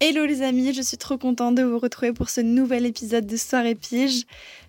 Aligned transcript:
Hello 0.00 0.26
les 0.26 0.42
amis, 0.42 0.72
je 0.72 0.82
suis 0.82 0.96
trop 0.96 1.18
contente 1.18 1.56
de 1.56 1.62
vous 1.62 1.78
retrouver 1.78 2.12
pour 2.12 2.30
ce 2.30 2.40
nouvel 2.40 2.86
épisode 2.86 3.26
de 3.26 3.36
Soirée 3.36 3.74
Pige. 3.74 4.26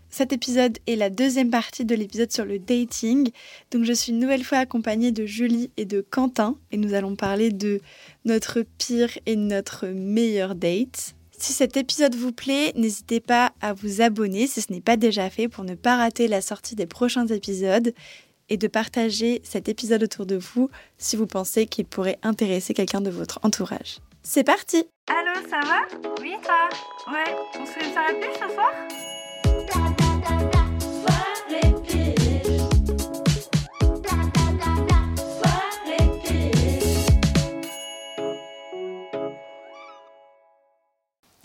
Cet 0.10 0.34
épisode 0.34 0.80
est 0.88 0.96
la 0.96 1.12
deuxième 1.12 1.52
partie 1.52 1.86
de 1.86 1.94
l'épisode 1.94 2.32
sur 2.32 2.46
le 2.46 2.58
dating. 2.58 3.30
Donc 3.70 3.84
je 3.84 3.94
suis 3.94 4.12
une 4.12 4.20
nouvelle 4.20 4.44
fois 4.44 4.58
accompagnée 4.58 5.12
de 5.12 5.28
Julie 5.28 5.70
et 5.78 5.86
de 5.86 6.02
Quentin 6.02 6.58
et 6.72 6.78
nous 6.78 6.96
allons 6.96 7.16
parler 7.16 7.52
de 7.52 7.80
notre 8.26 8.64
pire 8.80 9.18
et 9.28 9.36
notre 9.36 9.86
meilleur 9.88 10.56
date. 10.56 11.14
Si 11.38 11.54
cet 11.54 11.78
épisode 11.78 12.16
vous 12.16 12.34
plaît, 12.34 12.74
n'hésitez 12.76 13.20
pas 13.20 13.54
à 13.62 13.74
vous 13.74 14.02
abonner 14.02 14.48
si 14.48 14.62
ce 14.62 14.74
n'est 14.74 14.82
pas 14.82 14.98
déjà 14.98 15.30
fait 15.30 15.48
pour 15.48 15.64
ne 15.64 15.76
pas 15.76 15.96
rater 15.96 16.28
la 16.28 16.42
sortie 16.42 16.76
des 16.76 16.88
prochains 16.88 17.28
épisodes 17.28 17.94
et 18.50 18.58
de 18.58 18.68
partager 18.68 19.42
cet 19.44 19.70
épisode 19.70 20.04
autour 20.04 20.26
de 20.26 20.36
vous 20.36 20.70
si 20.98 21.16
vous 21.16 21.28
pensez 21.28 21.66
qu'il 21.66 21.86
pourrait 21.86 22.20
intéresser 22.24 22.74
quelqu'un 22.74 23.02
de 23.02 23.10
votre 23.10 23.40
entourage. 23.44 24.00
C'est 24.24 24.44
parti 24.44 24.88
Allô, 25.08 25.48
ça 25.50 25.60
va? 25.62 25.82
Oui, 26.22 26.36
toi? 26.44 26.70
Ouais, 27.12 27.36
on 27.60 27.66
se 27.66 27.72
fait 27.72 27.86
une 27.86 27.94
soirée 27.94 28.20
plus 28.20 28.34
ce 28.34 28.54
soir? 28.54 28.74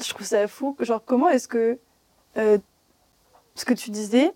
Je 0.02 0.10
trouve 0.10 0.26
ça 0.26 0.46
fou. 0.46 0.76
Genre, 0.80 1.02
comment 1.04 1.28
est-ce 1.28 1.48
que 1.48 1.78
euh, 2.36 2.58
ce 3.54 3.64
que 3.64 3.74
tu 3.74 3.90
disais, 3.90 4.32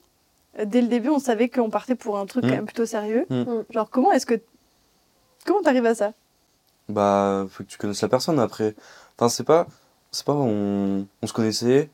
dès 0.64 0.80
le 0.80 0.88
début, 0.88 1.08
on 1.08 1.18
savait 1.18 1.48
qu'on 1.48 1.70
partait 1.70 1.94
pour 1.94 2.18
un 2.18 2.26
truc 2.26 2.44
Mm. 2.44 2.48
quand 2.48 2.54
même 2.56 2.64
plutôt 2.66 2.86
sérieux. 2.86 3.26
Mm. 3.30 3.44
Genre, 3.70 3.88
comment 3.90 4.12
est-ce 4.12 4.26
que. 4.26 4.40
Comment 5.46 5.62
t'arrives 5.62 5.86
à 5.86 5.94
ça? 5.94 6.12
Bah, 6.88 7.46
faut 7.50 7.64
que 7.64 7.68
tu 7.68 7.78
connaisses 7.78 8.02
la 8.02 8.08
personne 8.08 8.38
après. 8.38 8.74
Enfin, 9.18 9.28
c'est 9.28 9.44
pas. 9.44 9.66
C'est 10.10 10.24
pas 10.24 10.32
on, 10.34 11.06
on 11.22 11.26
se 11.26 11.32
connaissait 11.34 11.90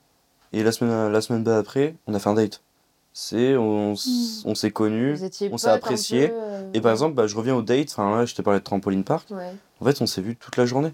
et 0.53 0.63
la 0.63 0.71
semaine, 0.71 1.11
la 1.11 1.21
semaine 1.21 1.43
d'après, 1.43 1.97
on 2.07 2.15
a 2.15 2.19
fait 2.21 2.29
un 2.29 2.35
date. 2.35 2.63
C'est 3.13 3.57
on, 3.57 3.95
on 4.45 4.55
s'est 4.55 4.71
connus, 4.71 5.19
on 5.51 5.59
s'est 5.59 5.69
apprécié. 5.69 6.29
peu, 6.29 6.35
euh, 6.37 6.71
Et 6.75 6.81
par 6.81 6.93
exemple, 6.93 7.15
bah, 7.15 7.27
je 7.27 7.37
reviens 7.37 7.55
au 7.57 7.63
date, 7.63 7.89
enfin 7.91 8.17
là, 8.19 8.25
je 8.25 8.35
t'ai 8.37 8.43
parlé 8.45 8.61
de 8.61 8.65
trampoline 8.65 9.03
park. 9.05 9.29
Ouais. 9.31 9.53
En 9.81 9.85
fait, 9.85 10.01
on 10.01 10.07
s'est 10.07 10.21
vu 10.23 10.37
toute 10.37 10.57
la 10.57 10.65
journée. 10.67 10.93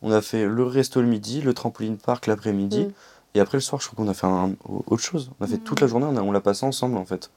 On 0.00 0.10
a 0.12 0.20
fait 0.22 0.46
le 0.46 0.64
resto 0.64 1.00
le 1.02 1.06
midi, 1.06 1.42
le 1.42 1.52
trampoline 1.54 1.96
park 1.98 2.26
l'après-midi. 2.26 2.88
Mm. 3.34 3.38
Et 3.38 3.40
après 3.40 3.56
le 3.56 3.62
soir, 3.62 3.80
je 3.80 3.88
crois 3.88 4.04
qu'on 4.04 4.10
a 4.10 4.14
fait 4.14 4.26
un- 4.26 4.54
autre 4.86 5.02
chose. 5.02 5.30
On 5.40 5.44
a 5.44 5.48
fait 5.48 5.58
toute 5.58 5.80
la 5.80 5.86
journée, 5.86 6.06
on, 6.08 6.16
a- 6.16 6.22
on 6.22 6.32
l'a 6.32 6.40
passé 6.40 6.66
ensemble 6.66 6.96
en 6.96 7.04
fait. 7.04 7.30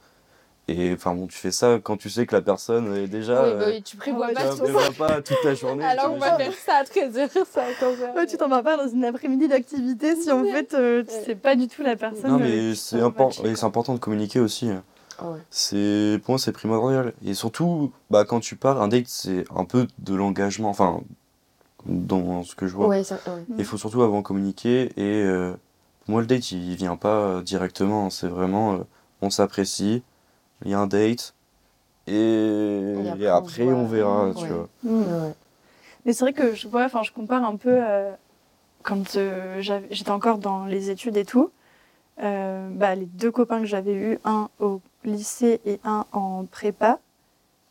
Et 0.68 0.92
enfin 0.94 1.14
bon, 1.14 1.28
tu 1.28 1.38
fais 1.38 1.52
ça 1.52 1.78
quand 1.80 1.96
tu 1.96 2.10
sais 2.10 2.26
que 2.26 2.34
la 2.34 2.42
personne 2.42 2.92
est 2.96 3.06
déjà. 3.06 3.44
Oui, 3.44 3.50
bah 3.56 3.64
euh, 3.68 3.80
tu 3.84 3.96
prévois 3.96 4.26
ouais, 4.26 4.34
pas 4.34 4.48
tu 4.50 4.56
prévois 4.62 4.90
pas 4.98 5.22
toute 5.22 5.44
la 5.44 5.54
journée. 5.54 5.84
Alors 5.84 6.12
on 6.12 6.18
va 6.18 6.36
faire 6.36 6.52
ça 6.52 6.78
à 6.78 6.82
13h, 6.82 7.28
ça 7.50 7.62
à 7.62 7.70
15h. 7.70 8.16
Ouais, 8.16 8.26
tu 8.26 8.36
t'en 8.36 8.48
vas 8.48 8.64
pas 8.64 8.76
dans 8.76 8.88
une 8.88 9.04
après-midi 9.04 9.46
d'activité 9.46 10.16
si 10.16 10.30
en 10.32 10.42
fait 10.44 10.74
euh, 10.74 11.04
tu 11.04 11.14
Ouais. 11.14 11.22
sais 11.24 11.34
pas 11.36 11.54
du 11.54 11.68
tout 11.68 11.82
la 11.82 11.94
personne. 11.94 12.30
Non, 12.32 12.40
euh, 12.40 12.68
mais 12.70 12.74
c'est 12.74 12.98
va 12.98 13.06
impor- 13.08 13.26
matcher, 13.38 13.48
et 13.48 13.54
c'est 13.54 13.64
important 13.64 13.94
de 13.94 14.00
communiquer 14.00 14.40
aussi. 14.40 14.68
Ah 15.20 15.30
ouais. 15.30 15.38
C'est 15.50 16.20
pour 16.24 16.32
moi 16.32 16.38
c'est 16.40 16.50
primordial. 16.52 17.12
Et 17.24 17.34
surtout, 17.34 17.92
bah 18.10 18.24
quand 18.24 18.40
tu 18.40 18.56
pars, 18.56 18.82
un 18.82 18.88
date 18.88 19.06
c'est 19.06 19.44
un 19.54 19.64
peu 19.64 19.86
de 20.00 20.14
l'engagement. 20.16 20.68
Enfin, 20.70 21.00
dans 21.86 22.42
ce 22.42 22.56
que 22.56 22.66
je 22.66 22.74
vois. 22.74 22.88
Ouais, 22.88 23.04
ça, 23.04 23.14
ouais. 23.28 23.44
Il 23.58 23.64
faut 23.64 23.76
surtout 23.78 24.02
avant 24.02 24.20
communiquer. 24.22 24.86
Et 24.96 25.22
euh, 25.22 25.52
moi 26.08 26.20
le 26.20 26.26
date 26.26 26.50
il 26.52 26.76
vient 26.76 26.96
pas 26.96 27.08
euh, 27.38 27.42
directement. 27.42 28.10
C'est 28.10 28.28
vraiment 28.28 28.74
euh, 28.74 28.78
on 29.22 29.30
s'apprécie, 29.30 30.02
il 30.64 30.70
y 30.70 30.74
a 30.74 30.80
un 30.80 30.86
date. 30.88 31.34
Et, 32.08 32.14
Et 32.14 33.22
et 33.24 33.28
après, 33.28 33.64
on 33.64 33.86
verra, 33.86 34.32
tu 34.34 34.52
Ouais. 34.52 34.52
vois. 34.52 34.68
Mais 36.04 36.12
c'est 36.12 36.24
vrai 36.24 36.32
que 36.32 36.54
je 36.54 36.68
vois, 36.68 36.84
enfin, 36.84 37.02
je 37.02 37.12
compare 37.12 37.44
un 37.44 37.56
peu 37.56 37.80
euh, 37.82 38.12
quand 38.82 39.16
euh, 39.16 39.60
j'étais 39.90 40.10
encore 40.10 40.38
dans 40.38 40.66
les 40.66 40.90
études 40.90 41.16
et 41.16 41.24
tout. 41.26 41.50
euh, 42.22 42.68
bah, 42.72 42.94
les 42.94 43.06
deux 43.06 43.30
copains 43.32 43.60
que 43.60 43.66
j'avais 43.66 43.94
eu, 43.94 44.18
un 44.24 44.48
au 44.60 44.80
lycée 45.04 45.60
et 45.66 45.80
un 45.84 46.06
en 46.12 46.44
prépa, 46.46 47.00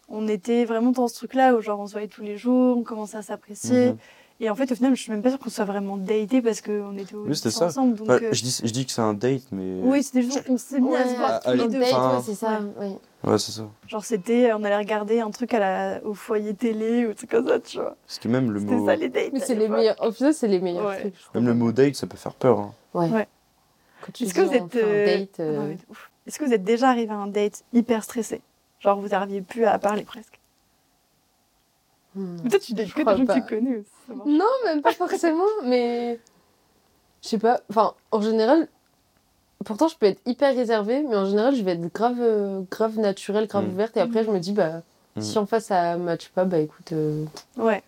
on 0.10 0.28
était 0.28 0.66
vraiment 0.66 0.92
dans 0.92 1.08
ce 1.08 1.16
truc-là 1.16 1.56
où 1.56 1.62
genre 1.62 1.80
on 1.80 1.88
se 1.88 1.94
voyait 1.94 2.08
tous 2.10 2.24
les 2.24 2.38
jours, 2.38 2.78
on 2.78 2.84
commençait 2.84 3.18
à 3.18 3.24
s'apprécier. 3.24 3.92
Mhm. 3.92 3.98
Et 4.42 4.50
en 4.50 4.56
fait, 4.56 4.70
au 4.70 4.76
final, 4.76 4.94
je 4.96 5.02
suis 5.02 5.12
même 5.14 5.22
pas 5.22 5.30
sûre 5.30 5.40
qu'on 5.40 5.50
soit 5.50 5.64
vraiment 5.64 5.96
daté 5.96 6.42
parce 6.42 6.60
qu'on 6.60 6.98
était 6.98 7.16
au 7.16 7.24
Oui, 7.26 7.36
ça. 7.38 7.66
ensemble. 7.68 7.96
Donc, 7.96 8.08
Bah, 8.08 8.20
euh, 8.22 8.30
je, 8.34 8.42
dis, 8.42 8.60
je 8.64 8.70
dis 8.72 8.86
que 8.86 8.92
c'est 8.92 9.02
un 9.02 9.14
date, 9.14 9.44
mais. 9.54 9.80
oui, 9.82 10.04
c'était 10.04 10.24
juste 10.24 10.44
on 10.50 10.58
s'est 10.58 10.82
mis 10.82 10.94
à 10.94 11.06
se 11.06 11.10
Ouais, 11.12 11.16
voir 11.18 11.40
Ah, 11.46 11.52
tous 11.52 11.58
les 11.58 11.68
deux. 11.70 11.80
date, 11.80 11.94
enfin, 11.94 12.18
ouais, 12.18 12.24
c'est 12.26 12.36
ça. 12.36 12.60
oui. 12.78 12.96
Ouais, 13.24 13.38
c'est 13.40 13.52
ça. 13.54 13.64
Genre 13.88 14.04
c'était, 14.04 14.52
on 14.54 14.64
allait 14.66 14.76
regarder 14.78 15.22
un 15.22 15.32
truc 15.32 15.54
à 15.54 15.60
la, 15.60 16.02
au 16.04 16.14
foyer 16.14 16.54
télé 16.54 17.08
ou 17.08 17.14
truc 17.14 17.32
comme 17.32 17.48
ça, 17.48 17.60
tu 17.62 17.78
vois. 17.78 17.96
Parce 18.06 18.20
que 18.20 18.28
même 18.28 18.52
le 18.52 18.60
C'était 18.60 18.76
mot. 18.76 18.86
ça 18.86 18.96
les 18.98 19.08
dates. 19.10 19.30
Mais 19.32 19.40
c'est 19.40 19.56
les 19.56 19.70
meilleurs. 19.70 19.96
Au 20.06 20.12
final, 20.12 20.34
c'est 20.34 20.48
les 20.50 20.60
meilleurs 20.60 20.86
Ouais. 20.90 21.00
trucs. 21.00 21.16
Même 21.34 21.46
le 21.48 21.54
mot 21.54 21.72
date, 21.72 21.96
ça 21.96 22.06
peut 22.06 22.18
faire 22.18 22.34
peur. 22.36 22.60
hein. 22.60 22.74
Ouais. 22.94 23.10
Ouais. 23.10 23.28
Quand 24.02 24.12
tu 24.12 24.26
Est-ce 24.26 24.34
dis 24.34 24.40
que 24.40 24.46
vous 24.46 24.54
êtes, 24.54 24.76
euh, 24.76 25.06
date, 25.20 25.40
euh. 25.40 25.74
Est-ce 26.28 26.38
que 26.40 26.44
vous 26.46 26.54
êtes 26.54 26.64
déjà 26.66 26.90
arrivé 26.90 27.12
à 27.12 27.16
un 27.16 27.28
date 27.28 27.64
hyper 27.74 28.04
stressé? 28.04 28.42
Genre 28.82 29.00
vous 29.00 29.08
n'arriviez 29.08 29.42
plus 29.42 29.64
à 29.66 29.80
parler 29.80 30.04
presque. 30.04 30.40
Hmm. 32.16 32.38
Peut-être 32.44 32.62
tu 32.64 32.74
dis 32.74 32.86
que 32.86 33.02
crois 33.02 33.14
des 33.16 33.26
gens 33.26 33.34
que 33.34 33.40
tu 33.40 33.42
connais 33.56 33.78
aussi. 33.78 33.90
ça. 34.08 34.14
Non, 34.26 34.46
même 34.66 34.82
pas 34.82 34.94
forcément, 34.94 35.44
mais. 35.66 36.20
Je 37.24 37.30
sais 37.30 37.38
pas. 37.40 37.60
Enfin, 37.70 37.94
en 38.12 38.22
général. 38.22 38.68
Pourtant, 39.64 39.88
je 39.88 39.96
peux 39.98 40.06
être 40.06 40.22
hyper 40.26 40.54
réservée, 40.54 41.02
mais 41.02 41.16
en 41.16 41.26
général, 41.26 41.56
je 41.56 41.64
vais 41.64 41.72
être 41.72 41.94
grave, 41.94 42.18
euh, 42.20 42.62
grave 42.70 43.00
naturelle, 43.00 43.48
grave 43.48 43.66
Mm. 43.66 43.72
ouverte. 43.74 43.98
Et 43.98 44.02
après, 44.02 44.24
je 44.24 44.30
me 44.30 44.38
dis, 44.40 44.52
bah, 44.52 44.82
Mm. 45.16 45.22
si 45.22 45.38
en 45.40 45.46
face 45.46 45.66
ça 45.66 45.98
matche 45.98 46.30
pas, 46.30 46.44
bah 46.44 46.60
écoute, 46.60 46.92
euh, 46.92 47.24
Ouais, 47.58 47.82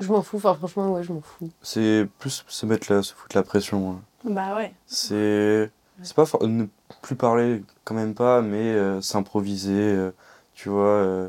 je 0.00 0.08
m'en 0.10 0.22
fous. 0.22 0.36
Enfin, 0.36 0.54
franchement, 0.54 0.92
ouais, 0.92 1.02
je 1.02 1.12
m'en 1.12 1.20
fous. 1.20 1.50
C'est 1.60 2.06
plus 2.20 2.44
se 2.46 2.66
mettre 2.66 2.90
la, 2.92 3.02
se 3.02 3.12
foutre 3.14 3.36
la 3.36 3.42
pression. 3.42 3.90
hein. 3.90 4.00
Bah 4.24 4.54
ouais. 4.56 4.72
C'est 4.86 5.70
c'est 6.02 6.14
pas 6.14 6.24
for- 6.24 6.46
ne 6.46 6.66
plus 7.02 7.16
parler 7.16 7.62
quand 7.84 7.94
même 7.94 8.14
pas, 8.14 8.40
mais 8.40 8.72
euh, 8.74 9.00
s'improviser. 9.02 9.72
euh, 9.74 10.12
tu 10.54 10.68
vois, 10.68 11.28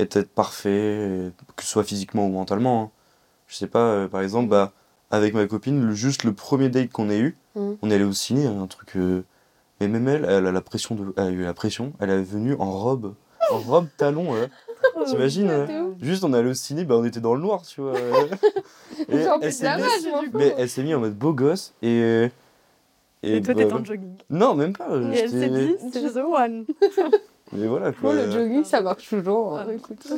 euh, 0.00 0.02
être, 0.02 0.16
être 0.16 0.30
parfait, 0.32 1.30
que 1.56 1.62
ce 1.62 1.68
soit 1.70 1.84
physiquement 1.84 2.26
ou 2.26 2.30
mentalement. 2.30 2.82
hein. 2.82 2.90
Je 3.46 3.56
sais 3.56 3.66
pas, 3.66 3.80
euh, 3.84 4.08
par 4.08 4.20
exemple, 4.22 4.48
bah, 4.48 4.72
avec 5.10 5.34
ma 5.34 5.46
copine, 5.46 5.84
le- 5.86 5.94
juste 5.94 6.24
le 6.24 6.32
premier 6.32 6.68
date 6.68 6.90
qu'on 6.90 7.10
a 7.10 7.16
eu, 7.16 7.36
Mhm. 7.56 7.76
on 7.82 7.90
est 7.90 7.94
allé 7.94 8.04
au 8.04 8.12
ciné, 8.12 8.46
un 8.46 8.66
truc. 8.66 8.96
euh, 8.96 9.22
mais 9.80 9.88
même 9.88 10.06
elle, 10.08 10.24
elle 10.28 10.46
a 10.46 10.52
la 10.52 10.60
pression 10.60 10.94
de, 10.94 11.12
elle 11.16 11.22
a 11.24 11.30
eu 11.30 11.42
la 11.42 11.54
pression, 11.54 11.92
elle 12.00 12.10
est 12.10 12.22
venue 12.22 12.54
en 12.58 12.70
robe, 12.70 13.14
en 13.50 13.58
robe 13.58 13.88
talon. 13.96 14.34
T'imagines 15.06 15.48
euh, 15.48 15.66
de 15.66 15.82
ouf. 15.90 15.96
Juste, 16.00 16.22
on 16.24 16.32
est 16.34 16.38
allé 16.38 16.50
au 16.50 16.54
ciné, 16.54 16.84
bah, 16.84 16.96
on 16.96 17.04
était 17.04 17.20
dans 17.20 17.34
le 17.34 17.40
noir, 17.40 17.62
tu 17.62 17.80
vois. 17.80 17.94
Et 19.08 19.16
elle 19.40 19.52
s'est 19.52 19.64
mais 20.32 20.54
elle 20.58 20.68
s'est 20.68 20.82
mise 20.82 20.94
en 20.94 21.00
mode 21.00 21.16
beau 21.16 21.32
gosse 21.32 21.72
et. 21.82 22.28
Et, 23.22 23.40
toi, 23.42 23.54
bah, 23.54 23.60
t'étais 23.62 23.72
en 23.74 23.84
jogging. 23.84 24.16
Non, 24.30 24.54
même 24.54 24.72
pas. 24.74 24.88
Et 24.96 25.16
elle 25.18 25.30
s'est 25.30 25.50
dit, 25.50 25.76
c'est 25.92 26.12
the 26.12 26.16
one. 26.24 26.66
Mais 27.52 27.66
voilà 27.66 27.86
Moi, 27.86 27.94
quoi. 28.00 28.14
le 28.14 28.30
jogging, 28.30 28.64
ça 28.64 28.80
marche 28.80 29.08
toujours. 29.08 29.58
Ah, 29.58 29.64
hein. 29.68 29.72
écoute. 29.74 30.06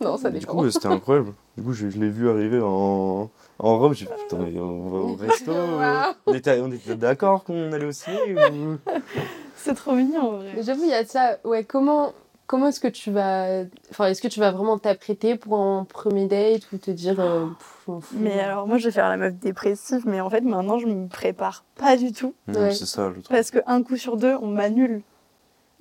Non, 0.00 0.16
ça 0.16 0.28
Du 0.28 0.40
dépend. 0.40 0.54
coup, 0.54 0.64
euh, 0.64 0.70
c'était 0.72 0.88
incroyable. 0.88 1.34
Du 1.56 1.62
coup, 1.62 1.72
je, 1.72 1.88
je 1.88 1.98
l'ai 2.00 2.08
vu 2.10 2.28
arriver 2.28 2.58
en, 2.60 3.30
en 3.60 3.78
robe. 3.78 3.92
J'ai 3.94 4.06
fait 4.06 4.14
putain, 4.22 4.38
mais 4.38 4.58
on 4.58 4.88
va 4.90 4.98
au 4.98 5.14
resto. 5.14 5.52
euh, 5.52 6.00
on 6.26 6.34
était, 6.34 6.58
on 6.60 6.72
était 6.72 6.96
d'accord 6.96 7.44
qu'on 7.44 7.72
allait 7.72 7.86
au 7.86 7.92
ciné 7.92 8.18
ou... 8.34 8.76
C'est 9.56 9.74
trop 9.74 9.92
mignon 9.92 10.20
en 10.32 10.36
vrai. 10.38 10.52
Mais 10.56 10.62
J'avoue, 10.64 10.82
il 10.82 10.90
y 10.90 10.94
a 10.94 11.04
de 11.04 11.08
ça. 11.08 11.38
Ouais, 11.44 11.62
comment, 11.62 12.12
comment 12.48 12.66
est-ce 12.66 12.80
que 12.80 12.88
tu 12.88 13.12
vas. 13.12 13.62
Enfin, 13.90 14.06
est-ce 14.06 14.20
que 14.20 14.26
tu 14.26 14.40
vas 14.40 14.50
vraiment 14.50 14.78
t'apprêter 14.78 15.36
pour 15.36 15.56
un 15.60 15.84
premier 15.84 16.26
date 16.26 16.62
ou 16.72 16.76
te 16.78 16.90
dire. 16.90 17.20
euh, 17.20 17.46
pff, 17.46 17.78
je 17.86 17.90
m'en 17.92 18.00
fous. 18.00 18.16
Mais 18.18 18.40
alors, 18.40 18.66
moi, 18.66 18.78
je 18.78 18.86
vais 18.86 18.90
faire 18.92 19.08
la 19.08 19.16
meuf 19.16 19.34
dépressive, 19.34 20.02
mais 20.06 20.20
en 20.20 20.28
fait, 20.28 20.40
maintenant, 20.40 20.78
je 20.80 20.86
me 20.88 21.06
prépare 21.06 21.64
pas 21.76 21.96
du 21.96 22.10
tout. 22.12 22.34
Non, 22.48 22.58
Ouais. 22.62 22.74
C'est 22.74 22.86
ça 22.86 23.06
le 23.06 23.14
truc. 23.22 23.28
Parce 23.28 23.52
qu'un 23.52 23.82
coup 23.84 23.96
sur 23.96 24.16
deux, 24.16 24.34
on 24.42 24.48
m'annule. 24.48 25.02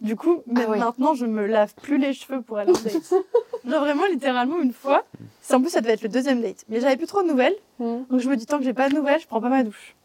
Du 0.02 0.16
coup, 0.16 0.44
même 0.48 0.66
Ah 0.68 0.72
ouais. 0.72 0.80
maintenant, 0.80 1.14
je 1.14 1.26
me 1.26 1.46
lave 1.46 1.74
plus 1.82 1.98
les 1.98 2.14
cheveux 2.14 2.42
pour 2.42 2.58
aller 2.58 2.72
en 2.72 2.74
date. 2.74 2.94
Genre 3.66 3.80
vraiment, 3.80 4.06
littéralement, 4.12 4.60
une 4.62 4.74
fois. 4.74 5.06
C'est 5.42 5.54
en 5.54 5.62
plus, 5.62 5.70
ça 5.70 5.80
devait 5.82 5.94
être 5.94 6.02
le 6.02 6.10
deuxième 6.10 6.42
date. 6.42 6.66
Mais 6.68 6.82
j'avais 6.82 6.98
plus 6.98 7.08
trop 7.08 7.22
de 7.24 7.28
nouvelles. 7.28 7.56
Hmm. 7.80 8.04
Donc 8.10 8.20
je 8.20 8.30
me 8.30 8.36
dis, 8.36 8.46
tant 8.46 8.58
que 8.58 8.64
j'ai 8.66 8.74
pas 8.74 8.90
de 8.90 8.96
nouvelles, 8.96 9.22
je 9.22 9.28
prends 9.28 9.40
pas 9.42 9.50
ma 9.50 9.64
douche. 9.64 9.96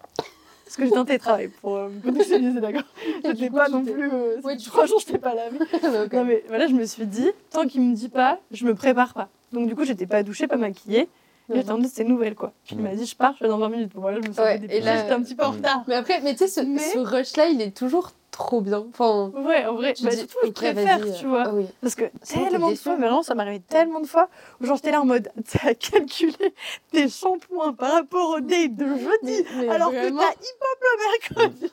Parce 0.65 0.77
que 0.77 0.85
j'étais 0.85 0.99
en 0.99 1.05
télétravail 1.07 1.49
pour 1.63 1.77
euh, 1.77 1.89
me 1.89 2.01
conditionner, 2.03 2.53
d'accord 2.61 2.83
coup, 3.25 3.57
pas 3.57 3.69
non 3.71 3.83
plus. 3.83 4.11
Euh, 4.13 4.37
Ouais, 4.45 4.57
trois 4.59 4.85
jours, 4.87 5.01
je 5.01 5.07
t'ai 5.07 5.19
pas 5.19 5.35
lavé. 5.35 5.59
Ok. 6.05 6.13
Non, 6.13 6.25
mais 6.25 6.45
voilà, 6.49 6.67
je 6.67 6.75
me 6.75 6.85
suis 6.85 7.07
dit, 7.07 7.31
tant 7.51 7.67
qu'il 7.67 7.81
me 7.81 7.95
dit 7.95 8.11
pas, 8.11 8.39
je 8.51 8.67
me 8.67 8.75
prépare 8.75 9.15
pas. 9.15 9.29
Donc 9.53 9.67
du 9.67 9.75
coup, 9.75 9.85
j'étais 9.85 10.07
pas 10.07 10.23
douchée, 10.23 10.47
pas 10.47 10.57
maquillée. 10.59 11.09
Et 11.51 11.55
Mhm. 11.55 11.57
j'attendais 11.57 11.89
ses 11.89 12.05
nouvelles, 12.05 12.35
quoi. 12.35 12.53
Puis 12.67 12.77
il 12.77 12.83
m'a 12.83 12.95
dit, 12.95 13.07
je 13.07 13.17
pars, 13.17 13.33
je 13.33 13.39
fais 13.39 13.49
dans 13.49 13.57
20 13.57 13.71
minutes. 13.71 13.93
Bon, 13.95 14.03
voilà, 14.03 14.21
je 14.23 14.29
me 14.29 14.33
suis 14.35 14.43
Ouais, 14.43 14.61
et 14.69 14.81
là- 14.83 14.99
j'étais 14.99 15.13
un 15.13 15.23
petit 15.23 15.35
peu 15.35 15.45
en 15.45 15.53
retard. 15.53 15.83
Mais 15.89 15.95
après, 15.95 16.21
mais 16.21 16.33
tu 16.33 16.47
sais, 16.47 16.49
ce, 16.49 16.61
Mais- 16.61 16.79
ce 16.79 16.99
rush-là, 16.99 17.49
il 17.49 17.63
est 17.63 17.75
toujours 17.75 18.13
trop 18.39 18.61
bien. 18.61 18.87
Enfin, 18.91 19.33
Ouais, 19.35 19.67
en 19.67 19.75
vrai, 19.75 19.93
tu 19.95 20.05
bah, 20.05 20.11
dis, 20.11 20.19
surtout, 20.19 20.39
je 20.45 20.49
ok, 20.49 20.55
préfère, 20.55 21.01
tu 21.19 21.27
euh, 21.27 21.29
vois. 21.29 21.43
ah 21.47 21.51
oui. 21.53 21.67
Parce 21.83 21.95
que 21.97 22.05
tellement 22.27 22.71
de 22.71 22.77
fois, 22.77 22.97
mais 22.97 23.07
vraiment, 23.07 23.23
ça 23.25 23.35
arrivé 23.37 23.61
tellement 23.61 24.01
de 24.01 24.07
fois, 24.07 24.29
où 24.61 24.67
genre 24.67 24.77
j'étais 24.77 24.93
là 24.93 25.01
en 25.01 25.05
mode, 25.05 25.29
tu 25.51 25.59
as 25.67 25.75
calculé 25.75 26.55
tes 26.93 27.09
shampoings 27.09 27.73
par 27.75 27.93
rapport 27.93 28.31
au 28.37 28.41
date 28.41 28.77
de 28.77 28.87
jeudi, 28.87 29.45
Mais, 29.57 29.67
mais 29.67 29.69
alors 29.69 29.91
vraiment, 29.91 30.21
que 30.21 30.25
t'as 30.25 30.33
hip-hop 30.33 30.81
le 30.83 31.43
mercredi. 31.45 31.73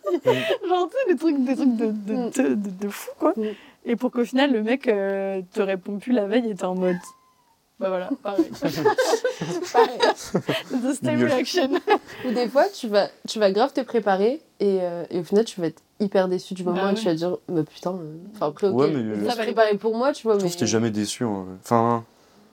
genre, 0.68 0.90
tu 0.90 0.96
sais, 0.98 1.14
des 1.14 1.20
trucs, 1.20 1.44
des 1.46 1.56
trucs 1.56 1.76
de, 1.76 1.86
de, 1.86 2.14
Mm. 2.16 2.30
de, 2.32 2.56
de- 2.56 2.70
de 2.86 2.90
fou, 2.90 3.12
quoi. 3.20 3.34
Mm. 3.38 3.44
Et 3.86 3.96
pour 3.96 4.10
qu'au 4.12 4.26
final, 4.26 4.52
le 4.52 4.64
mec 4.64 4.88
euh, 4.88 5.42
te 5.54 5.62
répond 5.62 6.00
plus 6.00 6.12
la 6.14 6.26
veille 6.26 6.50
et 6.50 6.56
t'es 6.56 6.64
en 6.66 6.74
mode, 6.76 6.98
bah 7.80 7.90
voilà, 7.90 8.10
pareil. 8.24 8.50
pareil. 9.74 10.00
The 10.72 10.94
same 11.04 11.24
reaction. 11.24 11.70
Ou 12.26 12.32
des 12.32 12.48
fois, 12.50 12.66
tu 12.70 12.88
vas, 12.88 13.10
tu 13.28 13.38
vas 13.40 13.52
grave 13.52 13.74
te 13.74 13.82
préparer 13.82 14.42
et, 14.60 14.80
euh, 14.82 15.04
et 15.12 15.20
au 15.20 15.24
final, 15.24 15.46
tu 15.46 15.60
vas 15.62 15.68
être 15.68 15.82
hyper 16.00 16.28
déçu 16.28 16.54
du 16.54 16.64
moment 16.64 16.82
Bah 16.84 16.92
et 16.92 16.96
tu 16.96 17.02
ouais. 17.06 17.12
vas 17.12 17.16
dire, 17.16 17.38
bah 17.48 17.64
putain, 17.64 17.92
euh, 17.94 18.16
enfin 18.34 18.48
après, 18.48 18.68
ok, 18.68 18.76
Ouais, 18.76 18.90
mais- 18.90 19.30
Ça 19.30 19.36
va 19.36 19.44
préparée 19.44 19.78
pour 19.78 19.96
moi, 19.96 20.12
tu 20.12 20.24
vois, 20.24 20.34
Je 20.34 20.40
mais. 20.40 20.44
trouve 20.46 20.56
que 20.56 20.60
t'es 20.60 20.68
jamais 20.68 20.92
déçu. 20.92 21.24
vrai. 21.24 21.44
Enfin, 21.64 22.04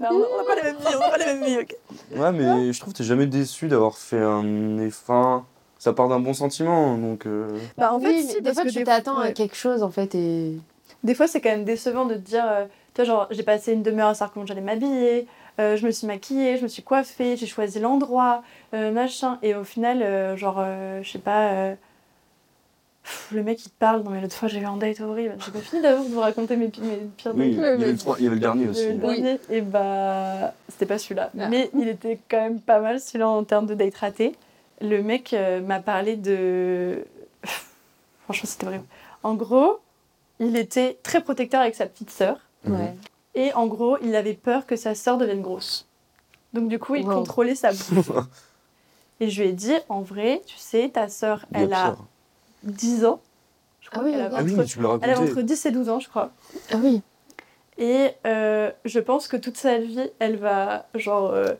Bah, 0.00 0.08
on 0.12 0.36
n'a 0.38 0.44
pas 0.44 0.54
la 0.56 0.62
même 0.64 0.76
vie, 0.78 0.94
on 0.94 1.00
n'a 1.00 1.08
pas 1.10 1.18
la 1.18 1.26
même 1.26 1.44
vie, 1.44 1.58
ok. 1.58 1.76
ouais, 2.16 2.32
mais 2.32 2.72
je 2.72 2.80
trouve 2.80 2.92
que 2.92 2.98
t'es 2.98 3.04
jamais 3.04 3.26
déçu 3.26 3.68
d'avoir 3.68 3.96
fait 3.96 4.20
un 4.22 4.78
effort. 4.78 5.44
Ça 5.78 5.92
part 5.92 6.08
d'un 6.08 6.20
bon 6.20 6.32
sentiment, 6.32 6.96
donc. 6.96 7.26
euh, 7.26 7.48
Bah, 7.76 7.92
en 7.92 7.98
fait, 7.98 8.06
Oui, 8.06 8.22
si, 8.22 8.34
mais 8.36 8.40
des 8.42 8.54
fois, 8.54 8.62
que 8.64 8.68
tu 8.68 8.84
t'attends 8.84 9.18
à 9.18 9.32
quelque 9.32 9.56
chose 9.56 9.82
en 9.82 9.90
fait 9.90 10.14
et. 10.14 10.56
Des 11.02 11.16
fois, 11.16 11.26
c'est 11.26 11.40
quand 11.40 11.50
même 11.50 11.64
décevant 11.64 12.06
de 12.06 12.14
te 12.14 12.20
dire, 12.20 12.44
euh, 12.46 12.66
tu 12.94 13.02
vois, 13.02 13.04
genre, 13.04 13.26
j'ai 13.32 13.42
passé 13.42 13.72
une 13.72 13.82
demi-heure 13.82 14.08
à 14.10 14.14
savoir 14.14 14.32
comment 14.32 14.46
j'allais 14.46 14.60
m'habiller, 14.60 15.26
euh, 15.58 15.76
je 15.76 15.84
me 15.84 15.90
suis 15.90 16.06
maquillée, 16.06 16.56
je 16.58 16.62
me 16.62 16.68
suis 16.68 16.84
coiffée, 16.84 17.36
j'ai 17.36 17.46
choisi 17.48 17.80
l'endroit, 17.80 18.44
euh, 18.74 18.92
machin. 18.92 19.38
Et 19.42 19.56
au 19.56 19.64
final, 19.64 20.00
euh, 20.02 20.36
genre, 20.36 20.58
euh, 20.60 21.02
je 21.02 21.10
sais 21.10 21.18
pas, 21.18 21.48
euh, 21.48 21.74
pff, 23.02 23.28
le 23.32 23.42
mec 23.42 23.64
il 23.64 23.70
te 23.70 23.74
parle, 23.78 24.02
non 24.02 24.10
mais 24.10 24.20
l'autre 24.20 24.34
fois 24.34 24.48
j'ai 24.48 24.60
eu 24.60 24.64
un 24.64 24.76
date 24.76 25.00
horrible. 25.00 25.36
J'ai 25.44 25.52
pas 25.52 25.58
fini 25.60 25.82
d'abord 25.82 26.04
de 26.04 26.10
vous 26.10 26.20
raconter 26.20 26.56
mes, 26.56 26.66
mes 26.66 26.98
pires 27.16 27.32
Oui, 27.34 27.48
il 27.48 27.52
y, 27.52 27.56
dates. 27.56 27.64
avait 27.80 27.92
le 27.92 27.96
trois- 27.98 28.16
il 28.18 28.24
y 28.24 28.26
avait 28.26 28.36
le 28.36 28.40
dernier 28.40 28.68
aussi. 28.68 28.86
Le 28.88 28.94
dernier, 28.94 29.38
et 29.50 29.60
bah, 29.60 30.54
c'était 30.68 30.86
pas 30.86 30.98
celui-là. 30.98 31.30
Ah. 31.38 31.48
Mais 31.48 31.70
il 31.78 31.88
était 31.88 32.18
quand 32.30 32.40
même 32.40 32.60
pas 32.60 32.80
mal 32.80 33.00
celui-là 33.00 33.28
en 33.28 33.44
termes 33.44 33.66
de 33.66 33.74
date 33.74 33.94
raté. 33.96 34.34
Le 34.80 35.02
mec 35.02 35.32
euh, 35.32 35.60
m'a 35.60 35.80
parlé 35.80 36.16
de. 36.16 37.04
Franchement, 38.24 38.48
c'était 38.48 38.66
horrible. 38.66 38.84
En 39.22 39.34
gros, 39.34 39.78
il 40.40 40.56
était 40.56 40.98
très 41.02 41.20
protecteur 41.22 41.60
avec 41.60 41.74
sa 41.74 41.86
petite 41.86 42.10
sœur. 42.10 42.38
Mhm. 42.64 42.74
Ouais. 42.74 42.94
Et 43.34 43.52
en 43.54 43.66
gros, 43.66 43.96
il 44.02 44.14
avait 44.14 44.34
peur 44.34 44.66
que 44.66 44.76
sa 44.76 44.94
sœur 44.94 45.18
devienne 45.18 45.40
grosse. 45.42 45.86
Donc 46.52 46.68
du 46.68 46.78
coup, 46.78 46.94
il 46.96 47.06
Wow. 47.06 47.14
contrôlait 47.14 47.54
sa 47.54 47.70
bouffe. 47.72 48.10
et 49.20 49.30
je 49.30 49.42
lui 49.42 49.48
ai 49.48 49.52
dit, 49.52 49.72
en 49.88 50.02
vrai, 50.02 50.42
tu 50.46 50.56
sais, 50.58 50.90
ta 50.92 51.08
sœur, 51.08 51.46
elle 51.54 51.72
a. 51.72 51.96
10 52.64 53.04
ans. 53.04 53.20
Je 53.80 53.90
crois 53.90 54.02
Ah 54.02 54.06
oui, 54.06 54.12
qu'elle 54.12 54.20
a 54.22 54.26
ok. 54.26 54.32
Ah 54.36 54.42
oui, 54.42 54.50
entre- 54.52 54.58
mais 54.60 54.64
tu 54.66 54.78
me 54.78 54.84
l'as 54.84 54.98
elle 55.02 55.10
a 55.10 55.14
raconté. 55.14 55.32
entre 55.32 55.42
10 55.42 55.66
et 55.66 55.70
12 55.70 55.88
ans, 55.88 56.00
je 56.00 56.08
crois. 56.08 56.30
Ah 56.72 56.76
oui. 56.82 57.02
Et 57.78 58.08
euh, 58.26 58.70
je 58.84 59.00
pense 59.00 59.28
que 59.28 59.36
toute 59.36 59.56
sa 59.56 59.78
vie, 59.78 60.10
elle 60.18 60.36
va 60.36 60.86
genre 60.94 61.32
euh, 61.32 61.54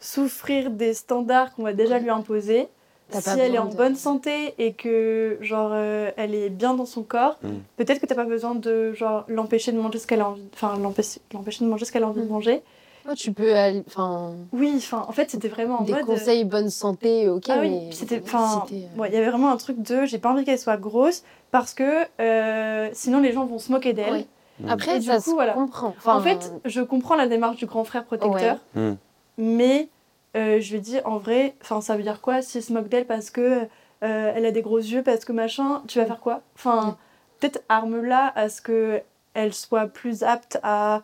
souffrir 0.00 0.70
des 0.70 0.94
standards 0.94 1.54
qu'on 1.54 1.62
va 1.64 1.72
déjà 1.72 1.98
lui 1.98 2.10
imposer. 2.10 2.68
Si 3.10 3.30
elle 3.30 3.54
est 3.54 3.58
en 3.58 3.66
de- 3.70 3.74
bonne 3.74 3.96
santé 3.96 4.52
et 4.58 4.74
que 4.74 5.38
genre 5.40 5.70
euh, 5.72 6.10
elle 6.18 6.34
est 6.34 6.50
bien 6.50 6.74
dans 6.74 6.84
son 6.84 7.02
corps, 7.02 7.38
Mm. 7.42 7.48
peut-être 7.78 8.00
que 8.00 8.06
t'as 8.06 8.14
pas 8.14 8.26
besoin 8.26 8.54
de 8.54 8.92
genre 8.92 9.24
l'empêcher 9.28 9.72
de 9.72 9.78
manger 9.80 9.98
ce 9.98 10.06
qu'elle 10.06 10.20
a 10.20 10.28
envie, 10.28 10.44
enfin 10.52 10.76
l'empêcher 10.78 11.20
l'empêcher 11.32 11.64
de 11.64 11.70
manger 11.70 11.86
ce 11.86 11.92
qu'elle 11.92 12.02
a 12.02 12.08
envie 12.08 12.20
de 12.20 12.26
Mm. 12.26 12.30
manger. 12.32 12.62
Ouais, 13.08 13.14
tu 13.14 13.32
peux 13.32 13.54
aller. 13.56 13.82
Enfin, 13.86 14.34
Oui, 14.52 14.74
enfin 14.76 15.04
en 15.08 15.12
fait 15.12 15.30
c'était 15.30 15.48
vraiment 15.48 15.80
en 15.80 15.84
des 15.84 15.92
mode. 15.92 16.02
euh, 16.02 16.04
conseils 16.04 16.44
bonne 16.44 16.68
santé, 16.70 17.28
ok, 17.28 17.44
Ah 17.48 17.56
oui, 17.60 17.70
mais. 17.70 17.92
c'était, 17.92 18.20
enfin, 18.22 18.64
euh, 18.70 19.00
ouais, 19.00 19.08
il 19.08 19.14
y 19.14 19.16
avait 19.16 19.30
vraiment 19.30 19.50
un 19.50 19.56
truc 19.56 19.80
de, 19.82 20.04
j'ai 20.04 20.18
pas 20.18 20.30
envie 20.30 20.44
qu'elle 20.44 20.58
soit 20.58 20.76
grosse 20.76 21.22
parce 21.50 21.72
que 21.74 22.04
euh, 22.20 22.88
sinon 22.92 23.20
les 23.20 23.32
gens 23.32 23.44
vont 23.46 23.58
se 23.58 23.72
moquer 23.72 23.92
d'elle. 23.94 24.12
Ouais. 24.12 24.26
Mm. 24.60 24.68
Après, 24.70 24.96
Et 24.96 25.00
du 25.00 25.06
ça 25.06 25.16
coup, 25.16 25.22
se 25.22 25.30
voilà. 25.30 25.52
comprend. 25.54 25.94
Enfin, 25.96 26.16
en 26.16 26.20
fait, 26.20 26.52
je 26.64 26.80
comprends 26.82 27.14
la 27.16 27.26
démarche 27.28 27.56
du 27.56 27.66
grand 27.66 27.84
frère 27.84 28.04
protecteur, 28.04 28.58
Ouais. 28.76 28.82
Mm. 28.82 28.96
mais 29.38 29.88
euh, 30.36 30.60
je 30.60 30.72
lui 30.74 30.80
dis 30.80 30.98
en 31.04 31.16
vrai, 31.18 31.54
enfin 31.62 31.80
ça 31.80 31.96
veut 31.96 32.02
dire 32.02 32.20
quoi 32.20 32.42
s'il 32.42 32.62
se 32.62 32.72
moque 32.72 32.88
d'elle 32.88 33.06
parce 33.06 33.30
que 33.30 33.62
euh, 34.04 34.32
elle 34.34 34.44
a 34.46 34.50
des 34.52 34.62
gros 34.62 34.78
yeux, 34.78 35.02
parce 35.02 35.24
que 35.24 35.32
machin, 35.32 35.82
tu 35.88 35.98
vas 35.98 36.04
faire 36.06 36.20
quoi? 36.20 36.42
Enfin, 36.56 36.90
Mm. 36.90 36.96
peut-être 37.40 37.62
arme-la 37.68 38.32
à 38.36 38.48
ce 38.48 38.60
que 38.60 39.00
elle 39.34 39.54
soit 39.54 39.86
plus 39.86 40.22
apte 40.24 40.58
à 40.62 41.02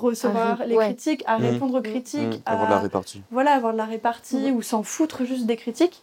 recevoir 0.00 0.58
Ah, 0.60 0.66
les 0.66 0.76
ouais. 0.76 0.86
critiques, 0.86 1.22
à 1.26 1.38
Mm. 1.38 1.42
répondre 1.42 1.74
aux 1.74 1.80
Mm. 1.80 1.82
critiques, 1.82 2.22
Mm. 2.38 2.42
à 2.46 2.52
Avoir 2.52 2.68
de 2.68 2.72
la 2.74 2.80
répartie. 2.80 3.22
voilà, 3.30 3.52
avoir 3.52 3.72
de 3.72 3.78
la 3.78 3.84
répartie 3.84 4.50
ou 4.50 4.62
s'en 4.62 4.82
foutre 4.82 5.24
juste 5.24 5.46
des 5.46 5.56
critiques. 5.56 6.02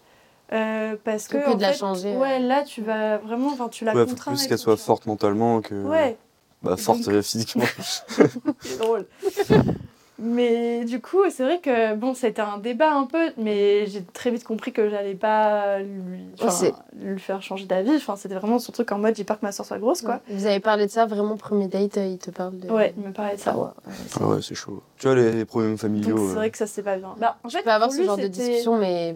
Euh, 0.53 0.95
parce 1.05 1.29
que, 1.29 1.38
que 1.38 1.50
en 1.51 1.55
de 1.55 1.62
la 1.62 1.71
fait, 1.71 1.77
changer, 1.79 2.15
Ouais, 2.17 2.39
là, 2.39 2.63
tu 2.63 2.81
vas 2.81 3.17
vraiment, 3.19 3.48
enfin, 3.53 3.69
tu 3.69 3.86
la 3.86 3.93
Ouais, 3.95 4.05
faut 4.05 4.15
plus 4.15 4.48
qu'elle 4.48 4.57
soit 4.57 4.75
forte 4.75 5.05
mentalement 5.05 5.62
que. 5.62 5.75
Ouais, 5.75 6.17
Bah, 6.62 6.75
forte 6.77 7.01
Donc- 7.10 7.21
physiquement. 7.21 7.63
c'est 8.60 8.77
drôle. 8.77 9.05
mais 10.22 10.86
du 10.86 11.01
coup, 11.01 11.18
c'est 11.30 11.44
vrai 11.44 11.60
que, 11.60 11.96
bon, 11.96 12.13
c'était 12.13 12.42
un 12.42 12.58
débat 12.58 12.94
un 12.94 13.06
peu, 13.06 13.32
mais 13.38 13.86
j'ai 13.88 14.04
très 14.04 14.30
vite 14.32 14.44
compris 14.44 14.72
que 14.72 14.90
j'allais 14.90 15.16
pas 15.16 15.80
lui, 15.80 17.20
faire 17.20 17.42
changer 17.42 17.66
d'avis. 17.66 17.96
Enfin, 17.96 18.16
c'était 18.16 18.36
vraiment 18.36 18.60
son 18.60 18.72
truc 18.72 18.92
en 18.92 19.00
mode, 19.00 19.16
j'ai 19.16 19.24
peur 19.24 19.40
que 19.40 19.46
ma 19.46 19.51
soeur 19.51 19.66
soit 19.66 19.80
grosse, 19.80 20.01
quoi. 20.01 20.20
Vous 20.30 20.46
avez 20.46 20.60
parlé 20.60 20.86
de 20.86 20.92
ça 20.92 21.06
vraiment 21.06 21.38
premier 21.38 21.68
date, 21.68 21.98
euh, 21.98 22.06
il 22.06 22.18
te 22.20 22.30
parle 22.32 22.60
de. 22.60 22.70
Ouais, 22.70 22.94
il 22.98 23.04
me 23.04 23.12
parlait 23.12 23.36
de 23.36 23.40
ça. 23.40 23.51
Ah 23.56 23.58
ouais, 23.58 23.63
ouais, 23.66 23.94
c'est- 24.08 24.20
Ah 24.22 24.28
ouais, 24.28 24.42
c'est 24.42 24.56
chaud. 24.56 24.84
Tu 24.98 25.08
vois, 25.08 25.16
les, 25.16 25.32
les 25.32 25.46
problèmes 25.46 25.78
familiaux. 25.78 26.18
c'est 26.18 26.34
euh, 26.34 26.36
vrai 26.36 26.50
que 26.51 26.58
ça, 26.58 26.68
c'est 26.68 26.84
pas 26.84 26.98
bien. 26.98 27.16
Bah, 27.18 27.38
en 27.44 27.50
fait, 27.50 27.58
Tu 27.60 27.63
peux 27.63 27.72
avoir 27.72 27.92
ce 27.92 28.04
genre 28.04 28.18
de 28.18 28.28
discussion, 28.28 28.78
mais 28.78 29.16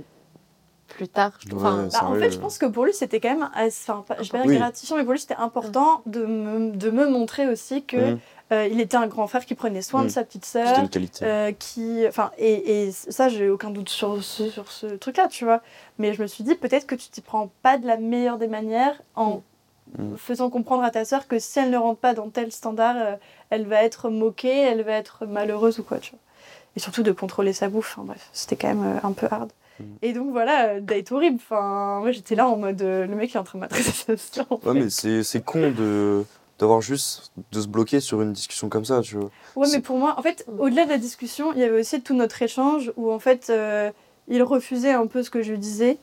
plus 0.88 1.08
tard, 1.08 1.32
je 1.40 1.50
trouve. 1.50 1.64
Ouais, 1.64 1.70
Enfin, 1.70 1.88
Bah, 1.92 2.08
en 2.10 2.16
fait, 2.16 2.28
euh. 2.28 2.32
je 2.32 2.38
pense 2.38 2.58
que 2.58 2.66
pour 2.66 2.86
lui, 2.86 2.94
c'était 2.94 3.20
quand 3.20 3.30
même, 3.30 3.50
assez- 3.54 3.92
enfin, 3.92 4.04
pas- 4.08 4.22
je 4.22 4.32
vais 4.32 4.40
pas 4.40 4.46
Oui. 4.46 4.52
dire 4.52 4.60
gratifiant, 4.62 4.96
mais 4.98 5.04
pour 5.04 5.14
lui, 5.14 5.20
c'était 5.20 5.36
important 5.36 6.02
de 6.06 6.26
me, 6.26 6.72
de 6.72 6.90
me 6.92 7.08
montrer 7.08 7.48
aussi 7.48 7.84
que 7.84 8.14
Mm. 8.14 8.20
euh, 8.52 8.68
il 8.72 8.80
était 8.80 8.96
un 8.98 9.08
grand 9.08 9.28
frère 9.28 9.46
qui 9.46 9.56
prenait 9.56 9.82
soin 9.82 10.02
de 10.02 10.08
Mm. 10.08 10.10
sa 10.10 10.24
petite 10.24 10.46
sœur. 10.46 10.68
euh, 11.24 11.52
qui, 11.58 12.06
enfin, 12.08 12.32
et, 12.38 12.84
et 12.88 12.92
ça, 12.92 13.28
j'ai 13.30 13.50
aucun 13.50 13.72
doute 13.72 13.90
sur 13.90 14.24
ce, 14.24 14.50
sur 14.50 14.72
ce 14.72 14.86
truc-là, 14.88 15.28
tu 15.28 15.44
vois. 15.46 15.62
Mais 15.98 16.14
je 16.14 16.22
me 16.22 16.28
suis 16.28 16.44
dit, 16.44 16.56
peut-être 16.56 16.86
que 16.88 16.96
tu 16.96 17.10
t'y 17.10 17.22
prends 17.22 17.50
pas 17.64 17.78
de 17.78 17.88
la 17.88 17.98
meilleure 17.98 18.38
des 18.38 18.48
manières 18.48 19.02
en 19.16 19.42
Mm. 20.00 20.16
faisant 20.18 20.50
comprendre 20.50 20.84
à 20.84 20.90
ta 20.90 21.06
sœur 21.06 21.28
que 21.28 21.38
si 21.40 21.60
elle 21.60 21.70
ne 21.70 21.78
rentre 21.78 22.00
pas 22.00 22.14
dans 22.16 22.30
tel 22.30 22.52
standard, 22.52 22.96
euh, 22.98 23.16
elle 23.52 23.66
va 23.68 23.84
être 23.84 24.10
moquée, 24.10 24.58
elle 24.62 24.82
va 24.82 24.94
être 24.94 25.26
malheureuse 25.28 25.78
ou 25.80 25.84
quoi, 25.84 26.00
tu 26.00 26.12
vois. 26.12 26.20
Et 26.76 26.80
surtout 26.80 27.04
de 27.04 27.12
contrôler 27.12 27.54
sa 27.54 27.70
bouffe, 27.70 27.94
enfin, 27.96 28.06
bref, 28.06 28.30
c'était 28.34 28.56
quand 28.56 28.68
même 28.68 28.84
euh, 28.98 29.08
un 29.08 29.12
peu 29.12 29.28
hard. 29.30 29.52
Mm. 29.80 29.84
Et 30.02 30.14
donc 30.14 30.32
voilà, 30.32 30.70
euh, 30.76 30.80
date 30.80 31.12
horrible. 31.12 31.38
Enfin, 31.38 32.00
moi 32.02 32.12
j'étais 32.12 32.36
là 32.36 32.48
en 32.48 32.58
mode, 32.58 32.82
euh, 32.82 33.06
le 33.06 33.16
mec 33.16 33.36
est 33.36 33.38
en 33.40 33.44
train 33.44 33.58
de 33.60 33.62
m'adresser 33.62 33.92
sa 33.92 34.18
sœur. 34.18 34.46
en 34.50 34.56
Ouais, 34.56 34.62
fait. 34.64 34.74
mais 34.74 34.90
c'est 34.90 35.24
c'est 35.24 35.44
con 35.44 35.72
de, 35.72 36.24
d'avoir 36.60 36.82
juste 36.82 37.32
de 37.52 37.60
se 37.62 37.68
bloquer 37.68 38.00
sur 38.00 38.22
une 38.22 38.32
discussion 38.34 38.70
comme 38.70 38.86
ça, 38.86 39.02
tu 39.02 39.16
vois. 39.18 39.30
Ouais, 39.56 39.68
mais 39.72 39.80
pour 39.82 39.98
moi, 39.98 40.16
en 40.18 40.22
fait, 40.22 40.46
Mm. 40.48 40.60
au-delà 40.62 40.86
de 40.86 40.90
la 40.92 40.98
discussion, 40.98 41.52
il 41.54 41.60
y 41.60 41.64
avait 41.64 41.80
aussi 41.80 42.02
tout 42.02 42.14
notre 42.16 42.42
échange 42.42 42.92
où 42.98 43.12
en 43.12 43.20
fait, 43.20 43.48
euh, 43.50 43.92
il 44.28 44.42
refusait 44.44 44.92
un 44.94 45.08
peu 45.08 45.22
ce 45.24 45.30
que 45.30 45.42
je 45.44 45.52
lui 45.52 45.60
disais. 45.60 45.98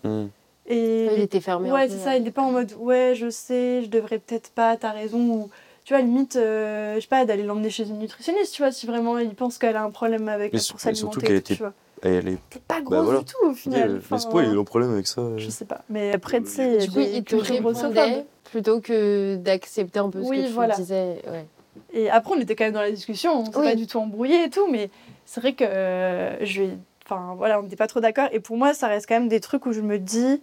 Et 0.66 1.06
Il 1.16 1.20
était 1.20 1.40
fermé. 1.40 1.72
ouais, 1.72 1.88
c'est 1.88 1.98
ça, 1.98 2.16
il 2.16 2.22
n'est 2.22 2.30
pas 2.30 2.42
en 2.42 2.52
mode 2.52 2.72
ouais, 2.78 3.14
je 3.16 3.28
sais, 3.30 3.82
je 3.82 3.88
devrais 3.88 4.18
peut-être 4.18 4.50
pas, 4.52 4.76
t'as 4.76 4.92
raison. 4.92 5.18
Ou 5.18 5.50
tu 5.84 5.92
vois, 5.92 6.02
limite, 6.02 6.36
euh, 6.36 6.94
je 6.96 7.00
sais 7.00 7.08
pas, 7.08 7.24
d'aller 7.24 7.42
l'emmener 7.42 7.68
chez 7.68 7.82
une 7.88 7.98
nutritionniste, 7.98 8.54
tu 8.54 8.62
vois, 8.62 8.70
si 8.70 8.86
vraiment 8.86 9.18
il 9.18 9.34
pense 9.34 9.58
qu'elle 9.58 9.74
a 9.74 9.82
un 9.82 9.90
problème 9.90 10.28
avec 10.28 10.52
Mais 10.52 10.58
pour 10.60 10.64
sur- 10.64 10.78
s'alimenter. 10.80 11.00
surtout 11.00 11.20
qu'elle 11.20 11.36
était-. 11.36 11.58
Et 12.04 12.08
elle 12.14 12.28
est. 12.28 12.38
T'es 12.50 12.58
pas 12.60 12.80
grosse 12.80 12.96
Bah 12.98 13.02
voilà. 13.02 13.18
du 13.20 13.24
tout 13.26 13.46
au 13.46 13.54
final. 13.54 13.92
Mais 13.92 13.98
Enfin, 13.98 14.18
c'est 14.18 14.28
pas, 14.30 14.42
il 14.42 14.56
a 14.56 14.60
un 14.60 14.64
problème 14.64 14.92
avec 14.92 15.06
ça. 15.06 15.22
Je 15.36 15.48
sais 15.50 15.64
pas. 15.64 15.82
Mais 15.88 16.12
après, 16.12 16.40
tu 16.40 16.48
sais, 16.48 16.78
Du 16.78 16.90
coup, 16.90 17.00
il 17.00 17.22
te 17.24 17.36
répondait 17.36 18.26
plutôt 18.44 18.80
que 18.80 19.36
d'accepter 19.36 19.98
un 20.00 20.10
peu 20.10 20.22
ce 20.22 20.28
Oui, 20.28 20.42
que 20.42 20.46
tu 20.46 20.52
voilà. 20.52 20.74
disais. 20.74 21.22
Ouais. 21.30 21.46
Et 21.92 22.10
après, 22.10 22.34
on 22.36 22.40
était 22.40 22.56
quand 22.56 22.64
même 22.64 22.74
dans 22.74 22.80
la 22.82 22.90
discussion, 22.90 23.32
on 23.40 23.44
s'est 23.44 23.56
Oui. 23.56 23.64
pas 23.64 23.74
du 23.74 23.86
tout 23.86 23.98
embrouillé 23.98 24.44
et 24.44 24.50
tout, 24.50 24.68
mais 24.70 24.90
c'est 25.24 25.40
vrai 25.40 25.52
que 25.54 25.64
euh, 25.64 26.44
je 26.44 26.62
vais. 26.62 26.70
Enfin, 27.04 27.34
voilà, 27.36 27.58
on 27.60 27.62
n'était 27.62 27.76
pas 27.76 27.86
trop 27.86 28.00
d'accord. 28.00 28.28
Et 28.32 28.40
pour 28.40 28.56
moi, 28.56 28.74
ça 28.74 28.88
reste 28.88 29.06
quand 29.08 29.14
même 29.14 29.28
des 29.28 29.40
trucs 29.40 29.64
où 29.66 29.72
je 29.72 29.80
me 29.80 29.98
dis. 29.98 30.42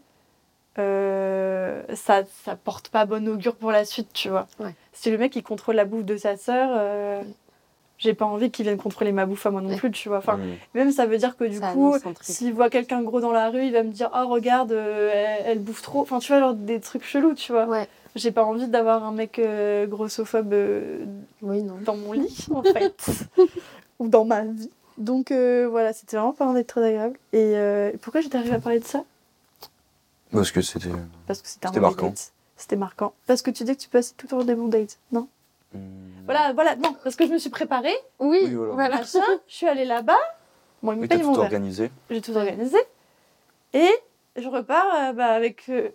euh, 0.78 1.84
ça, 1.94 2.24
ça 2.46 2.56
porte 2.56 2.90
pas 2.90 3.06
bon 3.06 3.28
augure 3.28 3.56
pour 3.56 3.72
la 3.72 3.86
suite, 3.86 4.10
tu 4.14 4.30
vois. 4.30 4.48
Ouais. 4.60 4.74
Si 4.94 5.12
le 5.12 5.18
mec 5.18 5.36
il 5.36 5.44
contrôle 5.44 5.76
la 5.76 5.86
bouffe 5.86 6.06
de 6.06 6.16
sa 6.18 6.38
sœur, 6.38 6.70
euh, 6.74 7.22
j'ai 8.00 8.14
pas 8.14 8.26
envie 8.26 8.50
qu'il 8.50 8.66
vienne 8.66 8.78
contrôler 8.78 9.12
ma 9.12 9.26
bouffe 9.26 9.46
à 9.46 9.52
moi 9.52 9.62
non 9.62 9.76
plus, 9.78 9.92
tu 9.92 10.10
vois. 10.10 10.18
Enfin, 10.18 10.40
même 10.74 10.92
ça 10.92 11.06
veut 11.06 11.18
dire 11.18 11.38
que 11.38 11.44
du 11.44 11.58
Ça 11.58 11.74
coup, 11.74 11.94
un 11.94 12.14
s'il 12.22 12.54
voit 12.54 12.70
quelqu'un 12.70 13.04
gros 13.04 13.20
dans 13.20 13.32
la 13.32 13.50
rue, 13.50 13.64
il 13.66 13.74
va 13.74 13.84
me 13.84 13.92
dire 13.92 14.10
Oh, 14.16 14.28
regarde, 14.30 14.72
euh, 14.72 15.12
elle, 15.14 15.46
elle 15.46 15.60
bouffe 15.60 15.82
trop. 15.82 16.02
Enfin, 16.02 16.20
tu 16.20 16.32
vois, 16.32 16.40
genre 16.40 16.54
des 16.54 16.80
trucs 16.80 17.04
chelous, 17.04 17.36
tu 17.36 17.52
vois. 17.52 17.66
Ouais. 17.66 17.88
J'ai 18.16 18.32
pas 18.32 18.44
envie 18.44 18.68
d'avoir 18.68 19.04
un 19.04 19.12
mec 19.12 19.38
euh, 19.38 19.86
grossophobe 19.86 20.54
euh, 20.54 21.06
Oui, 21.42 21.62
non. 21.62 21.76
dans 21.86 21.96
mon 21.96 22.14
lit, 22.14 22.48
en 22.52 22.64
fait, 22.64 23.10
ou 24.00 24.08
dans 24.08 24.26
ma 24.26 24.44
vie. 24.46 24.72
Donc 24.98 25.32
euh, 25.32 25.68
voilà, 25.70 25.94
c'était 25.94 26.18
vraiment 26.18 26.34
pas 26.34 26.52
d'être 26.54 26.68
très 26.68 26.84
agréable. 26.86 27.18
Et 27.34 27.54
euh, 27.56 27.92
pourquoi 28.02 28.22
j'étais 28.22 28.38
arrivée 28.38 28.56
à 28.56 28.60
parler 28.60 28.80
de 28.80 28.86
ça? 28.86 29.04
Parce 30.32 30.52
que 30.52 30.62
c'était. 30.62 30.90
Parce 31.28 31.42
que 31.42 31.48
c'était 31.48 31.68
un 31.68 31.80
marquant. 31.80 32.14
C'était 32.58 32.76
marquant. 32.76 33.14
Parce 33.26 33.42
que 33.42 33.52
tu 33.52 33.64
dis 33.64 33.76
que 33.76 33.82
tu 33.82 33.90
passes 33.90 34.16
tout 34.18 34.26
le 34.26 34.30
temps 34.30 34.44
des 34.44 34.56
bons 34.56 34.68
dates, 34.68 35.00
non? 35.12 35.28
Voilà, 36.26 36.54
voilà, 36.54 36.76
non, 36.76 36.96
parce 37.04 37.16
que 37.16 37.26
je 37.26 37.32
me 37.32 37.38
suis 37.40 37.50
préparée, 37.50 37.96
Oui, 38.20 38.40
Oui, 38.44 38.54
voilà. 38.54 38.74
voilà. 38.74 38.96
machin, 38.98 39.20
je 39.48 39.56
suis 39.56 39.68
allée 39.68 39.86
là-bas, 39.86 40.18
bon, 40.84 40.92
ils 40.92 40.98
me 40.98 41.02
Oui, 41.02 41.08
t'as 41.08 41.16
payent 41.16 41.24
mon 41.26 41.34
tout 41.34 41.40
verre. 41.40 41.46
organisé. 41.46 41.92
J'ai 42.12 42.22
tout 42.22 42.36
organisé, 42.36 42.78
et 43.74 43.90
je 44.36 44.48
repars 44.48 44.86
euh, 44.96 45.14
bah, 45.14 45.28
avec 45.28 45.64
euh, 45.70 45.90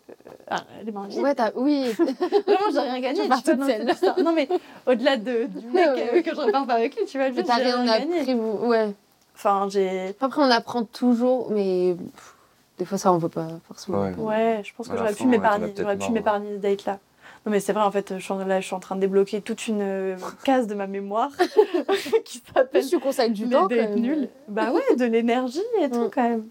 ah, 0.51 0.63
les 0.85 0.91
mains 0.91 1.07
vides. 1.07 1.21
Ouais, 1.23 1.35
t'as- 1.37 1.53
oui. 1.55 1.89
Vraiment, 1.93 2.71
j'ai 2.73 2.81
rien 2.81 3.01
gagné. 3.01 3.23
Tu 3.23 3.29
pars 3.29 3.43
tu 3.43 3.45
vois, 3.45 3.53
toute 3.55 3.59
dans 3.61 3.67
seule. 3.67 3.81
cette 3.87 3.93
histoire. 3.95 4.19
Non, 4.21 4.33
mais 4.33 4.49
au-delà 4.87 5.17
de, 5.17 5.45
du 5.45 5.67
mec 5.73 5.87
Ouais, 5.87 6.11
euh, 6.15 6.23
que 6.23 6.35
je 6.35 6.41
repars 6.41 6.67
pas 6.67 6.75
avec 6.75 6.97
lui, 6.97 7.05
tu 7.07 7.17
vois, 7.19 7.29
je 7.31 7.35
Mais 7.35 7.43
dire, 7.45 7.55
t'as 7.55 7.63
j'ai 7.63 7.71
rien 7.73 7.85
gagné. 7.85 8.21
appris. 8.21 8.35
vous- 8.35 8.67
Ouais. 8.67 8.93
Enfin, 9.37 9.69
j'ai. 9.71 10.15
Après, 10.21 10.43
on 10.43 10.51
apprend 10.51 10.85
toujours, 10.85 11.51
mais 11.53 11.95
pff, 12.15 12.35
des 12.79 12.85
fois, 12.85 12.99
ça, 12.99 13.13
on 13.13 13.19
veut 13.19 13.29
pas 13.29 13.47
forcément. 13.69 14.03
Ouais. 14.03 14.15
Ouais, 14.17 14.63
je 14.65 14.73
pense 14.75 14.89
que 14.89 14.93
À 14.93 14.97
la 14.97 15.01
j'aurais 15.03 15.15
fin, 15.15 15.25
pu 15.25 15.31
ouais, 15.31 15.37
t'en 15.39 15.43
as 15.45 15.49
m'épargner. 15.59 15.67
peut-être 15.69 15.81
J'aurais 15.83 15.97
pu 15.97 16.03
marre, 16.03 16.13
m'épargner 16.13 16.49
ce 16.55 16.59
date-là. 16.61 16.99
Non, 17.47 17.53
mais 17.53 17.61
c'est 17.61 17.73
vrai, 17.75 17.83
en 17.85 17.91
fait, 17.91 18.15
je 18.17 18.23
suis, 18.23 18.33
en- 18.33 18.39
là, 18.45 18.61
je 18.61 18.67
suis 18.67 18.75
en 18.75 18.81
train 18.81 18.97
de 18.97 19.01
débloquer 19.03 19.41
toute 19.43 19.69
une 19.69 19.83
euh, 19.83 20.17
case 20.45 20.67
de 20.67 20.75
ma 20.75 20.87
mémoire 20.87 21.31
qui 22.25 22.43
s'appelle 22.55 22.87
tu 22.87 22.99
consacres 22.99 23.33
du 23.35 23.49
temps. 23.49 23.69
nuls. 23.69 24.29
Bah 24.49 24.73
ouais, 24.73 24.97
de 24.97 25.05
l'énergie 25.05 25.61
et 25.81 25.91
tout, 25.91 26.05
Mm. 26.07 26.11
quand 26.15 26.23
même. 26.29 26.47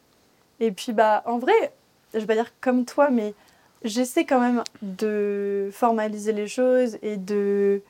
Et 0.60 0.72
puis, 0.72 0.94
bah, 0.94 1.24
en 1.26 1.40
vrai, 1.40 1.54
je 2.14 2.20
vais 2.20 2.26
pas 2.28 2.36
dire 2.36 2.54
comme 2.62 2.86
toi, 2.86 3.10
mais 3.10 3.34
j'essaie 3.84 4.24
quand 4.26 4.40
même 4.40 4.64
de 4.84 5.70
formaliser 5.72 6.32
les 6.32 6.48
choses 6.48 6.98
et 7.02 7.18
de, 7.18 7.82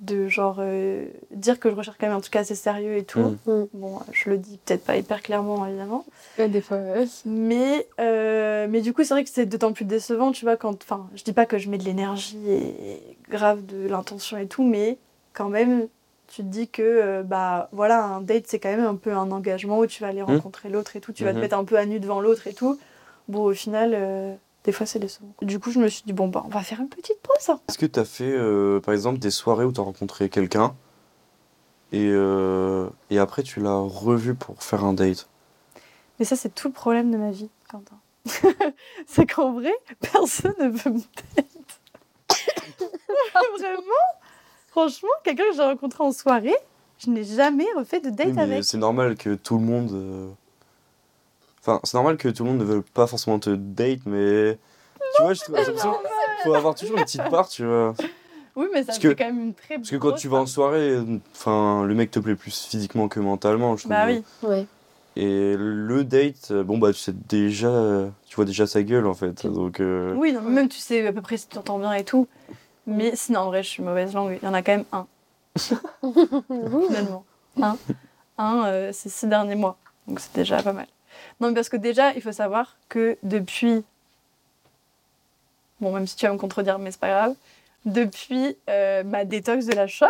de 0.00 0.28
genre, 0.28 0.56
euh, 0.60 1.06
dire 1.32 1.58
que 1.58 1.70
je 1.70 1.74
recherche 1.74 1.96
quand 1.98 2.06
même 2.06 2.16
un 2.16 2.20
truc 2.20 2.36
assez 2.36 2.54
sérieux 2.54 2.96
et 2.96 3.04
tout. 3.04 3.36
Mm. 3.46 3.50
Mm. 3.52 3.66
Bon, 3.74 3.98
je 4.12 4.30
le 4.30 4.38
dis 4.38 4.58
peut-être 4.64 4.84
pas 4.84 4.96
hyper 4.96 5.22
clairement, 5.22 5.66
évidemment. 5.66 6.04
Ouais, 6.38 6.48
des 6.48 6.60
fois, 6.60 6.76
ouais. 6.78 7.06
Mais, 7.24 7.86
euh, 8.00 8.66
mais 8.70 8.80
du 8.80 8.92
coup, 8.92 9.02
c'est 9.02 9.14
vrai 9.14 9.24
que 9.24 9.30
c'est 9.30 9.46
d'autant 9.46 9.72
plus 9.72 9.84
décevant, 9.84 10.30
tu 10.32 10.44
vois, 10.44 10.56
quand. 10.56 10.82
Enfin, 10.82 11.08
je 11.16 11.24
dis 11.24 11.32
pas 11.32 11.46
que 11.46 11.58
je 11.58 11.68
mets 11.68 11.78
de 11.78 11.84
l'énergie 11.84 12.38
et 12.50 13.16
grave 13.28 13.66
de 13.66 13.88
l'intention 13.88 14.36
et 14.38 14.46
tout, 14.46 14.62
mais 14.62 14.98
quand 15.32 15.48
même, 15.48 15.88
tu 16.28 16.42
te 16.42 16.46
dis 16.48 16.68
que, 16.68 16.82
euh, 16.82 17.22
bah 17.22 17.68
voilà, 17.72 18.04
un 18.04 18.20
date, 18.20 18.44
c'est 18.46 18.58
quand 18.60 18.68
même 18.70 18.84
un 18.84 18.94
peu 18.96 19.12
un 19.12 19.30
engagement 19.32 19.78
où 19.80 19.86
tu 19.86 20.02
vas 20.02 20.08
aller 20.08 20.22
rencontrer 20.22 20.68
l'autre 20.68 20.94
et 20.96 21.00
tout, 21.00 21.12
tu 21.12 21.24
vas 21.24 21.30
te 21.30 21.36
Mhm. 21.36 21.42
mettre 21.42 21.56
un 21.58 21.64
peu 21.64 21.76
à 21.76 21.86
nu 21.86 21.98
devant 22.00 22.20
l'autre 22.20 22.46
et 22.46 22.52
tout. 22.54 22.78
Bon, 23.28 23.44
au 23.44 23.52
final, 23.54 23.92
euh, 23.94 24.34
des 24.68 24.72
fois, 24.72 24.84
c'est 24.84 24.98
décevant. 24.98 25.32
Du 25.40 25.58
coup, 25.58 25.70
je 25.70 25.78
me 25.78 25.88
suis 25.88 26.02
dit, 26.04 26.12
bon, 26.12 26.28
bah, 26.28 26.42
on 26.44 26.50
va 26.50 26.60
faire 26.60 26.78
une 26.78 26.90
petite 26.90 27.18
pause. 27.22 27.48
hein. 27.48 27.58
Est-ce 27.70 27.78
que 27.78 27.86
t'as 27.86 28.04
fait, 28.04 28.30
euh, 28.30 28.80
par 28.80 28.92
exemple, 28.92 29.18
des 29.18 29.30
soirées 29.30 29.64
où 29.64 29.72
t'as 29.72 29.80
rencontré 29.80 30.28
quelqu'un 30.28 30.76
et, 31.90 32.10
euh, 32.12 32.90
et 33.08 33.18
après 33.18 33.42
tu 33.42 33.60
l'as 33.60 33.78
revu 33.78 34.34
pour 34.34 34.62
faire 34.62 34.84
un 34.84 34.92
date? 34.92 35.26
Mais 36.18 36.26
ça, 36.26 36.36
c'est 36.36 36.54
tout 36.54 36.68
le 36.68 36.74
problème 36.74 37.10
de 37.10 37.16
ma 37.16 37.30
vie, 37.30 37.48
Quentin. 37.70 37.96
c'est 39.06 39.24
qu'en 39.24 39.52
vrai, 39.54 39.72
personne 40.12 40.52
ne 40.60 40.68
veut 40.68 40.90
me 40.90 41.00
date. 41.34 41.46
Vraiment 43.58 43.80
Franchement, 44.68 45.08
quelqu'un 45.24 45.44
que 45.48 45.56
j'ai 45.56 45.62
rencontré 45.62 46.04
en 46.04 46.12
soirée, 46.12 46.56
je 46.98 47.08
n'ai 47.08 47.24
jamais 47.24 47.64
refait 47.74 48.00
de 48.00 48.10
date 48.10 48.26
Oui, 48.26 48.32
mais 48.34 48.42
avec. 48.42 48.64
c'est 48.64 48.76
normal 48.76 49.16
que 49.16 49.34
tout 49.34 49.56
le 49.56 49.64
monde. 49.64 50.34
Enfin, 51.68 51.80
c'est 51.84 51.94
normal 51.94 52.16
que 52.16 52.30
tout 52.30 52.44
le 52.44 52.50
monde 52.50 52.60
ne 52.60 52.64
veuille 52.64 52.82
pas 52.94 53.06
forcément 53.06 53.38
te 53.38 53.50
date, 53.50 54.00
mais. 54.06 54.58
tu 55.16 55.22
vois, 55.22 55.34
j'ai 55.34 55.42
l'impression 55.52 55.72
qu'il 55.74 55.90
faut 56.44 56.54
avoir 56.54 56.74
toujours 56.74 56.96
une 56.96 57.04
petite 57.04 57.28
part, 57.28 57.46
tu 57.48 57.66
vois. 57.66 57.94
Oui, 58.56 58.66
mais 58.72 58.80
ça 58.80 58.86
Parce 58.86 58.98
fait 59.00 59.14
que- 59.14 59.18
quand 59.18 59.26
même 59.26 59.40
une 59.40 59.54
très 59.54 59.76
Parce 59.76 59.90
que 59.90 59.96
quand 59.96 60.12
tu 60.12 60.28
vas 60.28 60.38
en 60.38 60.46
soirée, 60.46 60.96
enfin, 61.32 61.84
le 61.84 61.94
mec 61.94 62.10
te 62.10 62.18
plaît 62.20 62.36
plus 62.36 62.66
physiquement 62.68 63.08
que 63.08 63.20
mentalement, 63.20 63.76
je 63.76 63.82
trouve. 63.82 63.90
Bah 63.90 64.06
oui. 64.06 64.24
Ouais. 64.42 64.66
Et 65.16 65.56
le 65.58 66.04
date, 66.04 66.52
bon 66.52 66.78
bah 66.78 66.92
tu 66.92 66.98
sais 67.00 67.12
déjà, 67.12 68.06
tu 68.26 68.36
vois 68.36 68.44
déjà 68.46 68.66
sa 68.66 68.82
gueule 68.82 69.06
en 69.06 69.14
fait. 69.14 69.46
Donc 69.46 69.80
euh, 69.80 70.14
Oui, 70.14 70.32
non, 70.32 70.40
même 70.42 70.68
tu 70.68 70.78
sais 70.78 71.06
à 71.06 71.12
peu 71.12 71.20
près 71.22 71.36
si 71.36 71.48
tu 71.48 71.58
entends 71.58 71.78
bien 71.78 71.92
et 71.92 72.04
tout. 72.04 72.26
Mais 72.86 73.14
sinon, 73.14 73.40
en 73.40 73.46
vrai, 73.46 73.62
je 73.62 73.68
suis 73.68 73.82
mauvaise 73.82 74.14
langue. 74.14 74.38
Il 74.40 74.46
y 74.46 74.48
en 74.48 74.54
a 74.54 74.62
quand 74.62 74.72
même 74.72 74.84
un, 74.92 75.06
finalement. 76.48 77.24
Un, 77.60 77.76
un 78.38 78.64
euh, 78.66 78.92
ces 78.92 79.08
six 79.08 79.26
derniers 79.26 79.56
mois. 79.56 79.76
Donc 80.06 80.20
c'est 80.20 80.34
déjà 80.34 80.62
pas 80.62 80.72
mal. 80.72 80.86
Non, 81.40 81.48
mais 81.48 81.54
parce 81.54 81.68
que 81.68 81.76
déjà, 81.76 82.12
il 82.14 82.22
faut 82.22 82.32
savoir 82.32 82.76
que 82.88 83.16
depuis. 83.22 83.84
Bon, 85.80 85.92
même 85.92 86.06
si 86.06 86.16
tu 86.16 86.26
vas 86.26 86.32
me 86.32 86.38
contredire, 86.38 86.78
mais 86.78 86.90
c'est 86.90 87.00
pas 87.00 87.08
grave. 87.08 87.34
Depuis 87.84 88.56
euh, 88.68 89.04
ma 89.04 89.24
détox 89.24 89.66
de 89.66 89.74
la 89.74 89.86
shop 89.86 90.06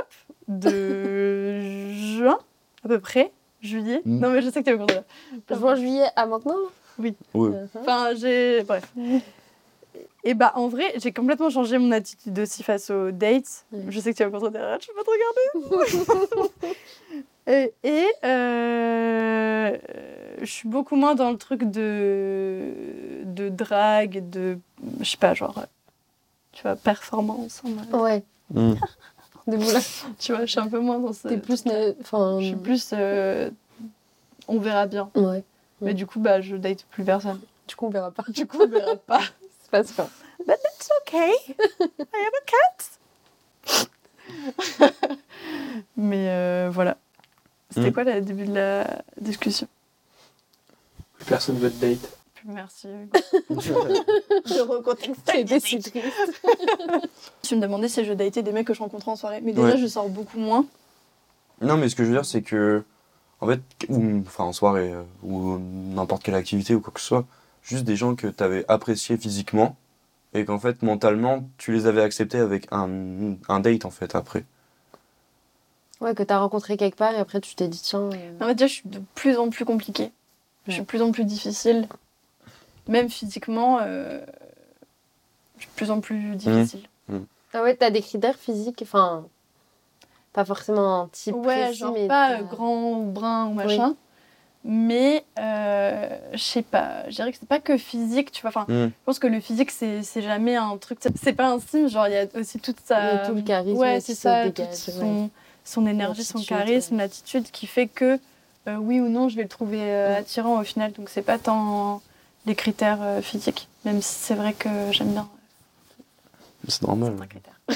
de 0.49 1.61
juin, 2.17 2.39
à 2.85 2.89
peu 2.89 2.99
près, 2.99 3.31
juillet. 3.61 4.01
Mm. 4.05 4.19
Non, 4.21 4.31
mais 4.31 4.43
je 4.43 4.51
sais 4.51 4.63
que 4.63 4.71
tu 4.71 4.77
vas 4.77 4.77
me 4.77 4.87
contredire. 4.87 5.05
Juin, 5.51 5.75
juillet 5.75 6.07
à 6.17 6.27
maintenant 6.27 6.57
ouais. 7.35 7.53
Enfin, 7.81 8.15
j'ai. 8.15 8.63
Bref. 8.65 8.85
Et 10.25 10.35
bah, 10.35 10.53
en 10.57 10.69
vrai, 10.69 10.93
j'ai 10.97 11.13
complètement 11.13 11.51
changé 11.51 11.79
mon 11.79 11.93
attitude 11.93 12.39
aussi 12.39 12.63
face 12.63 12.91
aux 12.91 13.11
dates. 13.11 13.65
Je 13.89 14.01
sais 14.01 14.13
que 14.13 14.17
tu 14.17 14.23
vas 14.23 14.29
me 14.29 14.33
contredire, 14.33 14.79
je 14.81 14.89
peux 14.89 14.95
pas 14.95 15.05
te 15.05 15.11
regarder. 15.71 16.53
et 17.47 17.73
et, 17.85 18.07
euh, 18.25 19.77
je 20.41 20.47
suis 20.47 20.69
beaucoup 20.69 20.97
moins 20.97 21.15
dans 21.15 21.31
le 21.31 21.37
truc 21.39 21.65
de, 21.65 22.73
de 23.25 23.49
drague, 23.49 24.29
de. 24.31 24.59
Je 25.01 25.05
sais 25.11 25.17
pas, 25.17 25.35
genre. 25.35 25.65
Tu 26.53 26.63
vois, 26.63 26.77
performance. 26.77 27.63
en 27.65 27.69
mode- 27.69 27.95
Ouais. 28.03 28.23
Mm. 28.53 28.75
Des 29.47 29.57
moulins. 29.57 29.81
Tu 30.19 30.33
vois, 30.33 30.45
je 30.45 30.51
suis 30.51 30.61
un 30.61 30.69
peu 30.69 30.79
moins 30.81 30.99
dans 30.99 31.13
ce. 31.13 31.29
T'es 31.29 31.39
plus. 31.39 31.65
Enfin. 32.01 32.39
Je 32.41 32.47
suis 32.49 32.57
plus. 32.57 32.91
euh, 32.93 33.51
on 34.47 34.59
verra 34.59 34.87
bien. 34.87 35.11
Ouais. 35.15 35.43
Mais 35.81 35.95
du 35.95 36.07
coup, 36.07 36.19
bah, 36.21 36.41
je 36.41 36.57
date 36.57 36.85
plus 36.91 37.05
personne. 37.05 37.41
Du 37.67 37.77
coup, 37.77 37.87
on 37.87 37.91
verra 37.91 38.11
pas. 38.11 38.25
Du 38.29 38.47
coup, 38.47 38.59
on 38.63 38.67
verra 38.69 38.97
pas. 38.97 39.21
C'est 39.63 39.71
pas 39.71 39.85
ça. 39.85 40.09
It's 40.41 40.89
okay. 41.03 41.33
I 41.49 41.95
have 42.01 42.33
a 42.35 42.45
cat. 42.47 43.79
Mais 45.97 46.29
euh, 46.29 46.69
voilà. 46.73 46.97
C'était 47.71 47.91
Mm. 47.91 47.93
quoi 47.93 48.05
le 48.05 48.21
début 48.23 48.47
de 48.47 48.55
la 48.55 49.03
discussion? 49.21 49.69
Personne 51.29 51.59
veut 51.59 51.71
te 51.71 51.85
date. 51.85 52.19
Merci. 52.45 52.89
Si 53.59 53.73
triste. 55.81 55.93
Tu 57.43 57.57
me 57.57 57.61
demandais 57.61 57.89
si 57.89 58.05
je 58.05 58.13
datais 58.13 58.43
des 58.43 58.53
mecs 58.53 58.67
que 58.67 58.75
je 58.75 58.79
rencontrais 58.81 59.11
en 59.11 59.17
soirée. 59.17 59.41
Mais 59.43 59.53
déjà, 59.53 59.69
Ouais. 59.69 59.79
je 59.79 59.87
sors 59.87 60.09
beaucoup 60.09 60.39
moins. 60.39 60.65
Non 61.61 61.77
mais 61.77 61.89
ce 61.89 61.97
que 61.97 62.05
je 62.05 62.09
veux 62.11 62.15
dire 62.15 62.25
c'est 62.25 62.43
que 62.43 62.85
en 63.41 63.47
fait, 63.49 63.61
ou, 63.89 64.21
enfin 64.27 64.45
en 64.45 64.53
soirée 64.53 64.93
euh, 64.93 65.03
ou 65.25 65.59
n'importe 65.59 66.23
quelle 66.23 66.35
activité 66.37 66.75
ou 66.75 66.81
quoi 66.81 66.93
que 66.93 67.01
ce 67.01 67.07
soit, 67.07 67.25
juste 67.63 67.85
des 67.85 67.97
gens 67.97 68.15
que 68.15 68.29
t'avais 68.29 68.65
appréciés 68.69 69.17
physiquement 69.17 69.77
et 70.35 70.45
qu'en 70.45 70.59
fait 70.61 70.83
mentalement 70.83 71.49
tu 71.59 71.73
les 71.73 71.87
avais 71.87 72.03
acceptés 72.03 72.39
avec 72.39 72.69
un, 72.71 73.35
un 73.49 73.61
date 73.61 73.85
en 73.85 73.91
fait 73.91 74.15
après. 74.15 74.45
Ouais, 76.01 76.15
que 76.15 76.23
t'as 76.23 76.39
rencontré 76.39 76.77
quelque 76.77 76.97
part 76.97 77.13
et 77.15 77.19
après 77.19 77.41
tu 77.41 77.57
t'es 77.57 77.67
dit, 77.67 77.81
tiens. 77.83 78.09
euh, 78.13 78.33
En 78.41 78.47
fait, 78.47 78.55
déjà, 78.55 78.69
je 78.69 78.73
suis 78.75 78.89
de 78.89 79.01
plus 79.17 79.37
en 79.37 79.51
plus 79.51 79.65
compliquée. 79.65 80.13
Je 80.69 80.73
suis 80.75 80.83
de 80.83 80.87
plus 80.87 81.03
en 81.03 81.11
plus 81.13 81.25
difficile. 81.25 81.89
Même 82.87 83.09
physiquement, 83.11 83.79
euh, 83.83 84.21
je 85.57 85.63
suis 85.63 85.71
de 85.71 85.75
plus 85.77 85.91
en 85.91 86.01
plus 86.01 86.37
difficile. 86.37 86.81
Mm. 87.09 87.19
Ah 87.55 87.63
ouais, 87.63 87.75
t'as 87.75 87.91
des 87.91 88.01
critères 88.03 88.37
physiques, 88.37 88.81
enfin, 88.83 89.27
pas 90.33 90.45
forcément 90.45 91.03
un 91.03 91.09
type 91.09 91.35
Ouais, 91.37 91.63
précis, 91.65 91.79
genre 91.79 91.93
mais 91.93 92.07
pas 92.07 92.33
euh, 92.39 92.43
grand 92.43 92.93
ou 92.93 93.05
brun 93.11 93.47
ou 93.49 93.55
machin. 93.55 93.95
Mais 94.65 95.25
euh, 95.39 96.19
je 96.33 96.39
sais 96.39 96.63
pas, 96.63 97.09
je 97.09 97.15
dirais 97.15 97.33
que 97.33 97.39
c'est 97.39 97.49
pas 97.49 97.61
que 97.61 97.79
physique, 97.79 98.33
tu 98.33 98.43
vois. 98.43 98.49
Enfin, 98.51 98.65
Hmm. 98.69 98.89
je 98.89 99.05
pense 99.07 99.19
que 99.19 99.27
le 99.27 99.41
physique, 99.41 99.71
c'est 99.71 100.03
c'est 100.03 100.21
jamais 100.21 100.57
un 100.57 100.77
truc. 100.77 100.99
C'est 101.15 101.33
pas 101.33 101.49
un 101.49 101.61
signe, 101.61 101.89
genre 101.89 102.07
il 102.09 102.13
y 102.15 102.17
a 102.17 102.27
aussi 102.35 102.59
toute 102.59 102.77
Il 102.81 102.85
y 102.85 102.87
sa. 102.89 102.97
a 102.97 103.27
tout 103.27 103.35
le 103.35 103.43
charisme 103.43 103.79
Ouais, 103.79 104.01
c'est 104.01 104.15
se 104.15 104.23
ça, 104.23 104.45
dégage, 104.45 104.69
toute 104.69 104.95
son, 104.95 105.23
ouais. 105.25 105.29
son 105.65 105.87
énergie, 105.87 106.25
son 106.25 106.43
charisme, 106.43 106.97
ouais. 106.97 107.03
l'attitude 107.03 107.51
qui 107.51 107.67
fait 107.67 107.87
que 107.87 108.19
euh, 108.69 108.77
oui 108.77 109.01
ou 109.01 109.09
non, 109.09 109.29
je 109.29 109.37
vais 109.37 109.43
le 109.43 109.49
trouver 109.49 109.81
euh, 109.83 110.17
attirant 110.19 110.61
au 110.61 110.65
final. 110.65 110.93
Donc 110.93 111.09
c'est 111.09 111.23
pas 111.23 111.39
tant 111.39 112.01
les 112.47 112.55
critères 112.55 112.99
euh, 113.03 113.21
physiques, 113.23 113.69
même 113.85 114.01
si 114.03 114.15
c'est 114.15 114.35
vrai 114.35 114.53
que 114.53 114.69
j'aime 114.93 115.13
bien 115.13 115.29
C'est 116.69 116.83
normal. 116.83 117.15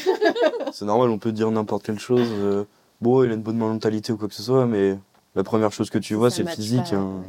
C'est 0.73 0.85
normal, 0.87 1.11
on 1.11 1.19
peut 1.19 1.33
dire 1.33 1.51
n'importe 1.51 1.85
quelle 1.85 1.99
chose. 1.99 2.29
euh, 2.33 2.65
bon, 3.01 3.23
il 3.25 3.31
a 3.31 3.35
une 3.35 3.43
bonne 3.43 3.59
mentalité 3.59 4.13
ou 4.13 4.17
quoi 4.17 4.29
que 4.29 4.35
ce 4.35 4.43
soit, 4.43 4.67
mais 4.67 4.97
la 5.35 5.43
première 5.45 5.73
chose 5.73 5.91
que 5.91 5.99
tu 5.99 6.15
vois, 6.15 6.31
c'est 6.31 6.43
le 6.43 6.49
physique. 6.49 6.91
pas, 6.91 6.97
hein. 6.97 7.23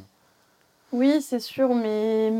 Oui, 0.93 1.21
c'est 1.21 1.39
sûr, 1.39 1.73
mais 1.75 2.31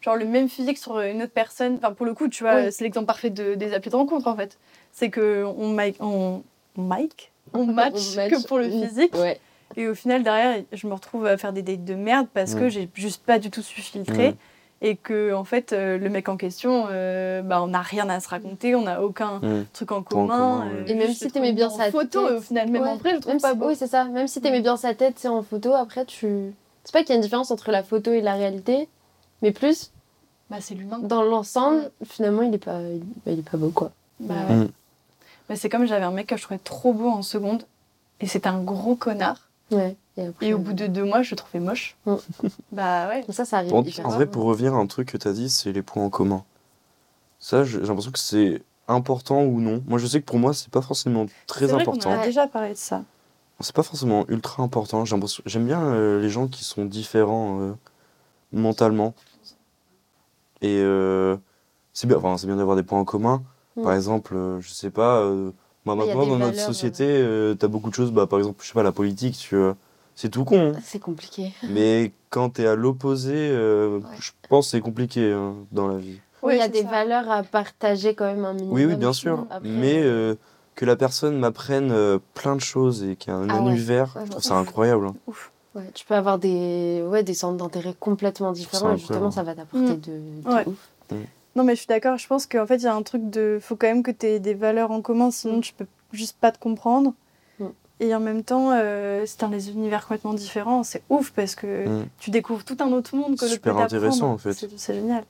genre 0.00 0.16
le 0.16 0.26
même 0.26 0.48
physique 0.48 0.78
sur 0.78 1.00
une 1.00 1.22
autre 1.22 1.32
personne. 1.32 1.76
Enfin, 1.78 1.92
pour 1.92 2.06
le 2.06 2.14
coup, 2.14 2.28
tu 2.28 2.44
vois, 2.44 2.56
Oui. 2.56 2.72
c'est 2.72 2.84
l'exemple 2.84 3.06
parfait 3.06 3.30
de- 3.30 3.54
des 3.54 3.72
applis 3.74 3.90
de 3.90 3.96
rencontre 3.96 4.28
en 4.28 4.36
fait. 4.36 4.58
C'est 4.92 5.10
que 5.10 5.44
on 5.44 5.70
mic, 5.70 5.96
on, 6.00 6.42
on 6.76 6.82
mic, 6.82 7.32
on 7.52 7.64
match, 7.80 7.94
On 8.12 8.16
match. 8.16 8.30
que 8.30 8.46
pour 8.46 8.58
le 8.58 8.68
physique. 8.70 9.14
Ouais. 9.14 9.40
Et 9.76 9.88
au 9.88 9.94
final, 9.94 10.22
derrière, 10.22 10.62
je 10.72 10.86
me 10.86 10.94
retrouve 10.94 11.26
à 11.26 11.36
faire 11.36 11.52
des 11.52 11.62
dates 11.62 11.84
de 11.84 11.94
merde 11.94 12.26
parce 12.32 12.54
que 12.54 12.64
Mm. 12.64 12.68
j'ai 12.70 12.88
juste 12.94 13.22
pas 13.24 13.38
du 13.38 13.50
tout 13.50 13.62
su 13.62 13.80
filtrer. 13.80 14.32
Mm. 14.32 14.36
Et 14.82 14.96
que, 14.96 15.32
en 15.32 15.44
fait, 15.44 15.72
euh, 15.72 15.96
le 15.96 16.10
mec 16.10 16.28
en 16.28 16.36
question, 16.36 16.86
euh, 16.90 17.40
bah, 17.42 17.62
on 17.62 17.68
n'a 17.68 17.80
rien 17.80 18.08
à 18.10 18.20
se 18.20 18.28
raconter, 18.28 18.74
on 18.74 18.82
n'a 18.82 19.02
aucun 19.02 19.40
truc 19.72 19.92
en 19.92 20.02
commun. 20.02 20.66
euh, 20.66 20.84
Et 20.86 20.94
même 20.94 21.12
si 21.12 21.30
t'aimais 21.30 21.52
bien 21.52 21.68
en 21.68 21.76
sa 21.76 21.90
photo, 21.90 22.28
tête. 22.28 22.36
au 22.38 22.40
final, 22.40 22.68
même 22.70 22.82
Ouais. 22.82 22.88
en 22.88 22.96
vrai, 22.96 23.10
je 23.10 23.14
le 23.16 23.20
trouve 23.20 23.32
Même 23.34 23.40
pas 23.40 23.52
si- 23.52 23.56
beau. 23.56 23.68
Oui, 23.68 23.76
c'est 23.76 23.86
ça. 23.86 24.04
Même 24.04 24.28
si 24.28 24.40
t'aimais 24.42 24.60
bien 24.60 24.76
sa 24.76 24.92
tête, 24.94 25.14
c'est 25.18 25.28
en 25.28 25.42
photo, 25.42 25.72
après 25.72 26.04
tu. 26.04 26.52
C'est 26.84 26.92
pas 26.92 27.00
qu'il 27.00 27.10
y 27.10 27.12
a 27.12 27.16
une 27.16 27.22
différence 27.22 27.50
entre 27.50 27.70
la 27.70 27.82
photo 27.82 28.12
et 28.12 28.20
la 28.20 28.34
réalité, 28.34 28.88
mais 29.40 29.52
plus 29.52 29.90
Bah, 30.50 30.58
c'est 30.60 30.74
l'humain. 30.74 30.98
dans 30.98 31.22
l'ensemble, 31.22 31.90
finalement, 32.04 32.42
il 32.42 32.52
est 32.54 32.58
pas, 32.58 32.80
il, 32.82 32.98
bah, 33.24 33.32
il 33.32 33.38
est 33.38 33.48
pas 33.50 33.56
beau 33.56 33.70
quoi. 33.70 33.90
Bah, 34.20 34.34
Ouais. 34.50 34.54
Mm. 34.56 34.68
Bah, 35.48 35.56
c'est 35.56 35.70
comme 35.70 35.86
j'avais 35.86 36.04
un 36.04 36.10
mec 36.10 36.26
que 36.26 36.36
je 36.36 36.42
trouvais 36.42 36.60
trop 36.62 36.92
beau 36.92 37.08
en 37.08 37.22
seconde, 37.22 37.62
et 38.20 38.26
c'était 38.26 38.48
un 38.48 38.60
gros 38.62 38.96
connard. 38.96 39.43
Ouais. 39.70 39.96
Et, 40.16 40.26
après, 40.26 40.46
Et 40.46 40.54
au 40.54 40.58
bout 40.58 40.72
de 40.72 40.86
deux 40.86 41.04
mois, 41.04 41.22
je 41.22 41.30
le 41.32 41.36
trouvais 41.36 41.60
moche. 41.60 41.96
Mm. 42.06 42.14
bah 42.72 43.08
ouais. 43.08 43.24
Ça, 43.30 43.44
ça 43.44 43.58
arrive. 43.58 43.72
En, 43.74 43.82
vrai, 44.10 44.26
pour 44.26 44.44
revenir 44.44 44.74
à 44.74 44.78
un 44.78 44.86
truc 44.86 45.12
que 45.12 45.16
tu 45.16 45.26
as 45.28 45.32
dit, 45.32 45.48
c'est 45.50 45.72
les 45.72 45.82
points 45.82 46.04
en 46.04 46.10
commun. 46.10 46.44
Ça, 47.38 47.64
j'ai 47.64 47.80
l'impression 47.80 48.10
que 48.12 48.18
c'est 48.18 48.62
important 48.88 49.42
ou 49.42 49.60
non. 49.60 49.82
Moi, 49.86 49.98
je 49.98 50.06
sais 50.06 50.20
que 50.20 50.26
pour 50.26 50.38
moi, 50.38 50.54
c'est 50.54 50.70
pas 50.70 50.82
forcément 50.82 51.26
très 51.46 51.66
C'est 51.66 51.72
vrai 51.72 51.84
qu'on 51.84 51.92
important. 51.92 52.10
en 52.10 52.20
a 52.20 52.24
déjà 52.24 52.46
parlé 52.46 52.70
de 52.70 52.74
ça. 52.78 53.02
C'est 53.60 53.74
pas 53.74 53.82
forcément 53.82 54.24
ultra 54.28 54.62
important. 54.62 55.04
J'aime 55.04 55.66
bien 55.66 55.82
euh, 55.82 56.20
les 56.20 56.28
gens 56.28 56.48
qui 56.48 56.64
sont 56.64 56.84
différents 56.84 57.60
euh, 57.60 57.72
mentalement. 58.52 59.14
Et 60.60 60.78
euh, 60.80 61.36
c'est 61.92 62.06
bien, 62.06 62.16
enfin, 62.16 62.36
c'est 62.36 62.46
bien 62.46 62.56
d'avoir 62.56 62.76
des 62.76 62.82
points 62.82 62.98
en 63.00 63.04
commun. 63.04 63.42
Par 63.82 63.92
Mm. 63.92 63.96
exemple, 63.96 64.36
euh, 64.36 64.60
je 64.60 64.70
sais 64.70 64.90
pas, 64.90 65.18
euh, 65.18 65.50
bah, 65.84 65.94
maintenant 65.94 66.26
dans 66.26 66.38
notre 66.38 66.58
société, 66.60 67.04
euh, 67.06 67.54
t'as 67.54 67.68
beaucoup 67.68 67.90
de 67.90 67.94
choses, 67.94 68.10
bah, 68.12 68.26
par 68.26 68.38
exemple, 68.38 68.62
je 68.62 68.68
sais 68.68 68.74
pas, 68.74 68.82
la 68.82 68.92
politique, 68.92 69.36
tu 69.36 69.56
vois, 69.56 69.76
c'est 70.14 70.28
tout 70.30 70.44
con. 70.44 70.74
hein. 70.76 70.80
C'est 70.82 70.98
compliqué. 71.00 71.52
Mais 71.68 72.12
quand 72.30 72.50
t'es 72.50 72.66
à 72.66 72.74
l'opposé, 72.74 73.34
euh, 73.34 73.98
Ouais. 73.98 74.16
je 74.18 74.30
pense 74.48 74.66
que 74.66 74.70
c'est 74.72 74.80
compliqué 74.80 75.32
hein, 75.32 75.54
dans 75.72 75.88
la 75.88 75.98
vie. 75.98 76.18
Oui, 76.42 76.54
il 76.54 76.58
y 76.58 76.62
a 76.62 76.68
des 76.68 76.82
ça. 76.82 76.88
valeurs 76.90 77.30
à 77.30 77.42
partager 77.42 78.14
quand 78.14 78.26
même 78.26 78.44
un 78.44 78.52
minimum. 78.52 78.74
Oui, 78.76 78.84
oui, 78.84 78.96
bien 78.96 79.12
sûr. 79.14 79.46
Après, 79.50 79.68
Mais 79.68 80.00
euh, 80.02 80.34
que 80.74 80.84
la 80.84 80.94
personne 80.96 81.38
m'apprenne 81.38 81.90
euh, 81.90 82.18
plein 82.34 82.54
de 82.56 82.60
choses 82.60 83.02
et 83.02 83.16
qu'il 83.16 83.32
y 83.32 83.36
a 83.36 83.38
un 83.38 83.48
Ah 83.48 83.58
univers, 83.58 84.12
Ouais, 84.16 84.22
je 84.26 84.30
trouve 84.30 84.42
ouais. 84.42 84.48
ça 84.48 84.56
incroyable. 84.56 85.06
hein. 85.06 85.14
ouais, 85.74 85.90
tu 85.94 86.04
peux 86.04 86.14
avoir 86.14 86.38
des, 86.38 87.02
ouais, 87.08 87.22
des 87.22 87.32
centres 87.34 87.56
d'intérêt 87.56 87.94
complètement 87.98 88.52
différents 88.52 88.92
et 88.92 88.98
justement, 88.98 89.30
ça 89.30 89.42
va 89.42 89.54
t'apporter 89.54 89.94
Mm. 89.94 90.00
de, 90.00 90.12
de 90.42 90.54
Ouais. 90.54 90.68
ouf. 90.68 90.90
Non, 91.56 91.62
mais 91.64 91.74
je 91.74 91.80
suis 91.80 91.86
d'accord. 91.86 92.16
Je 92.18 92.26
pense 92.26 92.46
qu'en 92.46 92.66
fait, 92.66 92.76
il 92.76 92.82
y 92.82 92.86
a 92.86 92.94
un 92.94 93.02
truc 93.02 93.30
de. 93.30 93.58
Faut 93.60 93.76
quand 93.76 93.86
même 93.86 94.02
que 94.02 94.10
tu 94.10 94.26
aies 94.26 94.40
des 94.40 94.54
valeurs 94.54 94.90
en 94.90 95.00
commun, 95.02 95.30
sinon 95.30 95.58
Mm. 95.58 95.60
tu 95.60 95.72
peux 95.74 95.86
juste 96.12 96.36
pas 96.40 96.50
te 96.52 96.58
comprendre. 96.58 97.12
Mm. 97.60 97.66
Et 98.00 98.14
en 98.14 98.18
même 98.20 98.42
temps, 98.42 98.70
euh, 98.72 99.22
c'est 99.24 99.40
dans 99.40 99.48
des 99.48 99.70
univers 99.70 100.02
complètement 100.02 100.34
différents. 100.34 100.82
C'est 100.82 101.02
ouf 101.10 101.30
parce 101.30 101.54
que 101.54 101.86
Mm. 101.86 102.06
tu 102.18 102.30
découvres 102.30 102.64
tout 102.64 102.76
un 102.80 102.90
autre 102.92 103.14
monde 103.14 103.36
que 103.36 103.46
super 103.46 103.78
intéressant, 103.78 104.32
en 104.32 104.38
fait. 104.38 104.52
C'est 104.76 104.94
génial. 104.94 105.24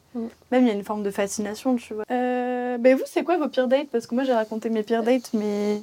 Même 0.50 0.62
il 0.64 0.68
y 0.68 0.70
a 0.70 0.74
une 0.74 0.84
forme 0.84 1.02
de 1.02 1.10
fascination, 1.10 1.76
tu 1.76 1.92
vois. 1.94 2.04
Euh, 2.10 2.78
ben 2.78 2.96
vous, 2.96 3.04
c'est 3.06 3.22
quoi 3.22 3.36
vos 3.36 3.48
pires 3.48 3.68
dates? 3.68 3.88
Parce 3.90 4.06
que 4.06 4.14
moi, 4.14 4.24
j'ai 4.24 4.32
raconté 4.32 4.70
mes 4.70 4.82
pires 4.82 5.02
dates, 5.02 5.30
mais. 5.34 5.82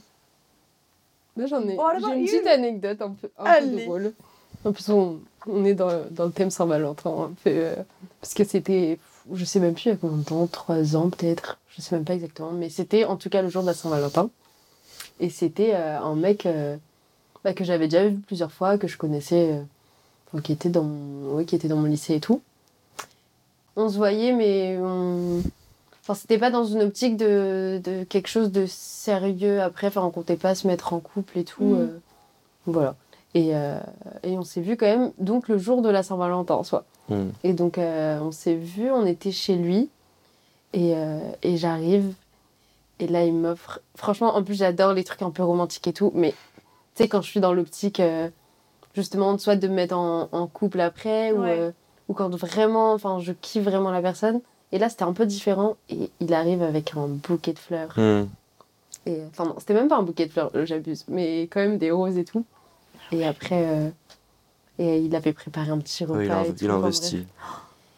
Moi, 1.38 1.45
j'en 1.47 1.62
ai, 1.67 1.77
Oh, 1.80 1.88
j'ai 1.99 2.15
une 2.19 2.25
petite 2.25 2.47
anecdote 2.47 3.01
un 3.01 3.12
peu, 3.12 3.30
un 3.38 3.43
peu 3.43 3.49
Allez. 3.49 3.86
drôle. 3.86 4.13
En 4.65 4.73
plus, 4.73 4.89
on, 4.89 5.19
on 5.47 5.63
est 5.65 5.73
dans, 5.73 5.89
dans 6.12 6.25
le 6.25 6.32
thème 6.32 6.49
Saint-Valentin, 6.51 7.10
un 7.10 7.32
peu, 7.43 7.49
euh, 7.51 7.75
parce 8.19 8.34
que 8.34 8.43
c'était, 8.43 8.99
je 9.34 9.45
sais 9.45 9.60
même 9.60 9.73
plus 9.73 9.86
il 9.86 9.89
y 9.89 9.91
a 9.91 9.97
combien 9.97 10.17
de 10.17 10.23
temps, 10.23 10.47
trois 10.47 10.95
ans 10.95 11.10
peut-être, 11.10 11.60
je 11.69 11.81
sais 11.81 11.95
même 11.95 12.05
pas 12.05 12.13
exactement, 12.13 12.51
mais 12.51 12.69
c'était 12.69 13.05
en 13.05 13.15
tout 13.15 13.29
cas 13.29 13.41
le 13.41 13.49
jour 13.49 13.62
de 13.62 13.67
la 13.67 13.73
Saint-Valentin. 13.73 14.29
Et 15.19 15.29
c'était 15.29 15.73
euh, 15.75 15.99
un 15.99 16.15
mec 16.15 16.45
euh, 16.45 16.77
bah, 17.43 17.53
que 17.53 17.63
j'avais 17.63 17.88
déjà 17.88 18.07
vu 18.07 18.17
plusieurs 18.17 18.51
fois, 18.51 18.77
que 18.77 18.88
je 18.88 18.97
connaissais, 18.97 19.51
euh, 19.51 19.62
enfin, 20.27 20.41
qui, 20.41 20.51
était 20.51 20.69
dans 20.69 20.84
mon, 20.84 21.36
ouais, 21.36 21.45
qui 21.45 21.55
était 21.55 21.67
dans 21.67 21.77
mon 21.77 21.88
lycée 21.88 22.15
et 22.15 22.19
tout. 22.19 22.41
On 23.75 23.89
se 23.89 23.97
voyait, 23.97 24.34
mais 24.34 24.77
on... 24.79 25.41
Enfin, 26.01 26.15
c'était 26.15 26.38
pas 26.38 26.49
dans 26.49 26.65
une 26.65 26.81
optique 26.81 27.15
de, 27.15 27.79
de 27.84 28.03
quelque 28.03 28.27
chose 28.27 28.51
de 28.51 28.65
sérieux 28.65 29.62
après. 29.62 29.88
Enfin, 29.88 30.01
on 30.03 30.10
comptait 30.10 30.36
pas 30.36 30.55
se 30.55 30.67
mettre 30.67 30.93
en 30.93 30.99
couple 30.99 31.38
et 31.38 31.43
tout. 31.43 31.75
Euh, 31.75 31.99
voilà. 32.65 32.95
Et, 33.34 33.56
euh, 33.56 33.80
et 34.24 34.38
on 34.38 34.44
s'est 34.44 34.62
vu 34.62 34.76
quand 34.76 34.86
même, 34.86 35.12
donc 35.17 35.48
le 35.48 35.58
jour 35.58 35.82
de 35.82 35.89
la 35.89 36.04
Saint-Valentin 36.04 36.56
en 36.56 36.63
soi. 36.63 36.84
Mm. 37.10 37.30
Et 37.44 37.54
donc, 37.54 37.78
euh, 37.78 38.20
on 38.22 38.32
s'est 38.32 38.56
vu, 38.56 38.91
on 38.91 39.06
était 39.06 39.32
chez 39.32 39.56
lui. 39.56 39.89
Et, 40.74 40.94
euh, 40.96 41.20
et 41.44 41.58
j'arrive. 41.58 42.13
Et 43.00 43.08
là, 43.08 43.24
il 43.26 43.34
m'offre. 43.34 43.80
Franchement, 43.96 44.36
en 44.36 44.44
plus, 44.44 44.56
j'adore 44.56 44.94
les 44.94 45.04
trucs 45.04 45.22
un 45.22 45.32
peu 45.32 45.44
romantiques 45.44 45.88
et 45.88 45.94
tout. 45.94 46.12
Mais 46.13 46.32
tu 46.96 47.04
sais, 47.04 47.08
quand 47.08 47.22
je 47.22 47.30
suis 47.30 47.39
dans 47.39 47.54
l'optique, 47.54 48.00
euh, 48.00 48.30
justement, 48.94 49.38
soit 49.38 49.56
de 49.56 49.67
me 49.67 49.74
mettre 49.76 49.98
en, 49.98 50.28
en 50.32 50.48
couple 50.48 50.82
après, 50.82 51.32
ou, 51.32 51.41
Ouais. 51.41 51.58
euh, 51.58 51.72
ou 52.10 52.13
quand 52.13 52.30
vraiment, 52.36 52.94
enfin, 52.94 53.20
je 53.20 53.32
kiffe 53.32 53.63
vraiment 53.63 53.91
la 53.91 54.02
personne. 54.02 54.41
Et 54.74 54.78
là, 54.78 54.89
c'était 54.89 55.04
un 55.04 55.13
peu 55.13 55.26
différent. 55.26 55.78
Et 55.89 56.10
il 56.20 56.34
arrive 56.34 56.62
avec 56.62 56.96
un 56.96 57.08
bouquet 57.08 57.54
de 57.54 57.60
fleurs. 57.60 57.94
Mm. 57.98 58.28
Et, 59.08 59.22
enfin, 59.30 59.46
non, 59.46 59.56
c'était 59.58 59.74
même 59.74 59.88
pas 59.88 59.98
un 59.98 60.04
bouquet 60.04 60.26
de 60.28 60.32
fleurs, 60.32 60.52
j'abuse. 60.65 61.06
Mais 61.08 61.44
quand 61.44 61.62
même 61.62 61.78
des 61.78 61.91
roses 61.91 62.17
et 62.17 62.26
tout. 62.26 62.46
Et 63.12 63.26
après. 63.26 63.63
euh, 63.67 63.89
et 64.80 65.00
il 65.00 65.15
avait 65.15 65.34
préparé 65.34 65.69
un 65.69 65.78
petit 65.78 66.04
repas. 66.06 66.17
Ouais, 66.17 66.26
il 66.26 66.32
a, 66.32 66.43
et 66.45 66.54
tout, 66.54 66.63
il 66.65 66.69
a 66.69 66.74
investi. 66.74 67.28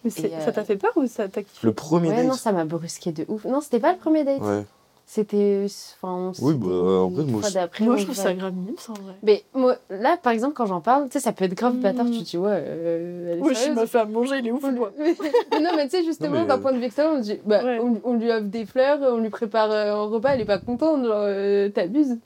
mais 0.04 0.12
Et, 0.18 0.34
euh, 0.36 0.40
ça 0.44 0.52
t'a 0.52 0.66
fait 0.66 0.76
peur 0.76 0.92
ou 0.96 1.08
ça 1.08 1.28
t'a 1.30 1.44
kiffé? 1.44 1.66
Le 1.66 1.72
premier 1.74 2.10
Ouais, 2.10 2.24
non, 2.24 2.30
date 2.32 2.40
ça 2.40 2.52
m'a 2.52 2.66
brusqué 2.66 3.12
de 3.12 3.26
ouf. 3.30 3.46
Non, 3.46 3.62
c'était 3.62 3.80
pas 3.80 3.94
le 3.94 3.98
premier 4.00 4.24
date. 4.24 4.42
Ouais. 4.42 4.64
C'était. 5.06 5.66
Enfin, 6.02 6.32
Oui, 6.42 6.56
bah, 6.56 6.68
en 6.68 7.10
une 7.10 7.28
moi, 7.32 7.42
je- 7.42 7.84
Moi, 7.84 7.98
trouve 7.98 8.16
ça 8.16 8.34
grave 8.34 8.54
mignon, 8.54 8.74
ça, 8.78 8.94
en 8.94 8.96
vrai. 8.96 9.14
Mais 9.22 9.44
moi, 9.54 9.76
là, 9.90 10.18
par 10.18 10.32
exemple, 10.34 10.54
quand 10.56 10.66
j'en 10.66 10.80
parle, 10.82 11.06
tu 11.08 11.14
sais, 11.14 11.20
ça 11.20 11.34
peut 11.34 11.46
être 11.46 11.54
grave 11.54 11.76
bâtard. 11.76 12.06
Mm. 12.06 12.12
Tu 12.12 12.20
te 12.20 12.24
dis, 12.32 12.38
ouais, 12.38 12.50
euh, 12.52 13.34
elle 13.34 13.40
est 13.40 13.42
Oui, 13.42 13.54
je 13.54 13.86
fait 13.86 14.00
à 14.00 14.06
manger, 14.06 14.38
il 14.40 14.48
est 14.48 14.52
ouf, 14.52 14.64
mais, 14.64 14.72
mais 15.52 15.60
non, 15.62 15.72
mais 15.76 15.84
tu 15.86 15.98
sais, 15.98 16.04
justement, 16.06 16.36
Non, 16.36 16.42
mais, 16.42 16.48
d'un 16.48 16.56
euh, 16.56 16.58
point 16.58 16.72
de 16.72 16.78
vue 16.78 16.86
extérieur, 16.86 17.16
on, 17.16 17.20
dit, 17.20 17.38
bah, 17.46 17.64
Ouais. 17.64 17.80
on, 17.80 18.00
on 18.06 18.14
lui 18.16 18.32
offre 18.32 18.46
des 18.46 18.66
fleurs, 18.66 19.00
on 19.02 19.18
lui 19.18 19.30
prépare 19.30 19.70
euh, 19.72 19.94
un 19.94 20.06
repas, 20.08 20.34
elle 20.36 20.42
est 20.42 20.46
pas 20.46 20.58
contente, 20.58 21.04
genre, 21.04 21.14
euh, 21.18 21.70
t'abuses. 21.70 22.18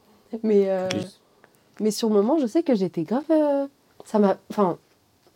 Mais, 0.43 0.69
euh, 0.69 0.87
Oui. 0.93 1.05
Mais 1.79 1.91
sur 1.91 2.09
le 2.09 2.15
moment, 2.15 2.37
je 2.39 2.47
sais 2.47 2.63
que 2.63 2.75
j'étais 2.75 3.03
grave. 3.03 3.23
euh, 3.29 3.67
ça 4.05 4.19
m'a. 4.19 4.37
Enfin, 4.49 4.77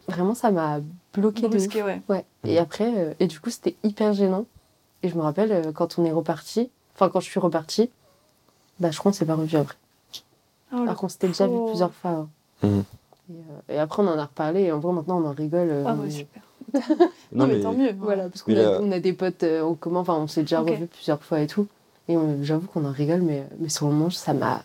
vraiment, 0.08 0.34
ça 0.36 0.52
m'a 0.52 0.80
bloqué 1.14 1.48
de 1.50 1.58
ouais. 1.84 2.02
Ouais. 2.10 2.26
Et 2.46 2.58
après, 2.58 2.92
euh, 2.98 3.14
et 3.20 3.28
du 3.28 3.40
coup, 3.40 3.50
c'était 3.50 3.76
hyper 3.84 4.14
gênant. 4.14 4.46
Et 5.04 5.10
je 5.10 5.16
me 5.16 5.22
rappelle, 5.22 5.52
euh, 5.52 5.72
quand 5.72 5.98
on 6.00 6.06
est 6.06 6.12
reparti, 6.12 6.70
enfin, 6.96 7.10
quand 7.10 7.20
je 7.20 7.26
suis 7.30 7.40
repartie, 7.40 7.90
bah, 8.80 8.92
je 8.92 8.98
crois 9.00 9.12
qu'on 9.12 9.18
s'est 9.18 9.26
pas 9.26 9.36
revu 9.36 9.58
après. 9.58 9.76
Oh, 10.74 10.78
Alors 10.84 10.96
qu'on 10.96 11.10
s'était 11.10 11.28
déjà 11.28 11.48
vu 11.48 11.58
plusieurs 11.68 11.94
fois. 11.94 12.12
hein. 12.12 12.30
Mhm. 12.64 12.84
Et, 13.30 13.34
euh, 13.34 13.74
et 13.76 13.80
après, 13.80 14.04
on 14.04 14.08
en 14.08 14.18
a 14.18 14.26
reparlé, 14.26 14.62
et 14.64 14.72
en 14.72 14.80
vrai, 14.80 14.94
maintenant, 14.94 15.22
on 15.22 15.26
en 15.28 15.34
rigole. 15.34 15.70
euh, 15.70 15.84
Ah 15.88 15.96
ouais, 15.96 16.10
super. 16.10 16.42
Non, 17.34 17.48
mais 17.48 17.60
tant 17.62 17.74
mieux. 17.74 17.92
Voilà, 18.00 18.30
parce 18.30 18.44
qu'on 18.44 18.52
Mais 18.52 18.60
a, 18.60 18.72
là- 18.72 18.80
on 18.82 18.92
a 18.92 19.00
des 19.00 19.14
potes 19.14 19.44
euh, 19.44 19.62
en 19.64 19.74
commun, 19.74 20.02
enfin, 20.02 20.16
on 20.16 20.28
s'est 20.28 20.42
déjà 20.42 20.62
Ok. 20.62 20.70
revus 20.70 20.88
plusieurs 20.88 21.22
fois 21.24 21.40
et 21.42 21.48
tout. 21.48 21.68
Et 22.08 22.16
j'avoue 22.42 22.68
qu'on 22.68 22.86
en 22.86 22.92
rigole, 22.92 23.22
mais, 23.22 23.46
mais 23.60 23.70
sur 23.70 23.88
le 23.88 23.94
moment, 23.94 24.10
ça 24.10 24.34
m'a, 24.34 24.64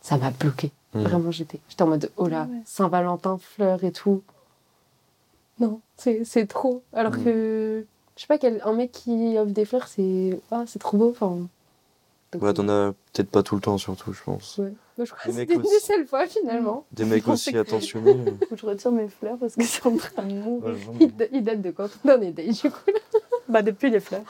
ça 0.00 0.16
m'a 0.18 0.30
bloqué. 0.30 0.70
Mhm. 0.94 1.02
Vraiment, 1.04 1.30
j'étais, 1.30 1.60
j'étais 1.68 1.82
en 1.82 1.86
mode, 1.86 2.10
oh 2.16 2.26
là, 2.26 2.48
ouais. 2.50 2.62
Saint-Valentin, 2.64 3.38
fleurs 3.38 3.84
et 3.84 3.92
tout. 3.92 4.22
Non, 5.60 5.80
c'est, 5.96 6.24
c'est 6.24 6.46
trop. 6.46 6.82
Alors 6.92 7.12
Mhm. 7.12 7.24
que, 7.24 7.86
je 8.16 8.20
sais 8.20 8.26
pas, 8.26 8.38
quel, 8.38 8.60
un 8.64 8.72
mec 8.72 8.90
qui 8.92 9.36
offre 9.38 9.52
des 9.52 9.64
fleurs, 9.64 9.86
c'est, 9.88 10.40
ah, 10.50 10.64
c'est 10.66 10.78
trop 10.78 10.96
beau. 10.96 11.10
Enfin, 11.10 11.38
donc, 12.32 12.42
Ouais, 12.42 12.52
t'en 12.54 12.68
as 12.68 12.92
peut-être 13.12 13.30
pas 13.30 13.42
tout 13.42 13.54
le 13.56 13.60
temps, 13.60 13.76
surtout, 13.78 14.12
je 14.12 14.22
pense. 14.22 14.58
ouais. 14.58 14.72
Moi, 14.96 15.04
je 15.04 15.12
crois 15.12 15.18
que 15.24 15.28
Les 15.28 15.34
mecs 15.34 15.50
c'était 15.50 15.60
une 15.74 15.80
seule 15.80 16.06
fois, 16.06 16.26
finalement. 16.26 16.84
Des 16.92 17.04
mecs 17.04 17.26
aussi 17.28 17.52
que- 17.52 17.58
attentionnés. 17.58 18.16
Faut 18.48 18.54
que 18.54 18.60
je 18.60 18.66
retire 18.66 18.92
mes 18.92 19.08
fleurs 19.08 19.36
parce 19.38 19.54
que 19.56 19.64
c'est 19.64 19.86
en 19.86 19.96
train 19.96 20.22
de 20.24 20.34
mourir. 20.34 20.74
ouais. 21.00 21.10
Il, 21.32 21.42
date 21.44 21.60
de 21.62 21.70
quand? 21.70 21.88
On 22.04 22.20
est 22.20 22.30
day, 22.32 22.48
du 22.48 22.70
coup. 22.70 22.78
là 22.86 22.98
Bah, 23.48 23.62
depuis 23.62 23.90
les 23.90 24.00
fleurs. 24.00 24.22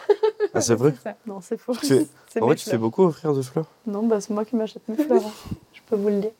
Ah, 0.54 0.60
c'est 0.62 0.74
vrai? 0.74 0.94
Non, 1.26 1.40
c'est 1.42 1.58
faux. 1.58 1.74
Tu 1.74 1.86
fais- 1.86 2.06
C'est 2.28 2.40
En 2.42 2.46
vrai, 2.46 2.54
tu 2.56 2.68
fais 2.68 2.78
beaucoup 2.78 3.02
offrir 3.04 3.34
de 3.34 3.42
fleurs? 3.42 3.66
Non, 3.86 4.02
bah, 4.06 4.20
c'est 4.20 4.32
moi 4.32 4.44
qui 4.44 4.56
m'achète 4.56 4.86
mes 4.88 4.96
fleurs. 4.96 5.24
hein. 5.26 5.32
Je 5.74 5.80
peux 5.86 5.96
vous 5.96 6.08
le 6.08 6.20
dire. 6.20 6.30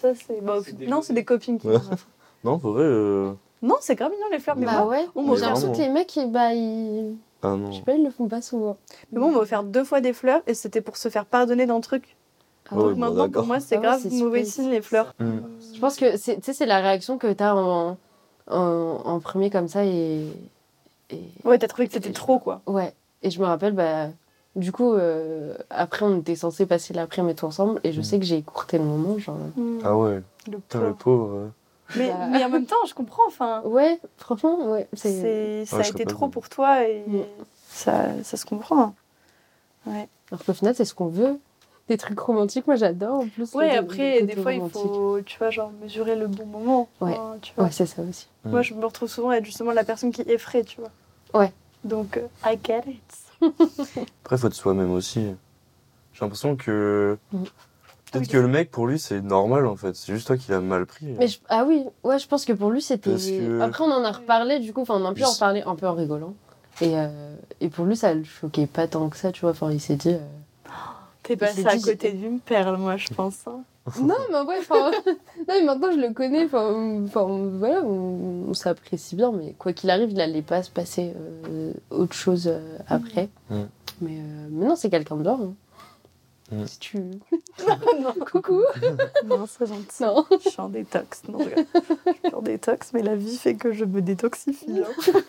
Ça, 0.00 0.14
c'est. 0.14 0.40
bah, 0.40 0.58
C'est 0.64 0.86
non, 0.86 1.02
c'est 1.02 1.12
de- 1.12 1.18
des 1.18 1.24
copines 1.24 1.58
qui. 1.58 1.68
Non, 2.44 2.58
pour 2.60 2.72
vrai. 2.74 2.84
euh, 2.84 3.32
Non, 3.62 3.74
c'est 3.80 3.96
grave 3.96 4.12
mignon 4.12 4.26
les 4.30 4.38
fleurs, 4.38 4.54
mais 4.56 4.66
bah 4.66 4.72
moi. 4.84 4.86
ouais, 4.86 5.06
on 5.16 5.22
m'a 5.22 5.32
offert- 5.32 5.54
que 5.72 5.76
les 5.78 5.88
mecs, 5.88 6.14
ils- 6.16 6.30
bah, 6.30 6.54
ils... 6.54 7.16
Ah 7.42 7.56
je 7.70 7.76
sais 7.76 7.82
pas, 7.82 7.94
ils 7.94 8.04
le 8.04 8.10
font 8.10 8.28
pas 8.28 8.40
souvent. 8.40 8.76
Mais 9.10 9.18
moi, 9.18 9.28
on 9.28 9.32
m'a 9.32 9.38
offert 9.38 9.64
deux 9.64 9.82
fois 9.84 10.00
des 10.00 10.12
fleurs 10.12 10.40
et 10.46 10.54
c'était 10.54 10.80
pour 10.80 10.96
se 10.96 11.08
faire 11.08 11.26
pardonner 11.26 11.66
d'un 11.66 11.80
truc. 11.80 12.16
Ah. 12.70 12.76
Donc 12.76 12.84
bon, 12.92 12.96
maintenant, 12.96 13.26
d'accord. 13.26 13.42
pour 13.42 13.46
moi, 13.46 13.58
c'est 13.60 13.76
Ah 13.76 13.80
grave 13.80 14.00
c'est 14.02 14.10
mauvais 14.22 14.44
signe 14.44 14.70
les 14.70 14.82
fleurs. 14.82 15.14
Hmm. 15.18 15.38
Je 15.74 15.80
pense 15.80 15.96
que 15.96 16.16
c'est, 16.16 16.36
tu 16.36 16.42
sais, 16.44 16.52
c'est 16.52 16.66
la 16.66 16.78
réaction 16.78 17.18
que 17.18 17.32
t'as 17.32 17.54
en, 17.54 17.96
en, 18.48 18.56
en 19.04 19.20
premier 19.20 19.50
comme 19.50 19.66
ça 19.68 19.84
et, 19.84 20.26
et 21.10 21.20
Ouais, 21.44 21.58
t'as 21.58 21.66
trouvé 21.68 21.88
que 21.88 21.94
c'était 21.94 22.12
trop, 22.12 22.38
quoi. 22.38 22.60
ouais. 22.66 22.92
Et 23.22 23.30
je 23.30 23.40
me 23.40 23.46
rappelle, 23.46 23.72
bah, 23.72 24.08
du 24.58 24.72
coup, 24.72 24.92
euh, 24.94 25.54
après, 25.70 26.04
on 26.04 26.18
était 26.20 26.36
censé 26.36 26.66
passer 26.66 26.92
l'après-midi 26.92 27.36
tout 27.36 27.46
ensemble 27.46 27.80
et 27.84 27.92
je 27.92 28.00
Mm. 28.00 28.04
sais 28.04 28.18
que 28.18 28.24
j'ai 28.24 28.36
écourté 28.38 28.76
le 28.78 28.84
moment, 28.84 29.18
genre. 29.18 29.36
Ah 29.84 29.96
ouais. 29.96 30.20
Le 30.50 30.58
Putain, 30.58 30.80
le 30.80 30.94
pauvre. 30.94 31.26
pauvre. 31.28 31.50
Mais, 31.96 32.08
Bah. 32.10 32.26
mais 32.30 32.44
en 32.44 32.50
même 32.50 32.66
temps, 32.66 32.76
je 32.86 32.92
comprends. 32.94 33.22
Enfin, 33.28 33.62
Ouais, 33.64 33.98
franchement, 34.18 34.70
ouais. 34.72 34.86
C'est... 34.92 35.64
ça 35.64 35.78
Ouais, 35.78 35.84
a 35.84 35.88
été 35.88 36.04
trop 36.04 36.28
pour 36.28 36.48
toi 36.50 36.86
et 36.86 37.02
Mm. 37.06 37.22
ça, 37.68 38.06
ça 38.24 38.36
se 38.36 38.44
comprend. 38.44 38.94
Alors 39.86 40.44
qu'au 40.44 40.52
final, 40.52 40.74
c'est 40.74 40.84
ce 40.84 40.94
qu'on 40.94 41.06
veut. 41.06 41.38
Des 41.88 41.96
trucs 41.96 42.18
romantiques, 42.20 42.66
moi 42.66 42.76
j'adore 42.76 43.20
en 43.20 43.28
plus. 43.28 43.54
Ouais, 43.54 43.70
après, 43.74 44.20
des 44.22 44.36
fois, 44.36 44.52
il 44.52 44.68
faut, 44.68 45.18
tu 45.24 45.38
vois, 45.38 45.48
genre, 45.48 45.70
mesurer 45.82 46.16
le 46.16 46.26
bon 46.26 46.44
moment. 46.44 46.88
Ouais. 47.00 47.16
Tu 47.40 47.54
vois. 47.56 47.64
Ouais, 47.64 47.70
c'est 47.72 47.86
ça 47.86 48.02
aussi. 48.02 48.28
Moi, 48.44 48.60
je 48.60 48.74
me 48.74 48.84
retrouve 48.84 49.08
souvent 49.08 49.30
à 49.30 49.36
être 49.36 49.46
justement 49.46 49.72
la 49.72 49.84
personne 49.84 50.10
qui 50.10 50.20
effraie, 50.22 50.64
tu 50.64 50.80
vois. 50.82 50.90
Ouais. 51.40 51.50
Donc, 51.84 52.18
euh, 52.18 52.26
I 52.44 52.58
get 52.62 52.82
it. 52.88 53.14
Après, 54.24 54.36
faut 54.38 54.46
être 54.46 54.54
soi-même 54.54 54.90
aussi. 54.92 55.20
J'ai 56.12 56.20
l'impression 56.20 56.56
que. 56.56 57.18
Mm. 57.32 57.42
Peut-être 58.10 58.22
Oui. 58.22 58.28
que 58.28 58.38
le 58.38 58.48
mec, 58.48 58.70
pour 58.70 58.86
lui, 58.86 58.98
c'est 58.98 59.20
normal 59.20 59.66
en 59.66 59.76
fait. 59.76 59.94
C'est 59.94 60.14
juste 60.14 60.26
toi 60.28 60.38
qui 60.38 60.50
l'as 60.50 60.60
mal 60.60 60.86
pris. 60.86 61.06
Mais 61.18 61.28
je- 61.28 61.40
Ah 61.50 61.64
oui, 61.66 61.84
ouais, 62.04 62.18
je 62.18 62.26
pense 62.26 62.46
que 62.46 62.54
pour 62.54 62.70
lui 62.70 62.80
c'était. 62.80 63.10
Que- 63.14 63.60
Après, 63.60 63.84
on 63.84 63.92
en 63.92 64.02
a 64.02 64.12
reparlé, 64.12 64.60
du 64.60 64.72
coup, 64.72 64.80
enfin, 64.80 64.94
on 64.98 65.04
a 65.04 65.12
pu 65.12 65.24
en 65.24 65.30
reparler 65.30 65.62
un 65.66 65.74
peu 65.76 65.86
en 65.86 65.94
rigolant. 65.94 66.32
Et, 66.80 66.92
euh, 66.98 67.34
et 67.60 67.68
pour 67.68 67.84
lui, 67.84 67.96
ça 67.96 68.14
le 68.14 68.24
choquait 68.24 68.66
pas 68.66 68.86
tant 68.88 69.08
que 69.10 69.16
ça, 69.18 69.30
tu 69.30 69.42
vois. 69.42 69.50
Enfin, 69.50 69.70
il 69.72 69.80
s'est 69.80 69.96
dit. 69.96 70.14
euh, 70.14 70.18
T'es 71.28 71.36
passé 71.36 71.64
à 71.66 71.78
côté 71.78 72.12
d'une 72.12 72.40
perle, 72.40 72.76
moi, 72.78 72.96
je 72.96 73.08
pense. 73.08 73.46
hein. 73.46 73.60
Non, 74.00 74.14
mais 74.30 74.40
ouais, 74.40 74.58
enfin. 74.60 74.90
non, 75.06 75.14
mais 75.48 75.62
maintenant 75.62 75.90
je 75.92 75.96
le 75.98 76.12
connais. 76.12 76.44
Enfin, 76.44 76.72
voilà, 77.58 77.82
on, 77.84 78.46
on 78.48 78.54
s'apprécie 78.54 79.14
bien, 79.16 79.30
mais 79.32 79.54
quoi 79.58 79.72
qu'il 79.72 79.88
arrive, 79.90 80.10
il 80.10 80.20
allait 80.20 80.42
pas 80.42 80.62
se 80.62 80.70
passer 80.70 81.14
euh, 81.48 81.72
autre 81.90 82.14
chose 82.14 82.48
euh, 82.48 82.76
après. 82.88 83.28
Mm. 83.50 83.56
Mais, 84.02 84.18
euh, 84.18 84.48
mais 84.50 84.66
non, 84.66 84.76
c'est 84.76 84.90
quelqu'un 84.90 85.16
de 85.16 85.22
bien. 85.22 85.38
hein. 85.40 85.54
Mm. 86.52 86.66
Si 86.66 86.78
tu. 86.78 86.98
non, 88.00 88.14
Coucou 88.30 88.62
non 89.26 89.44
c'est 89.46 89.66
gentil. 89.66 90.02
Non. 90.02 90.24
Je 90.44 90.48
suis 90.50 90.60
en 90.60 90.68
détox. 90.68 91.22
Non, 91.28 91.38
je 91.40 91.48
je 92.06 92.12
suis 92.28 92.34
en 92.34 92.42
détox, 92.42 92.92
mais 92.94 93.02
la 93.02 93.16
vie 93.16 93.36
fait 93.36 93.54
que 93.54 93.72
je 93.72 93.84
me 93.84 94.00
détoxifie. 94.02 94.80
hein. 94.80 95.20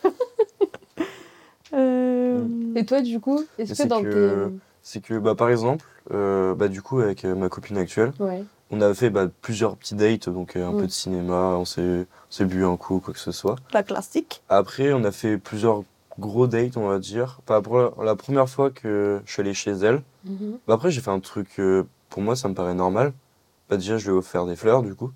Euh, 1.74 2.42
Et 2.76 2.86
toi, 2.86 3.02
du 3.02 3.20
coup, 3.20 3.44
est-ce 3.58 3.84
que 3.84 3.88
dans 3.88 4.02
que- 4.02 4.52
C'est 4.92 5.02
que, 5.02 5.20
bah, 5.20 5.36
par 5.36 5.52
exemple, 5.52 5.86
euh, 6.12 6.56
bah, 6.56 6.68
du 6.68 6.82
coup, 6.82 7.00
avec 7.00 7.24
euh, 7.24 7.36
ma 7.36 7.48
copine 7.48 7.78
actuelle. 7.78 8.12
Ouais. 8.20 8.44
on 8.72 8.82
a 8.82 8.92
fait 8.96 9.12
bah, 9.12 9.28
plusieurs 9.42 9.76
petits 9.78 9.94
dates, 9.94 10.30
donc 10.30 10.56
euh, 10.56 10.66
un 10.68 10.72
Mm. 10.74 10.78
peu 10.78 10.86
de 10.88 10.92
cinéma, 10.92 11.56
on 11.60 11.66
s'est 11.66 12.08
bu 12.42 12.66
un 12.66 12.76
coup, 12.76 13.00
quoi 13.00 13.14
que 13.14 13.20
ce 13.20 13.32
soit. 13.32 13.56
la 13.72 13.84
classique. 13.84 14.42
Après, 14.50 14.92
on 14.94 15.04
a 15.04 15.12
fait 15.12 15.38
plusieurs 15.38 15.84
gros 16.18 16.48
dates, 16.48 16.76
on 16.76 16.88
va 16.88 16.98
dire. 16.98 17.40
Enfin, 17.48 17.62
pour 17.62 17.78
la, 18.04 18.16
première 18.16 18.50
fois 18.50 18.72
que 18.72 19.22
je 19.26 19.32
suis 19.32 19.42
allé 19.42 19.54
chez 19.54 19.70
elle, 19.72 20.02
Mhm. 20.26 20.58
bah, 20.68 20.74
après, 20.74 20.90
j'ai 20.90 21.02
fait 21.02 21.12
un 21.12 21.20
truc, 21.20 21.50
euh, 21.60 21.84
pour 22.10 22.24
moi, 22.24 22.36
ça 22.36 22.48
me 22.50 22.56
paraît 22.56 22.74
normal. 22.74 23.14
Bah, 23.70 23.78
déjà, 23.78 24.00
je 24.00 24.10
lui 24.10 24.16
ai 24.16 24.18
offert 24.18 24.48
des 24.48 24.56
fleurs, 24.56 24.82
du 24.82 24.96
coup. 24.96 25.12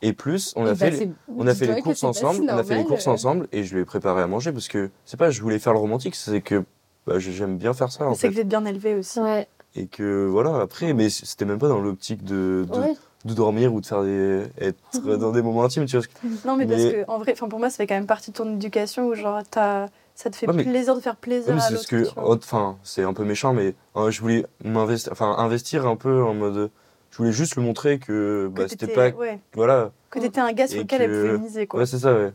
Et 0.00 0.14
plus, 0.14 0.54
on 0.56 0.64
a 0.64 0.72
Eh 0.72 0.74
fait 0.76 0.90
bah, 0.92 0.96
les- 0.96 1.12
On 1.36 1.46
a 1.46 1.54
fait 1.54 1.66
les 1.66 1.82
courses 1.82 2.04
ensemble, 2.04 2.46
on 2.50 2.56
a 2.56 2.64
fait 2.64 2.74
les 2.76 2.84
courses 2.84 3.06
euh. 3.06 3.10
ensemble 3.10 3.48
et 3.52 3.64
je 3.64 3.74
lui 3.74 3.82
ai 3.82 3.84
préparé 3.84 4.22
à 4.22 4.26
manger 4.26 4.50
parce 4.50 4.66
que 4.68 4.88
c'est 5.04 5.18
pas 5.18 5.30
je 5.30 5.42
voulais 5.42 5.58
faire 5.58 5.74
le 5.74 5.78
romantique, 5.78 6.14
c'est 6.14 6.40
que 6.40 6.64
bah, 7.10 7.18
j'aime 7.18 7.56
bien 7.58 7.72
faire 7.74 7.90
ça 7.90 8.08
C'est 8.14 8.28
que 8.28 8.34
vous 8.34 8.40
êtes 8.40 8.48
bien 8.48 8.64
élevé 8.64 8.94
aussi. 8.94 9.20
Ouais, 9.20 9.48
Et 9.76 9.86
que 9.86 10.26
voilà, 10.26 10.60
après, 10.60 10.92
mais 10.92 11.10
c'était 11.10 11.44
même 11.44 11.58
pas 11.58 11.68
dans 11.68 11.80
l'optique 11.80 12.24
de, 12.24 12.66
de, 12.72 12.78
ouais. 12.80 12.94
de 13.24 13.34
dormir 13.34 13.72
ou 13.74 13.80
de 13.80 13.86
faire 13.86 14.02
des. 14.02 14.44
être 14.60 14.78
dans 15.18 15.32
des 15.32 15.42
moments 15.42 15.64
intimes, 15.64 15.86
tu 15.86 15.96
vois. 15.96 16.06
Non, 16.44 16.56
mais, 16.56 16.66
parce 16.66 16.82
que, 16.82 17.04
en 17.08 17.18
vrai, 17.18 17.32
enfin, 17.32 17.48
pour 17.48 17.58
moi, 17.58 17.70
ça 17.70 17.76
fait 17.78 17.86
quand 17.86 17.94
même 17.94 18.06
partie 18.06 18.30
de 18.30 18.36
ton 18.36 18.52
éducation 18.54 19.06
où, 19.08 19.14
genre, 19.14 19.40
t'as- 19.50 19.88
ça 20.14 20.28
te 20.30 20.36
fait 20.36 20.46
Ouais, 20.46 20.52
mais- 20.54 20.64
plaisir 20.64 20.94
de 20.94 21.00
faire 21.00 21.16
plaisir 21.16 21.54
Ouais, 21.54 21.60
à 21.60 21.62
c'est 21.62 21.72
l'autre. 21.72 21.84
ce 21.84 21.88
que. 21.88 22.06
Enfin, 22.18 22.76
c'est 22.82 23.02
un 23.02 23.14
peu 23.14 23.24
méchant, 23.24 23.54
mais 23.54 23.74
euh, 23.96 24.10
je 24.10 24.20
voulais 24.20 24.44
m'investir, 24.64 25.12
enfin, 25.12 25.34
investir 25.38 25.86
un 25.86 25.96
peu 25.96 26.22
en 26.22 26.34
mode. 26.34 26.70
Je 27.10 27.16
voulais 27.16 27.32
juste 27.32 27.56
lui 27.56 27.62
montrer 27.64 27.98
que, 27.98 28.48
Que 28.54 28.60
bah, 28.62 28.68
c'était 28.68 28.86
pas. 28.88 29.08
Ouais, 29.10 29.40
Voilà, 29.54 29.90
que 30.10 30.18
t'étais 30.18 30.40
un 30.40 30.52
gars 30.52 30.68
sur 30.68 30.80
lequel 30.80 31.02
elle 31.02 31.10
pouvait 31.10 31.38
miser, 31.38 31.66
quoi. 31.66 31.80
ouais, 31.80 31.86
c'est 31.86 31.98
ça, 31.98 32.12
ouais. 32.14 32.32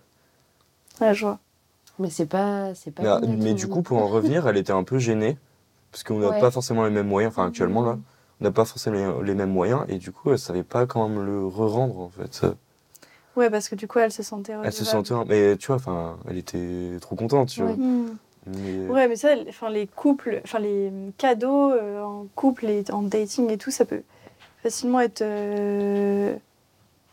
Ouais, 1.01 1.13
je 1.13 1.25
vois. 1.25 1.39
Mais 1.99 2.09
c'est 2.09 2.25
pas. 2.25 2.73
C'est 2.75 2.91
pas 2.91 3.21
Mais, 3.21 3.53
du 3.53 3.67
coup, 3.67 3.81
pour 3.81 3.97
en 4.01 4.07
revenir, 4.07 4.47
elle 4.47 4.57
était 4.57 4.73
un 4.73 4.83
peu 4.83 4.97
gênée. 4.99 5.37
Parce 5.91 6.03
qu'on 6.03 6.19
n'a 6.19 6.29
Ouais. 6.29 6.41
pas 6.41 6.51
forcément 6.51 6.83
les 6.83 6.91
mêmes 6.91 7.07
moyens. 7.07 7.31
Enfin, 7.33 7.47
actuellement, 7.47 7.81
là, 7.83 7.97
on 8.41 8.43
n'a 8.43 8.51
pas 8.51 8.65
forcément 8.65 9.21
les 9.21 9.33
mêmes 9.33 9.51
moyens. 9.51 9.85
Et 9.87 9.97
du 9.97 10.11
coup, 10.11 10.31
elle 10.31 10.39
savait 10.39 10.63
pas 10.63 10.85
quand 10.85 11.07
même 11.07 11.25
le 11.25 11.45
re-rendre, 11.47 11.99
en 11.99 12.09
fait. 12.09 12.45
Ouais, 13.37 13.49
parce 13.49 13.69
que 13.69 13.75
du 13.75 13.87
coup, 13.87 13.99
elle 13.99 14.11
se 14.11 14.23
sentait 14.23 14.53
Elle 14.63 14.73
se 14.73 14.83
sentait. 14.85 15.13
Mais 15.27 15.55
tu 15.57 15.67
vois, 15.67 15.77
enfin, 15.77 16.17
elle 16.29 16.37
était 16.37 16.97
trop 16.99 17.15
contente, 17.15 17.49
tu 17.49 17.61
Ouais. 17.61 17.67
vois. 17.73 17.85
Hmm. 17.85 18.17
Mais- 18.47 18.87
Ouais, 18.89 19.07
mais 19.07 19.15
ça, 19.15 19.29
enfin, 19.49 19.69
les 19.69 19.87
couples, 19.87 20.41
enfin, 20.43 20.59
les 20.59 20.91
cadeaux 21.17 21.71
euh, 21.71 22.03
en 22.03 22.27
couple 22.35 22.65
et 22.65 22.83
en 22.91 23.01
dating 23.01 23.49
et 23.49 23.57
tout, 23.57 23.71
ça 23.71 23.85
peut 23.85 24.03
facilement 24.61 24.99
être 24.99 25.21
euh, 25.23 26.35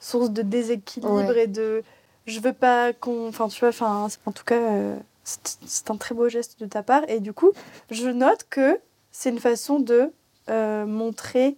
source 0.00 0.30
de 0.30 0.42
déséquilibre 0.42 1.14
Ouais. 1.14 1.44
et 1.44 1.46
de. 1.46 1.82
Je 2.26 2.40
veux 2.40 2.52
pas 2.52 2.92
qu'on. 2.92 3.28
Enfin, 3.28 3.48
tu 3.48 3.60
vois, 3.60 3.70
enfin, 3.70 4.08
en 4.26 4.32
tout 4.32 4.44
cas, 4.44 4.56
euh, 4.60 4.96
c'est 5.24 5.90
un 5.90 5.96
très 5.96 6.14
beau 6.14 6.28
geste 6.28 6.60
de 6.60 6.66
ta 6.66 6.82
part. 6.82 7.02
Et 7.08 7.20
du 7.20 7.32
coup, 7.32 7.50
je 7.90 8.08
note 8.08 8.46
que 8.50 8.78
c'est 9.10 9.30
une 9.30 9.40
façon 9.40 9.80
de 9.80 10.12
euh, 10.48 10.86
montrer 10.86 11.56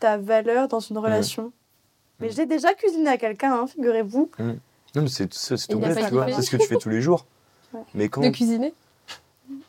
ta 0.00 0.16
valeur 0.16 0.68
dans 0.68 0.80
une 0.80 0.98
relation. 0.98 1.52
Mais 2.20 2.30
j'ai 2.30 2.46
déjà 2.46 2.74
cuisiné 2.74 3.08
à 3.10 3.16
quelqu'un, 3.18 3.52
hein, 3.54 3.66
figurez-vous. 3.66 4.30
Non, 4.38 5.02
mais 5.02 5.08
c'est 5.08 5.28
tout 5.28 5.78
bête, 5.78 5.98
tu 6.08 6.14
vois. 6.14 6.30
C'est 6.32 6.42
ce 6.42 6.50
que 6.50 6.56
tu 6.56 6.66
fais 6.66 6.76
tous 6.76 6.90
les 6.90 7.00
jours. 7.00 7.26
Ouais. 7.72 7.82
Mais 7.94 8.08
quand. 8.08 8.20
De 8.20 8.30
cuisiner? 8.30 8.74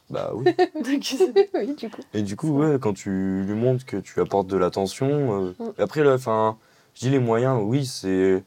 Bah 0.10 0.32
oui. 0.34 0.46
De 0.76 1.00
cuisiner. 1.00 1.50
Oui, 1.54 1.76
du 1.76 1.88
coup. 1.88 2.02
Et 2.16 2.24
du 2.24 2.36
coup, 2.36 2.50
ouais, 2.58 2.78
quand 2.82 2.94
tu 2.94 3.44
lui 3.44 3.54
montres 3.54 3.86
que 3.86 3.98
tu 3.98 4.20
apportes 4.20 4.48
de 4.48 4.58
l'attention. 4.58 5.08
euh, 5.46 5.54
Mm. 5.60 5.72
Après, 5.78 6.04
là, 6.04 6.16
enfin, 6.16 6.58
je 6.96 7.02
dis 7.02 7.10
les 7.12 7.20
moyens, 7.20 7.62
oui, 7.64 7.86
c'est. 7.86 8.44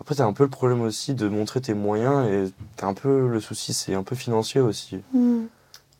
Après, 0.00 0.14
t'as 0.14 0.26
un 0.26 0.32
peu 0.32 0.44
le 0.44 0.50
problème 0.50 0.80
aussi 0.82 1.14
de 1.14 1.28
montrer 1.28 1.60
tes 1.60 1.74
moyens 1.74 2.26
et 2.28 2.52
t'as 2.76 2.86
un 2.86 2.94
peu 2.94 3.28
le 3.28 3.40
souci, 3.40 3.72
c'est 3.72 3.94
un 3.94 4.02
peu 4.02 4.14
financier 4.14 4.60
aussi. 4.60 5.00
Hmm. 5.12 5.46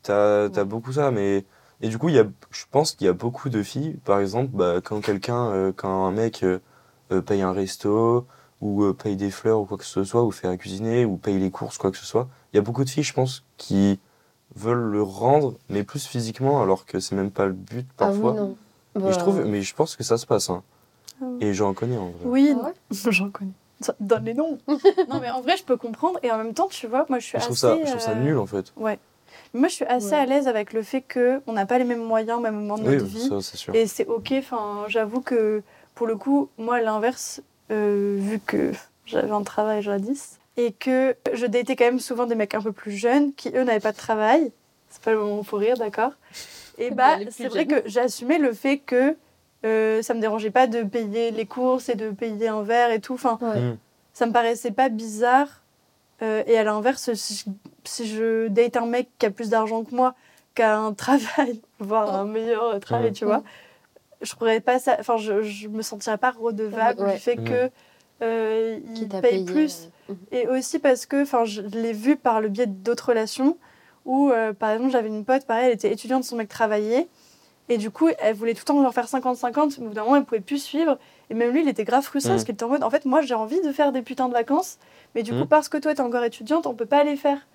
T'as 0.03 0.45
as 0.45 0.65
beaucoup 0.65 0.93
ça, 0.93 1.11
mais. 1.11 1.45
Et 1.81 1.89
du 1.89 1.99
coup, 1.99 2.09
il 2.09 2.17
y 2.17 2.19
a, 2.19 2.25
je 2.51 2.65
pense 2.71 2.93
qu'il 2.93 3.07
y 3.07 3.09
a 3.09 3.13
beaucoup 3.13 3.49
de 3.51 3.63
filles, 3.63 3.99
par 4.05 4.19
exemple, 4.19 4.51
bah, 4.53 4.81
quand 4.83 5.01
quelqu'un, 5.01 5.47
euh, 5.53 5.73
quand 5.75 6.07
un 6.07 6.11
mec 6.11 6.43
euh, 6.43 6.59
euh, 7.13 7.21
paye 7.23 7.43
un 7.43 7.53
resto, 7.53 8.27
ou 8.61 8.83
euh, 8.83 8.93
paye 8.93 9.17
des 9.17 9.31
fleurs, 9.31 9.61
ou 9.61 9.65
quoi 9.65 9.79
que 9.79 9.85
ce 9.85 10.03
soit, 10.03 10.25
ou 10.25 10.33
fait 10.33 10.49
à 10.49 10.57
cuisiner, 10.57 11.05
ou 11.05 11.17
paye 11.17 11.39
les 11.39 11.51
courses, 11.51 11.79
quoi 11.79 11.93
que 11.93 11.97
ce 11.97 12.05
soit, 12.07 12.29
il 12.53 12.57
y 12.57 12.59
a 12.59 12.63
beaucoup 12.63 12.83
de 12.85 12.91
filles, 12.91 13.05
je 13.05 13.13
pense, 13.13 13.45
qui 13.59 14.01
veulent 14.57 14.91
le 14.91 15.03
rendre, 15.03 15.55
mais 15.69 15.85
plus 15.85 16.07
physiquement, 16.07 16.63
alors 16.63 16.85
que 16.85 16.99
c'est 16.99 17.15
même 17.15 17.31
pas 17.31 17.47
le 17.47 17.53
but 17.53 17.87
parfois. 17.97 18.35
Ah 18.37 18.43
oui, 18.43 18.49
non. 18.49 18.57
Et 18.97 18.99
Bah, 19.01 19.13
je 19.13 19.19
trouve, 19.19 19.45
mais 19.45 19.63
je 19.63 19.75
pense 19.75 19.95
que 19.95 20.03
ça 20.03 20.19
se 20.19 20.27
passe. 20.27 20.51
Hein. 20.51 20.63
Ah. 21.23 21.27
Et 21.41 21.55
j'en 21.55 21.75
connais 21.75 21.97
en 21.97 22.09
vrai. 22.11 22.25
Oui, 22.25 22.55
Ah 22.57 22.65
ouais? 22.65 22.75
J'en 23.13 23.31
connais. 23.31 23.53
Ça- 23.81 23.95
Donne 24.01 24.25
les 24.25 24.35
noms. 24.35 24.59
non, 25.09 25.21
mais 25.21 25.31
en 25.31 25.41
vrai, 25.41 25.57
je 25.57 25.65
peux 25.65 25.77
comprendre. 25.77 26.19
Et 26.23 26.31
en 26.31 26.39
même 26.39 26.55
temps, 26.55 26.69
tu 26.69 26.87
vois, 26.87 27.07
moi, 27.09 27.19
je 27.19 27.27
suis 27.27 27.39
je, 27.39 27.45
trouve 27.45 27.53
assez. 27.57 27.61
ça, 27.61 27.77
je 27.85 27.91
trouve 27.91 28.01
ça 28.01 28.11
euh, 28.13 28.15
nul 28.23 28.37
en 28.39 28.47
fait. 28.47 28.73
Ouais. 28.77 28.99
Moi, 29.55 29.69
je 29.69 29.75
suis 29.75 29.85
assez 29.85 30.09
Ouais. 30.11 30.15
à 30.17 30.27
l'aise 30.27 30.49
avec 30.49 30.73
le 30.73 30.83
fait 30.83 31.03
qu'on 31.03 31.53
n'a 31.53 31.65
pas 31.67 31.79
les 31.79 31.85
mêmes 31.85 32.03
moyens 32.05 32.39
au 32.39 32.41
même 32.41 32.55
moment 32.57 32.77
de 32.77 32.89
Oui, 32.89 32.95
notre 32.97 33.05
vie. 33.07 33.29
ça 33.29 33.41
c'est 33.41 33.57
sûr. 33.57 33.75
Et 33.75 33.87
c'est 33.87 34.07
OK. 34.07 34.33
Enfin, 34.37 34.85
j'avoue 34.89 35.21
que 35.21 35.63
pour 35.95 36.07
le 36.07 36.17
coup, 36.17 36.49
moi, 36.59 36.77
à 36.77 36.81
l'inverse, 36.81 37.41
euh, 37.71 38.17
vu 38.21 38.41
que 38.41 38.73
j'avais 39.07 39.31
un 39.31 39.43
travail 39.43 39.83
jadis 39.83 40.39
et 40.57 40.73
que 40.73 41.15
je 41.33 41.47
datais 41.47 41.77
quand 41.77 41.85
même 41.85 42.01
souvent 42.01 42.27
des 42.27 42.35
mecs 42.35 42.55
un 42.55 42.61
peu 42.63 42.73
plus 42.73 42.93
jeunes 42.93 43.33
qui, 43.35 43.49
eux, 43.51 43.63
n'avaient 43.65 43.81
pas 43.81 43.93
de 43.93 43.97
travail. 43.97 44.53
C'est 44.91 45.03
pas 45.03 45.13
le 45.13 45.19
moment 45.19 45.43
faut 45.45 45.57
rire, 45.59 45.77
d'accord? 45.77 46.13
Et 46.79 46.91
bah, 46.91 47.17
c'est 47.31 47.49
vrai 47.49 47.67
jeunes. 47.69 47.83
que 47.83 47.89
j'assumais 47.89 48.39
le 48.39 48.53
fait 48.53 48.79
que 48.79 49.17
euh, 49.65 50.03
ça 50.03 50.15
me 50.15 50.21
dérangeait 50.21 50.51
pas 50.51 50.67
de 50.67 50.83
payer 50.83 51.31
les 51.31 51.47
courses 51.47 51.89
et 51.89 51.95
de 51.95 52.11
payer 52.11 52.49
un 52.49 52.63
verre 52.63 52.91
et 52.91 53.01
tout. 53.01 53.15
Enfin, 53.15 53.39
Ouais. 53.43 53.61
Mm. 53.61 53.79
ça 54.13 54.27
me 54.27 54.33
paraissait 54.33 54.71
pas 54.71 54.89
bizarre. 54.89 55.63
Euh, 56.23 56.43
et 56.47 56.59
à 56.59 56.65
l'inverse, 56.65 57.13
si 57.15 57.35
je, 57.37 57.51
si 57.85 58.07
je 58.09 58.49
date 58.49 58.77
un 58.77 58.87
mec 58.87 59.09
qui 59.19 59.27
a 59.27 59.31
plus 59.31 59.51
d'argent 59.51 59.85
que 59.85 59.95
moi, 59.95 60.15
qui 60.55 60.63
a 60.63 60.77
un 60.79 60.93
travail, 60.93 61.61
voire 61.79 62.15
un 62.15 62.25
meilleur 62.25 62.79
travail, 62.81 63.11
Mm. 63.11 63.15
tu 63.15 63.25
vois, 63.25 63.43
je 64.21 64.35
pourrais 64.35 64.61
pas 64.61 64.79
ça. 64.81 64.97
Enfin, 64.99 65.17
je, 65.17 65.43
je 65.43 65.69
me 65.69 65.83
sentirais 65.83 66.19
pas 66.19 66.33
redevable 66.33 67.03
Ouais. 67.03 67.15
du 67.15 67.19
fait 67.21 67.37
Mm. 67.37 67.45
que 67.45 67.71
euh, 68.23 68.79
Qui 68.95 69.03
il 69.03 69.09
t'a 69.09 69.21
paye 69.21 69.45
payé, 69.45 69.45
plus. 69.45 69.91
euh, 70.11 70.15
Et 70.33 70.49
aussi 70.49 70.81
parce 70.81 71.07
que, 71.07 71.23
enfin, 71.23 71.45
je 71.45 71.63
l'ai 71.63 71.93
vu 71.93 72.17
par 72.17 72.41
le 72.41 72.49
biais 72.49 72.67
d'autres 72.67 73.11
relations 73.11 73.57
Où, 74.05 74.31
euh, 74.31 74.53
par 74.53 74.71
exemple, 74.71 74.91
j'avais 74.91 75.09
une 75.09 75.25
pote, 75.25 75.45
pareil, 75.47 75.67
elle 75.67 75.75
était 75.75 75.93
étudiante, 75.93 76.25
son 76.25 76.35
mec 76.37 76.49
travaillait. 76.49 77.07
Et 77.69 77.77
du 77.79 77.91
coup, 77.91 78.09
elle 78.19 78.35
voulait 78.35 78.55
tout 78.55 78.61
le 78.63 78.65
temps 78.67 78.83
leur 78.83 78.95
faire 78.95 79.07
50-50, 79.07 79.77
mais 79.79 79.85
au 79.87 79.89
bout 79.89 79.95
d'un 79.95 80.05
moment, 80.05 80.17
elle 80.17 80.25
pouvait 80.25 80.41
plus 80.41 80.63
suivre. 80.63 80.99
Et 81.31 81.35
même 81.35 81.51
lui, 81.53 81.61
il 81.63 81.69
était 81.69 81.85
grave 81.85 82.03
frustré 82.03 82.31
Mm. 82.33 82.35
parce 82.35 82.45
qu'il 82.45 82.55
était 82.55 82.65
en 82.65 82.69
mode, 82.69 82.83
en 82.83 82.91
fait, 82.91 83.05
moi, 83.05 83.21
j'ai 83.21 83.35
envie 83.35 83.61
de 83.61 83.73
faire 83.73 83.93
des 83.93 84.03
putains 84.03 84.29
de 84.29 84.33
vacances, 84.35 84.79
mais 85.15 85.23
du 85.23 85.33
coup, 85.33 85.45
Mm. 85.45 85.49
parce 85.49 85.69
que 85.69 85.77
toi, 85.79 85.95
t'es 85.95 86.01
encore 86.01 86.25
étudiante, 86.25 86.67
on 86.67 86.75
peut 86.75 86.87
pas 86.87 87.05
les 87.05 87.17
faire. 87.17 87.47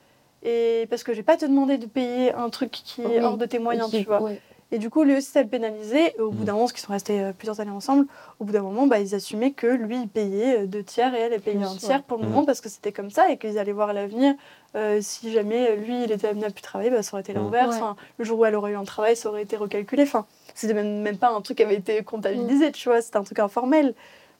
Et 0.43 0.87
parce 0.89 1.03
que 1.03 1.13
je 1.13 1.17
vais 1.17 1.23
pas 1.23 1.37
te 1.37 1.45
demander 1.45 1.77
de 1.77 1.85
payer 1.85 2.33
un 2.33 2.49
truc 2.49 2.69
qui 2.71 3.01
est 3.01 3.21
hors 3.21 3.37
de 3.37 3.45
tes 3.45 3.59
moyens, 3.59 3.89
tu 3.89 4.03
vois. 4.03 4.21
ouais. 4.21 4.41
Et 4.73 4.79
du 4.79 4.89
coup, 4.89 5.03
lui 5.03 5.15
aussi, 5.15 5.27
ça 5.29 5.43
le 5.43 5.47
pénalisait. 5.47 6.15
Et 6.17 6.19
au 6.21 6.31
bout 6.31 6.41
Mm. 6.41 6.45
d'un 6.45 6.51
moment, 6.53 6.63
parce 6.65 6.73
qu'ils 6.73 6.81
sont 6.85 6.93
restés 6.93 7.21
euh, 7.21 7.31
plusieurs 7.31 7.59
années 7.59 7.69
ensemble, 7.71 8.07
au 8.39 8.45
bout 8.45 8.53
d'un 8.53 8.63
moment, 8.63 8.87
bah, 8.87 8.99
ils 8.99 9.13
assumaient 9.13 9.51
que 9.51 9.67
lui, 9.67 10.01
il 10.01 10.07
payait 10.07 10.61
euh, 10.61 10.65
deux 10.65 10.81
tiers 10.83 11.13
et 11.13 11.19
elle, 11.19 11.33
elle 11.33 11.41
payait 11.41 11.61
un 11.63 11.75
tiers 11.75 11.97
ouais. 11.97 12.03
pour 12.07 12.17
le 12.17 12.23
Mm. 12.25 12.29
moment 12.29 12.45
parce 12.45 12.59
que 12.59 12.69
c'était 12.69 12.91
comme 12.91 13.11
ça 13.11 13.29
et 13.29 13.37
qu'ils 13.37 13.59
allaient 13.59 13.71
voir 13.71 13.93
l'avenir. 13.93 14.33
Euh, 14.75 14.97
si 15.01 15.31
jamais 15.31 15.75
lui, 15.75 16.05
il 16.05 16.11
était 16.11 16.27
amené 16.27 16.45
à 16.47 16.49
plus 16.49 16.63
travailler, 16.63 16.89
bah, 16.89 17.03
ça 17.03 17.13
aurait 17.13 17.21
été 17.21 17.33
Mm. 17.33 17.37
l'inverse. 17.37 17.69
Ouais. 17.75 17.75
Enfin, 17.77 17.95
le 18.17 18.25
jour 18.25 18.39
où 18.39 18.45
elle 18.45 18.55
aurait 18.55 18.71
eu 18.71 18.75
un 18.75 18.83
travail, 18.83 19.15
ça 19.15 19.29
aurait 19.29 19.43
été 19.43 19.55
recalculé. 19.57 20.01
Enfin, 20.03 20.25
c'était 20.55 20.73
même, 20.73 21.01
même 21.01 21.17
pas 21.17 21.29
un 21.29 21.41
truc 21.41 21.57
qui 21.57 21.63
avait 21.63 21.75
été 21.75 22.01
comptabilisé, 22.03 22.71
tu 22.71 22.89
vois, 22.89 23.01
c'était 23.01 23.17
un 23.17 23.23
truc 23.23 23.37
informel. 23.39 23.93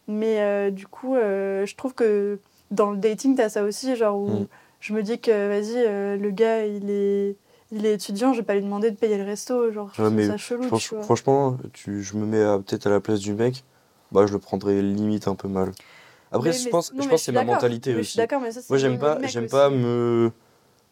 Mais 0.07 0.41
euh, 0.41 0.71
du 0.71 0.87
coup, 0.87 1.15
euh, 1.15 1.65
je 1.67 1.75
trouve 1.75 1.93
que 1.93 2.39
dans 2.71 2.89
le 2.91 2.97
dating, 2.97 3.35
t'as 3.35 3.49
ça 3.49 3.63
aussi, 3.63 3.95
genre 3.95 4.17
où 4.17 4.47
je 4.79 4.93
me 4.93 5.03
dis 5.03 5.19
que, 5.19 5.31
vas-y, 5.47 5.75
euh, 5.77 6.17
le 6.17 6.31
gars, 6.31 6.65
il 6.65 6.89
est, 6.89 7.35
il 7.73 7.85
est 7.85 7.93
étudiant, 7.93 8.33
je 8.33 8.39
vais 8.39 8.43
pas 8.45 8.55
lui 8.55 8.61
demander 8.61 8.91
de 8.91 8.95
payer 8.95 9.17
le 9.17 9.23
resto, 9.23 9.71
genre, 9.71 9.89
je 9.95 10.01
Ouais, 10.01 10.07
trouve 10.07 10.17
mais 10.17 10.27
ça 10.27 10.37
chelou, 10.37 10.63
Franch- 10.67 10.89
tu 10.89 10.95
vois. 10.95 11.03
franchement, 11.03 11.57
tu, 11.73 12.03
je 12.03 12.15
me 12.15 12.25
mets 12.25 12.63
peut-être 12.63 12.87
à 12.87 12.89
la 12.89 12.99
place 12.99 13.19
du 13.19 13.33
mec, 13.33 13.63
bah 14.11 14.25
je 14.27 14.33
le 14.33 14.39
prendrais 14.39 14.81
limite 14.81 15.27
un 15.27 15.35
peu 15.35 15.47
mal. 15.47 15.71
Après, 16.31 16.51
je 16.53 16.63
mais- 16.65 16.69
pense, 16.71 16.93
non, 16.93 17.03
je 17.03 17.09
pense 17.09 17.11
que 17.11 17.17
suis 17.17 17.25
c'est 17.25 17.31
ma 17.31 17.43
mentalité 17.43 17.91
Mais 17.91 17.95
Je 17.97 17.99
aussi. 18.01 18.11
suis 18.11 18.17
d'accord, 18.17 18.41
mais 18.41 18.51
ça, 18.51 18.61
Moi, 18.69 18.77
j'aime 18.77 18.97
pas, 18.97 19.17
j'aime 19.23 19.47
pas 19.47 19.69
me, 19.69 20.31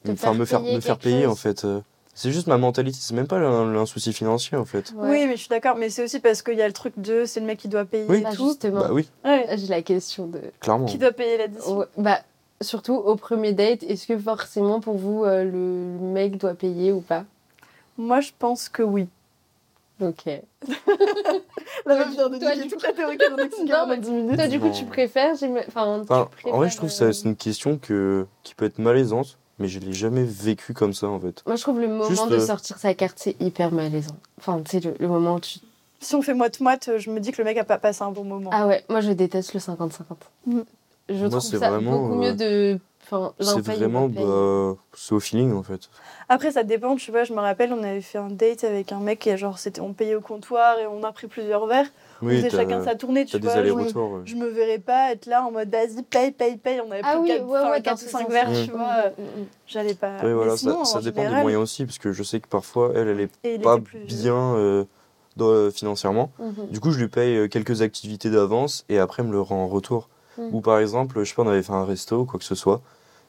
me 0.06 0.16
faire 0.16 0.36
faire, 0.46 0.62
payer 0.62 0.76
me 0.76 0.80
faire 0.82 0.98
payer 1.00 1.24
chose. 1.24 1.32
en 1.32 1.36
fait. 1.36 1.66
euh. 1.66 1.82
C'est 2.14 2.32
juste 2.32 2.48
ma 2.48 2.58
mentalité, 2.58 2.98
c'est 3.02 3.14
même 3.16 3.26
pas 3.28 3.38
un, 3.38 3.74
un 3.76 3.86
souci 3.86 4.12
financier 4.12 4.58
en 4.58 4.66
fait. 4.66 4.92
Ouais. 4.98 5.10
Oui, 5.10 5.26
mais 5.28 5.32
je 5.38 5.40
suis 5.42 5.50
d'accord, 5.50 5.78
mais 5.78 5.90
c'est 5.90 6.04
aussi 6.04 6.20
parce 6.20 6.42
qu'il 6.42 6.56
y 6.58 6.62
a 6.62 6.68
le 6.68 6.74
truc 6.74 6.94
de 6.98 7.24
c'est 7.26 7.40
le 7.40 7.46
mec 7.46 7.58
qui 7.58 7.70
doit 7.70 7.86
payer 7.86 8.06
Oui. 8.10 8.18
et 8.18 8.22
Bah, 8.22 8.32
tout. 8.36 8.50
justement, 8.50 8.82
Bah 8.82 8.90
oui, 8.92 9.10
Ouais. 9.24 9.48
j'ai 9.58 9.68
la 9.68 9.82
question 9.82 10.28
de. 10.28 10.42
clairement. 10.60 10.86
Qui 10.88 10.98
doit 10.98 11.14
payer 11.14 11.38
l'addition 11.38 11.78
Ouais, 11.80 11.86
bah, 11.98 12.20
surtout 12.62 12.94
au 12.96 13.16
premier 13.16 13.54
date, 13.54 13.84
est-ce 13.84 14.08
que 14.08 14.18
forcément 14.18 14.80
pour 14.80 14.98
vous 14.98 15.24
euh, 15.26 15.44
le 15.44 16.00
mec 16.00 16.38
doit 16.38 16.54
payer 16.54 16.92
ou 16.92 17.02
pas? 17.02 17.26
Moi, 17.98 18.22
je 18.22 18.32
pense 18.38 18.70
que 18.70 18.84
oui. 18.84 19.08
Ok. 20.02 20.26
La 21.86 22.04
vient 22.06 22.30
de 22.30 22.38
Toi, 22.40 22.56
niquer 22.56 22.64
du 22.64 22.70
toute 22.70 22.84
la 22.84 22.94
théorie 22.94 23.18
Non, 23.18 23.36
dans 23.68 23.88
mais 23.88 23.98
10 23.98 24.12
minutes. 24.12 24.36
Toi, 24.36 24.48
du 24.48 24.60
coup, 24.60 24.70
tu 24.72 24.86
préfères 24.86 25.36
Enfin, 25.68 26.02
tu 26.08 26.50
en 26.50 26.58
vrai, 26.58 26.70
je 26.70 26.78
trouve 26.78 26.90
que 26.90 26.96
euh, 26.96 27.12
ça- 27.12 27.14
c'est 27.14 27.28
une 27.28 27.36
question 27.36 27.78
que, 27.78 28.26
qui 28.44 28.56
peut 28.56 28.66
être 28.66 28.80
malaisante, 28.80 29.38
mais 29.60 29.68
je 29.68 29.80
l'ai 29.80 29.94
jamais 29.94 30.24
vécu 30.24 30.74
comme 30.74 30.94
ça 30.94 31.08
en 31.08 31.20
fait. 31.20 31.44
Moi, 31.46 31.56
je 31.56 31.62
trouve 31.62 31.80
le 31.80 31.88
moment 31.88 32.10
Juste, 32.10 32.30
de 32.30 32.36
euh, 32.36 32.46
sortir 32.46 32.78
sa 32.80 32.94
carte, 32.94 33.18
c'est 33.20 33.40
hyper 33.42 33.72
malaisant. 33.72 34.16
Enfin, 34.40 34.62
tu 34.64 34.72
sais, 34.72 34.80
le, 34.80 34.96
le 35.00 35.08
moment 35.08 35.36
où 35.36 35.40
tu. 35.40 35.60
Si 36.00 36.16
on 36.16 36.24
fait 36.24 36.34
moite-moite, 36.34 36.90
je 36.98 37.12
me 37.12 37.20
dis 37.20 37.32
que 37.32 37.38
le 37.40 37.44
mec 37.46 37.58
a 37.58 37.64
pas 37.64 37.78
passé 37.78 38.02
un 38.02 38.12
bon 38.12 38.24
moment. 38.24 38.50
Ah 38.54 38.66
ouais, 38.68 38.84
moi, 38.90 39.02
je 39.02 39.12
déteste 39.12 39.54
le 39.54 39.60
50-50. 39.60 40.00
Mm. 40.48 40.62
Je 41.12 41.20
Moi, 41.22 41.30
trouve 41.30 41.42
c'est 41.42 41.58
ça 41.58 41.70
vraiment, 41.70 42.00
beaucoup 42.00 42.14
euh, 42.14 42.18
mieux 42.18 42.34
de. 42.36 42.80
Enfin, 43.04 43.34
l'un 43.40 43.46
C'est 43.46 43.62
vraiment, 43.62 44.08
bah, 44.08 44.78
c'est 44.94 45.14
au 45.14 45.20
feeling 45.20 45.52
en 45.54 45.64
fait. 45.64 45.90
Après, 46.30 46.52
ça 46.52 46.64
dépend, 46.64 46.96
tu 46.96 47.12
vois. 47.12 47.24
Je 47.26 47.34
me 47.34 47.40
rappelle, 47.40 47.74
on 47.74 47.84
avait 47.84 48.00
fait 48.00 48.20
un 48.20 48.30
date 48.30 48.64
avec 48.64 48.92
un 48.94 49.00
mec 49.00 49.26
et 49.28 49.36
genre, 49.36 49.60
c'était, 49.60 49.82
on 49.82 49.92
payait 49.92 50.16
au 50.16 50.22
comptoir 50.22 50.80
et 50.80 50.88
on 50.88 51.04
a 51.04 51.12
pris 51.12 51.28
plusieurs 51.28 51.66
verres. 51.68 51.88
on 52.22 52.28
Oui, 52.28 52.38
faisait 52.38 52.50
t'as 52.50 52.58
chacun 52.58 52.84
sa 52.86 52.96
tournée, 52.96 53.26
tu 53.26 53.38
vois. 53.40 53.66
Je, 53.66 53.72
ouais. 53.74 54.22
je 54.24 54.36
me 54.36 54.48
verrais 54.48 54.80
pas 54.80 55.12
être 55.12 55.26
là 55.26 55.44
en 55.44 55.52
mode 55.52 55.70
vas-y, 55.70 56.04
paye, 56.04 56.32
paye, 56.32 56.56
paye. 56.56 56.80
On 56.88 56.90
avait 56.92 57.02
Ah 57.04 57.16
pris 57.16 57.22
oui, 57.24 57.28
quatre, 57.30 57.46
ouais, 57.48 57.60
enfin, 57.60 57.72
ouais, 57.72 57.82
quatre 57.82 57.98
dans 57.98 58.04
ou 58.04 58.06
ce 58.06 58.12
5 58.12 58.22
sens. 58.24 58.32
verres, 58.32 58.50
Mm. 58.50 58.64
tu 58.66 58.72
vois. 58.72 58.94
euh, 59.06 59.10
Mm, 59.18 59.42
mm. 59.42 59.46
J'allais 59.68 59.94
pas. 59.96 60.18
Oui, 60.24 60.32
voilà, 60.32 60.56
sinon, 60.56 60.86
ça, 60.86 60.92
ça 60.94 60.98
en 61.00 61.02
dépend 61.02 61.22
général, 61.24 61.38
des 61.40 61.42
moyens 61.42 61.64
aussi, 61.64 61.86
parce 61.86 61.98
que 61.98 62.14
je 62.14 62.24
sais 62.24 62.40
que 62.40 62.48
parfois, 62.48 62.92
elle, 62.96 63.10
elle 63.10 63.20
est 63.20 63.32
Et 63.44 63.60
pas 63.60 63.78
plus 63.78 64.00
bien 64.00 64.56
euh, 64.56 64.86
dans- 65.36 65.70
financièrement. 65.72 66.32
Mhm. 66.40 66.68
Du 66.70 66.80
coup, 66.80 66.92
je 66.92 67.00
lui 67.00 67.10
paye 67.10 67.36
euh, 67.36 67.48
quelques 67.50 67.82
activités 67.82 68.30
d'avance 68.30 68.86
et 68.88 69.00
après, 69.00 69.22
elle 69.24 69.28
me 69.28 69.34
le 69.34 69.42
rend 69.42 69.64
en 69.64 69.68
retour. 69.68 70.08
Mm. 70.50 70.56
Ou 70.56 70.62
par 70.62 70.80
exemple, 70.80 71.20
je 71.24 71.30
sais 71.30 71.36
pas, 71.36 71.44
on 71.44 71.48
avait 71.48 71.64
fait 71.64 71.74
un 71.74 71.86
resto, 71.86 72.26
quoi 72.26 72.40
que 72.40 72.46
ce 72.46 72.56
soit. 72.56 72.82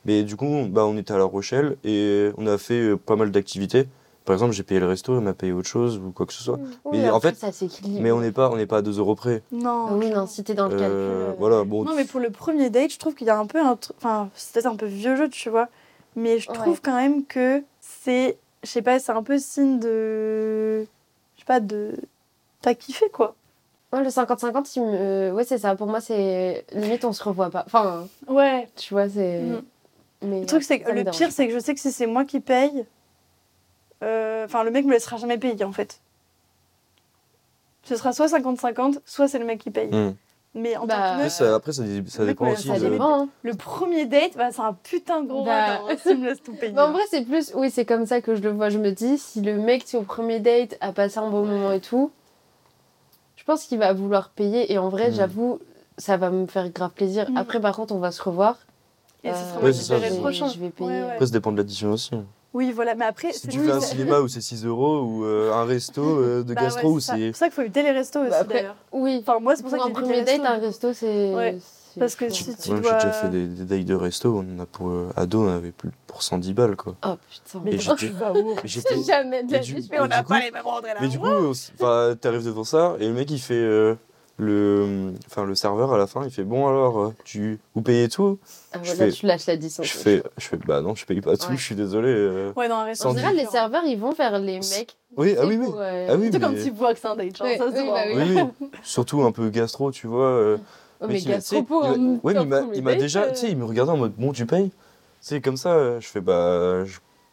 Mais 0.05 0.23
du 0.25 0.37
coup, 0.37 0.67
bah, 0.69 0.85
on 0.85 0.97
était 0.97 1.13
à 1.15 1.19
La 1.19 1.25
Rochelle 1.25 1.77
et 1.85 2.31
on 2.39 2.47
a 2.47 2.59
fait 2.59 2.81
euh, 2.81 2.97
pas 2.97 3.15
mal 3.17 3.31
d'activités. 3.31 3.87
Par 4.25 4.35
exemple, 4.35 4.53
j'ai 4.53 4.63
payé 4.63 4.79
le 4.81 4.87
resto, 4.87 5.17
elle 5.17 5.25
m'a 5.25 5.33
payé 5.33 5.53
autre 5.53 5.69
chose 5.69 5.99
ou 5.99 6.11
quoi 6.13 6.27
que 6.27 6.33
ce 6.33 6.43
soit. 6.45 6.59
Oui, 6.85 6.99
Mais 6.99 7.11
en 7.11 7.19
fait- 7.21 7.37
ça 7.37 7.51
s'équilibre. 7.51 8.01
Mais 8.01 8.13
on 8.13 8.21
n'est 8.21 8.31
pas, 8.33 8.51
on 8.51 8.57
n'est 8.57 8.67
pas 8.67 8.79
à 8.79 8.83
2 8.83 8.99
euros 8.99 9.15
près. 9.17 9.43
Non. 9.51 9.87
Ah 9.91 9.95
oui, 9.95 10.11
non, 10.11 10.27
si 10.29 10.45
t'es 10.45 10.55
dans 10.55 10.65
le 10.69 10.77
calcul. 10.77 10.87
Euh, 10.87 11.31
euh, 11.31 11.33
voilà, 11.39 11.65
bon. 11.65 11.85
Non, 11.85 11.95
mais 11.97 12.05
pour 12.05 12.21
le 12.21 12.31
premier 12.31 12.71
date, 12.71 12.93
je 12.93 12.99
trouve 12.99 13.15
qu'il 13.15 13.27
y 13.27 13.31
a 13.31 13.39
un 13.39 13.47
peu 13.47 13.61
un 13.61 13.75
truc. 13.77 13.97
Enfin, 13.99 14.29
c'est 14.35 14.53
peut-être 14.55 14.67
un 14.73 14.77
peu 14.77 14.87
vieux 14.87 15.17
jeu, 15.17 15.29
tu 15.29 15.51
vois. 15.51 15.69
Mais 16.15 16.39
je 16.39 16.49
trouve 16.49 16.75
Ouais. 16.75 16.81
quand 16.83 16.95
même 16.95 17.25
que 17.25 17.63
c'est. 17.81 18.39
Je 18.63 18.69
sais 18.69 18.83
pas, 18.83 19.01
c'est 19.01 19.11
un 19.13 19.23
peu 19.25 19.39
signe 19.39 19.81
de. 19.81 20.83
Je 21.35 21.41
sais 21.41 21.45
pas, 21.47 21.59
de. 21.61 21.93
T'as 22.61 22.75
kiffé, 22.75 23.09
quoi. 23.13 23.35
Ouais, 23.93 24.03
le 24.03 24.09
50-50, 24.09 24.73
il 24.77 24.83
me... 24.85 25.33
ouais, 25.33 25.45
c'est 25.45 25.59
ça. 25.59 25.75
Pour 25.77 25.87
moi, 25.87 26.01
c'est 26.01 26.65
limite, 26.73 27.05
on 27.05 27.13
se 27.13 27.23
revoit 27.23 27.51
pas. 27.51 27.63
Enfin, 27.67 28.07
Ouais. 28.27 28.69
tu 28.77 28.95
vois, 28.95 29.09
c'est. 29.09 29.41
Mm. 29.43 29.63
Mais 30.23 30.41
Le 30.41 30.47
truc, 30.47 30.63
c'est 30.63 30.81
que 30.81 30.91
le 30.93 31.05
pire, 31.05 31.31
c'est 31.33 31.47
que 31.49 31.53
je 31.55 31.59
sais 31.59 31.75
que 31.75 31.81
si 31.81 31.93
c'est 31.93 32.07
moi 32.07 32.25
qui 32.25 32.41
paye. 32.41 32.87
euh, 34.03 34.45
Enfin, 34.47 34.65
le 34.65 34.71
mec 34.71 34.85
me 34.87 34.93
laissera 34.93 35.17
jamais 35.17 35.37
payer, 35.39 35.65
en 35.65 35.73
fait. 35.73 36.01
Ce 37.85 37.97
sera 37.97 38.13
soit 38.13 38.27
50-50, 38.27 38.99
soit 39.05 39.29
c'est 39.29 39.39
le 39.39 39.45
mec 39.45 39.59
qui 39.61 39.71
paye. 39.71 39.89
Mm. 39.91 40.15
Mais 40.55 40.77
en 40.77 40.87
Bah, 40.87 40.95
tant 40.95 41.01
que 41.01 41.07
Après, 41.09 41.23
meuf, 41.25 41.33
ça, 41.33 41.55
après, 41.55 41.73
ça, 41.73 42.25
dépend 42.27 42.51
aussi 42.53 42.69
Ça 42.69 42.79
de. 42.79 42.89
dépend. 42.91 43.23
hein. 43.23 43.29
le 43.43 43.55
premier 43.55 44.05
date, 44.07 44.37
bah, 44.37 44.51
c'est 44.53 44.61
un 44.61 44.75
putain 44.75 45.23
de 45.23 45.29
gros 45.29 45.45
Bah. 45.45 45.67
radin, 45.79 45.85
hein, 45.91 45.97
s'il 46.01 46.19
me 46.19 46.27
laisse 46.29 46.43
tout 46.43 46.55
payer. 46.55 46.73
Mais 46.73 46.81
en 46.83 46.93
vrai, 46.93 47.03
c'est 47.11 47.23
plus. 47.27 47.53
Oui, 47.55 47.71
c'est 47.71 47.85
comme 47.87 48.07
ça 48.07 48.21
que 48.21 48.35
je 48.37 48.43
le 48.43 48.51
vois. 48.51 48.69
Je 48.69 48.79
me 48.79 48.91
dis, 48.93 49.19
si 49.19 49.41
le 49.41 49.57
mec, 49.57 49.83
si 49.87 49.97
au 49.97 50.03
premier 50.03 50.41
date, 50.41 50.77
a 50.81 50.93
passé 50.93 51.19
un 51.19 51.31
bon 51.31 51.45
moment 51.45 51.73
et 51.73 51.81
tout, 51.81 52.11
je 53.43 53.47
pense 53.47 53.65
qu'il 53.65 53.79
va 53.81 53.93
vouloir 53.93 54.31
payer. 54.31 54.73
Et 54.73 54.79
en 54.79 54.89
vrai, 54.89 55.11
Mm. 55.11 55.15
j'avoue, 55.15 55.59
ça 55.99 56.17
va 56.17 56.31
me 56.31 56.47
faire 56.47 56.71
grave 56.71 56.93
plaisir. 56.93 57.29
Mm. 57.29 57.37
Après, 57.39 57.59
par 57.61 57.75
contre, 57.75 57.93
on 57.93 57.99
va 57.99 58.13
se 58.13 58.23
revoir. 58.23 58.57
Et 59.25 59.31
ce 59.31 59.35
Euh, 59.35 59.37
sera 59.61 59.73
ça, 59.73 59.95
paierai 59.97 60.11
le 60.11 60.15
je- 60.17 60.21
prochain. 60.21 60.49
je 60.49 60.59
vais 60.61 60.71
payer. 60.71 60.89
Ouais, 60.91 61.03
ouais. 61.03 61.11
Après, 61.13 61.27
ça 61.27 61.33
dépend 61.33 61.51
de 61.51 61.57
l'addition 61.57 61.91
aussi. 61.91 62.13
Oui, 62.55 62.71
voilà, 62.71 62.95
mais 62.95 63.05
après, 63.05 63.33
Si 63.33 63.41
c'est 63.41 63.49
tu 63.49 63.59
oui, 63.61 63.67
fais 63.67 63.73
un 63.73 63.81
cinéma 63.81 64.21
où 64.21 64.29
c'est 64.29 64.41
6 64.43 64.65
euros 64.65 65.01
ou 65.01 65.25
euh, 65.25 65.53
un 65.53 65.65
resto 65.65 66.03
euh, 66.03 66.43
de 66.45 66.55
Bah 66.55 66.63
gastro 66.63 66.89
ouais, 66.89 66.95
où 66.95 67.01
c'est 67.01 67.13
c'est. 67.17 67.27
Pour 67.31 67.37
ça 67.37 67.47
qu'il 67.47 67.55
faut 67.55 67.63
éviter 67.63 67.83
les 67.83 67.91
restos 67.93 68.21
aussi, 68.21 68.31
Bah 68.31 68.39
après, 68.43 68.55
d'ailleurs. 68.55 68.77
Oui. 68.93 69.19
Enfin, 69.27 69.41
moi, 69.41 69.57
c'est 69.57 69.63
pour, 69.63 69.71
Pour 69.73 69.81
ça 69.81 69.87
un 69.87 69.91
que 69.93 70.05
j'ai 70.07 70.13
évité 70.19 70.37
premier 70.37 70.39
date, 70.39 70.47
un 70.47 70.59
resto, 70.67 70.93
c'est. 70.93 71.33
Parce 71.99 72.15
que 72.15 72.29
si 72.31 72.55
tu 72.57 72.71
Ouais, 72.73 72.81
dois... 72.81 72.99
J'ai 72.99 73.07
déjà 73.07 73.13
fait 73.13 73.29
des, 73.29 73.47
des 73.47 73.65
dates 73.65 73.85
de 73.87 73.95
resto, 73.95 74.37
on 74.39 74.57
en 74.59 74.63
a 74.63 74.67
pour 74.67 74.89
euh, 74.89 75.11
ado, 75.17 75.43
on 75.45 75.49
avait 75.49 75.73
plus 75.73 75.91
pour 76.07 76.23
110 76.23 76.53
balles 76.55 76.77
quoi. 76.77 76.95
Oh 77.07 77.15
putain. 77.31 77.61
Mais 77.65 77.73
tu 77.73 77.79
j'étais- 77.79 78.09
vas 78.09 78.33
où 78.33 78.55
Mais 78.55 78.61
j'étais- 78.65 79.03
Jamais 79.03 79.43
de 79.43 79.47
Mais 79.51 79.53
la 79.53 79.59
du- 79.59 79.75
vie. 79.75 79.89
mais 79.91 79.99
du 80.09 80.25
coup- 80.25 80.33
les 80.35 80.51
mêmes 80.51 80.63
là. 80.65 80.95
Mais 81.01 81.09
du 81.09 81.19
coup, 81.19 81.27
on 81.27 82.15
t'arrives 82.17 82.45
devant 82.45 82.65
ça 82.65 82.95
et 83.01 83.07
le 83.09 83.13
mec 83.15 83.31
il 83.31 83.39
fait 83.41 83.55
euh, 83.55 83.95
le, 84.39 85.13
enfin 85.27 85.45
le 85.45 85.55
serveur 85.55 85.93
à 85.93 85.99
la 85.99 86.07
fin, 86.07 86.25
il 86.25 86.31
fait 86.31 86.43
bon 86.45 86.67
alors, 86.67 86.99
euh, 87.01 87.15
tu 87.25 87.61
vous 87.75 87.83
payez 87.83 88.09
tout? 88.09 88.39
Ah, 88.73 88.79
je 88.83 88.91
voilà, 88.95 89.07
fais- 89.11 89.13
tu 89.13 89.27
lâches 89.27 89.47
la 89.47 89.57
distance. 89.57 89.87
Je 89.87 89.93
fais, 89.93 90.23
je 90.39 90.47
fais 90.49 90.57
bah 90.57 90.81
non, 90.81 90.95
je 90.95 91.05
paye 91.05 91.21
pas 91.21 91.37
tout, 91.37 91.51
Ouais. 91.51 91.57
je 91.57 91.63
suis 91.63 91.75
désolé. 91.75 92.09
euh. 92.09 92.53
Ouais, 92.57 92.69
dans 92.69 92.77
un 92.81 92.91
En 92.91 93.11
général, 93.11 93.37
les 93.37 93.47
serveurs, 93.47 93.85
ils 93.85 93.99
vont 93.99 94.13
faire 94.13 94.39
les 94.39 94.59
mecs. 94.59 94.97
Oui, 95.17 95.37
ah 95.39 95.45
oui, 95.47 95.57
oui. 95.59 95.67
pour, 95.67 95.79
euh, 95.79 96.07
Ah 96.11 96.15
oui, 96.17 96.31
C'est 96.33 96.41
comme 96.41 96.55
mais- 96.55 96.63
tu 96.65 96.71
vois 96.71 96.95
que 96.95 96.99
c'est 97.01 97.07
un 97.09 97.17
date, 97.17 97.37
genre, 97.37 97.47
Ouais, 97.47 97.59
ça 97.59 97.71
se 97.71 97.77
oui, 97.77 97.85
voit. 97.87 97.95
bah 97.95 98.11
Oui, 98.15 98.43
oui. 98.63 98.69
Surtout 98.83 99.23
un 99.23 99.31
peu 99.33 99.51
gastro, 99.51 99.93
tu 99.93 100.07
vois. 100.07 100.57
Oh, 101.03 101.07
mais 101.09 101.21
pour 101.65 101.85
il 101.85 102.21
Ouais, 102.23 102.35
mais 102.35 102.43
il 102.43 102.83
m'a- 102.83 102.93
il 102.93 102.99
déjà, 102.99 103.29
tu 103.29 103.37
sais, 103.37 103.51
il 103.51 103.57
me 103.57 103.65
regardait 103.65 103.93
en 103.93 103.97
mode 103.97 104.13
bon, 104.17 104.33
tu 104.33 104.47
payes. 104.47 104.71
C'est 105.21 105.41
comme 105.41 105.57
ça, 105.57 105.99
je 106.01 106.07
fais 106.07 106.21
bah, 106.21 106.85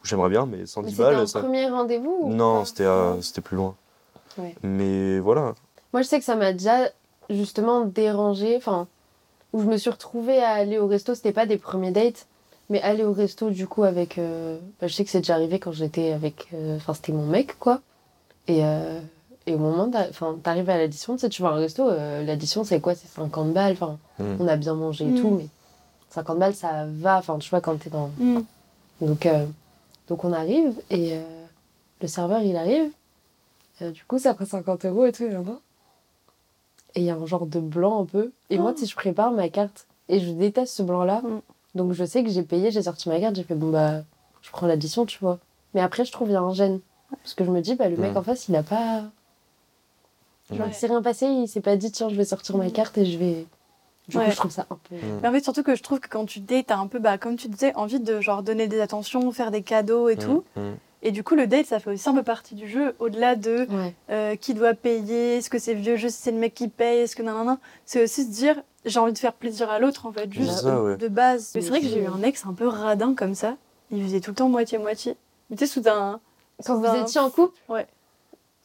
j'aimerais 0.03 0.29
bien, 0.29 0.45
mais 0.45 0.58
Mais 0.58 0.65
110 0.65 0.91
c'était 0.91 1.03
un 1.03 1.12
balles. 1.12 1.27
Ça... 1.27 1.39
premier 1.39 1.67
rendez-vous 1.69 2.17
ou 2.21 2.34
Non, 2.34 2.65
c'était 2.65 2.86
euh, 2.86 3.21
c'était 3.21 3.41
plus 3.41 3.58
loin. 3.58 3.75
Ouais. 4.38 4.55
Mais 4.63 5.19
voilà. 5.19 5.53
Moi, 5.93 6.01
je 6.01 6.08
sais 6.08 6.19
que 6.19 6.25
ça 6.25 6.36
m'a 6.36 6.53
déjà 6.53 6.89
justement 7.29 7.86
dérangé. 7.86 8.55
Enfin, 8.58 8.88
où 9.53 9.62
je 9.62 9.67
me 9.67 9.77
suis 9.77 9.89
retrouvée 9.89 10.39
à 10.41 10.51
aller 10.51 10.77
au 10.77 10.88
resto, 10.88 11.15
c'était 11.15 11.32
pas 11.32 11.45
des 11.45 11.58
premiers 11.58 11.91
dates, 11.91 12.27
mais 12.69 12.82
aller 12.82 13.03
au 13.03 13.13
resto 13.13 13.49
du 13.49 13.67
coup 13.67 13.84
avec. 13.84 14.17
euh, 14.17 14.58
bah, 14.79 14.88
je 14.88 14.93
sais 14.93 15.03
que 15.03 15.10
c'est 15.10 15.19
déjà 15.21 15.36
arrivé 15.36 15.60
quand 15.60 15.71
j'étais 15.71 16.12
avec. 16.12 16.47
euh, 16.53 16.77
Enfin, 16.77 16.93
c'était 16.93 17.12
mon 17.13 17.25
mec, 17.25 17.58
quoi. 17.60 17.82
Et, 18.47 18.63
et 19.49 19.55
au 19.55 19.57
moment. 19.57 19.89
t'arrives 20.43 20.69
à 20.69 20.77
l'addition, 20.77 21.15
tu 21.15 21.21
sais, 21.21 21.29
tu 21.29 21.41
vas 21.41 21.49
à 21.49 21.51
un 21.53 21.55
resto, 21.55 21.88
euh, 21.89 22.23
l'addition 22.23 22.63
c'est 22.63 22.79
quoi? 22.79 22.95
C'est 22.95 23.07
50 23.07 23.51
balles. 23.53 23.73
Enfin, 23.73 23.97
Mm. 24.19 24.35
on 24.39 24.47
a 24.47 24.55
bien 24.55 24.73
mangé 24.75 25.05
et 25.05 25.09
Mm. 25.09 25.19
tout, 25.21 25.29
mais 25.31 25.47
50 26.09 26.38
balles 26.39 26.55
ça 26.55 26.85
va. 26.88 27.17
Enfin, 27.17 27.38
tu 27.39 27.49
vois, 27.49 27.62
quand 27.62 27.75
t'es 27.77 27.89
dans. 27.89 28.09
Mm. 28.19 28.41
Donc, 29.01 29.25
euh, 29.25 29.45
donc 30.07 30.23
on 30.23 30.33
arrive 30.33 30.73
et 30.89 31.13
euh, 31.15 31.23
le 32.01 32.07
serveur 32.07 32.41
il 32.41 32.55
arrive. 32.55 32.89
Euh, 33.81 33.91
du 33.91 34.03
coup, 34.05 34.19
ça 34.19 34.33
prend 34.33 34.45
50 34.45 34.85
euros 34.85 35.05
et 35.05 35.12
tout. 35.12 35.23
Et 35.23 37.01
il 37.01 37.03
y 37.03 37.09
a 37.09 37.15
un 37.15 37.25
genre 37.25 37.45
de 37.45 37.59
blanc 37.59 38.01
un 38.01 38.05
peu. 38.05 38.31
Et 38.49 38.57
moi, 38.57 38.73
tu 38.73 38.79
sais, 38.81 38.85
je 38.88 38.95
prépare 38.95 39.31
ma 39.31 39.47
carte. 39.49 39.85
Et 40.09 40.19
je 40.19 40.31
déteste 40.31 40.73
ce 40.75 40.83
blanc-là. 40.83 41.21
Mm. 41.21 41.41
Donc 41.75 41.93
je 41.93 42.03
sais 42.03 42.23
que 42.23 42.29
j'ai 42.29 42.41
payé, 42.43 42.71
j'ai 42.71 42.81
sorti 42.83 43.09
ma 43.09 43.19
carte, 43.19 43.35
j'ai 43.35 43.43
fait 43.43 43.53
bon 43.55 43.69
bah, 43.69 44.01
je 44.41 44.49
prends 44.51 44.65
l'addition, 44.67 45.05
tu 45.05 45.19
vois. 45.19 45.38
Mais 45.75 45.81
après, 45.81 46.03
je 46.03 46.12
trouve 46.12 46.29
il 46.29 46.33
y 46.33 46.35
a 46.35 46.41
un 46.41 46.53
gêne. 46.53 46.79
Parce 47.23 47.33
que 47.35 47.43
je 47.45 47.51
me 47.51 47.62
dis, 47.62 47.75
bah 47.75 47.89
le 47.89 47.97
mec 47.97 48.15
en 48.15 48.21
face, 48.23 48.47
il 48.49 48.55
a 48.55 48.63
pas. 48.63 49.03
Genre, 50.51 50.59
Ouais. 50.62 50.71
il 50.71 50.73
s'est 50.73 50.88
rien 50.88 51.01
passé, 51.01 51.25
il 51.27 51.47
s'est 51.47 51.62
pas 51.62 51.75
dit, 51.75 51.91
tiens, 51.91 52.09
je 52.09 52.15
vais 52.15 52.25
sortir 52.25 52.57
ma 52.57 52.69
carte 52.69 52.97
et 52.97 53.05
je 53.05 53.17
vais. 53.17 53.45
Du 54.07 54.17
Ouais. 54.17 54.25
coup, 54.25 54.31
je 54.31 54.35
trouve 54.38 54.51
ça 54.51 54.65
un 54.71 54.77
peu. 54.89 54.95
Mais 55.21 55.27
en 55.27 55.31
fait, 55.31 55.43
surtout 55.43 55.62
que 55.62 55.75
je 55.75 55.83
trouve 55.83 55.99
que 55.99 56.07
quand 56.09 56.25
tu 56.25 56.39
dates, 56.39 56.67
t'as 56.67 56.77
un 56.77 56.88
peu, 56.88 56.97
bah, 56.97 57.17
comme 57.19 57.35
tu 57.35 57.47
disais, 57.47 57.73
envie 57.75 57.99
de 57.99 58.19
genre 58.21 58.41
donner 58.41 58.67
des 58.67 58.81
attentions, 58.81 59.31
faire 59.31 59.51
des 59.51 59.62
cadeaux 59.62 60.09
et 60.09 60.15
tout. 60.17 60.43
Mm, 60.55 60.62
mm. 60.62 60.75
Et 61.03 61.12
du 61.12 61.23
coup, 61.23 61.35
le 61.35 61.45
date, 61.47 61.67
ça 61.67 61.79
fait 61.79 61.91
aussi 61.91 62.09
un 62.09 62.13
peu 62.15 62.23
partie 62.23 62.55
du 62.55 62.67
jeu, 62.67 62.95
au-delà 62.99 63.35
de 63.35 63.67
Ouais. 63.69 63.93
euh, 64.09 64.35
qui 64.35 64.53
doit 64.55 64.73
payer, 64.73 65.38
est-ce 65.38 65.49
que 65.49 65.59
c'est 65.59 65.75
vieux 65.75 65.95
jeu, 65.95 66.09
si 66.09 66.17
c'est 66.17 66.31
le 66.31 66.39
mec 66.39 66.53
qui 66.55 66.67
paye, 66.67 67.01
est-ce 67.01 67.15
que 67.15 67.21
nan, 67.21 67.35
nan, 67.35 67.45
nan. 67.45 67.57
C'est 67.85 68.03
aussi 68.03 68.25
se 68.25 68.31
dire, 68.31 68.62
j'ai 68.83 68.99
envie 68.99 69.13
de 69.13 69.17
faire 69.19 69.33
plaisir 69.33 69.69
à 69.69 69.77
l'autre, 69.79 70.07
en 70.07 70.12
fait, 70.12 70.33
juste 70.33 70.63
ouais. 70.65 70.97
de 70.97 71.07
base. 71.07 71.51
Mais 71.55 71.62
c'est 71.62 71.69
vrai 71.69 71.79
que 71.79 71.88
j'ai 71.88 72.01
eu 72.03 72.07
un 72.07 72.21
ex 72.23 72.45
un 72.47 72.53
peu 72.53 72.67
radin 72.67 73.13
comme 73.13 73.35
ça. 73.35 73.55
Il 73.91 74.03
faisait 74.03 74.19
tout 74.19 74.31
le 74.31 74.35
temps 74.35 74.49
moitié-moitié. 74.49 75.15
Mais 75.49 75.55
tu 75.55 75.65
sais, 75.67 75.71
sous 75.71 75.88
un, 75.88 76.19
Quand 76.65 76.77
vous 76.79 76.95
étiez 77.01 77.21
en 77.21 77.29
couple? 77.29 77.53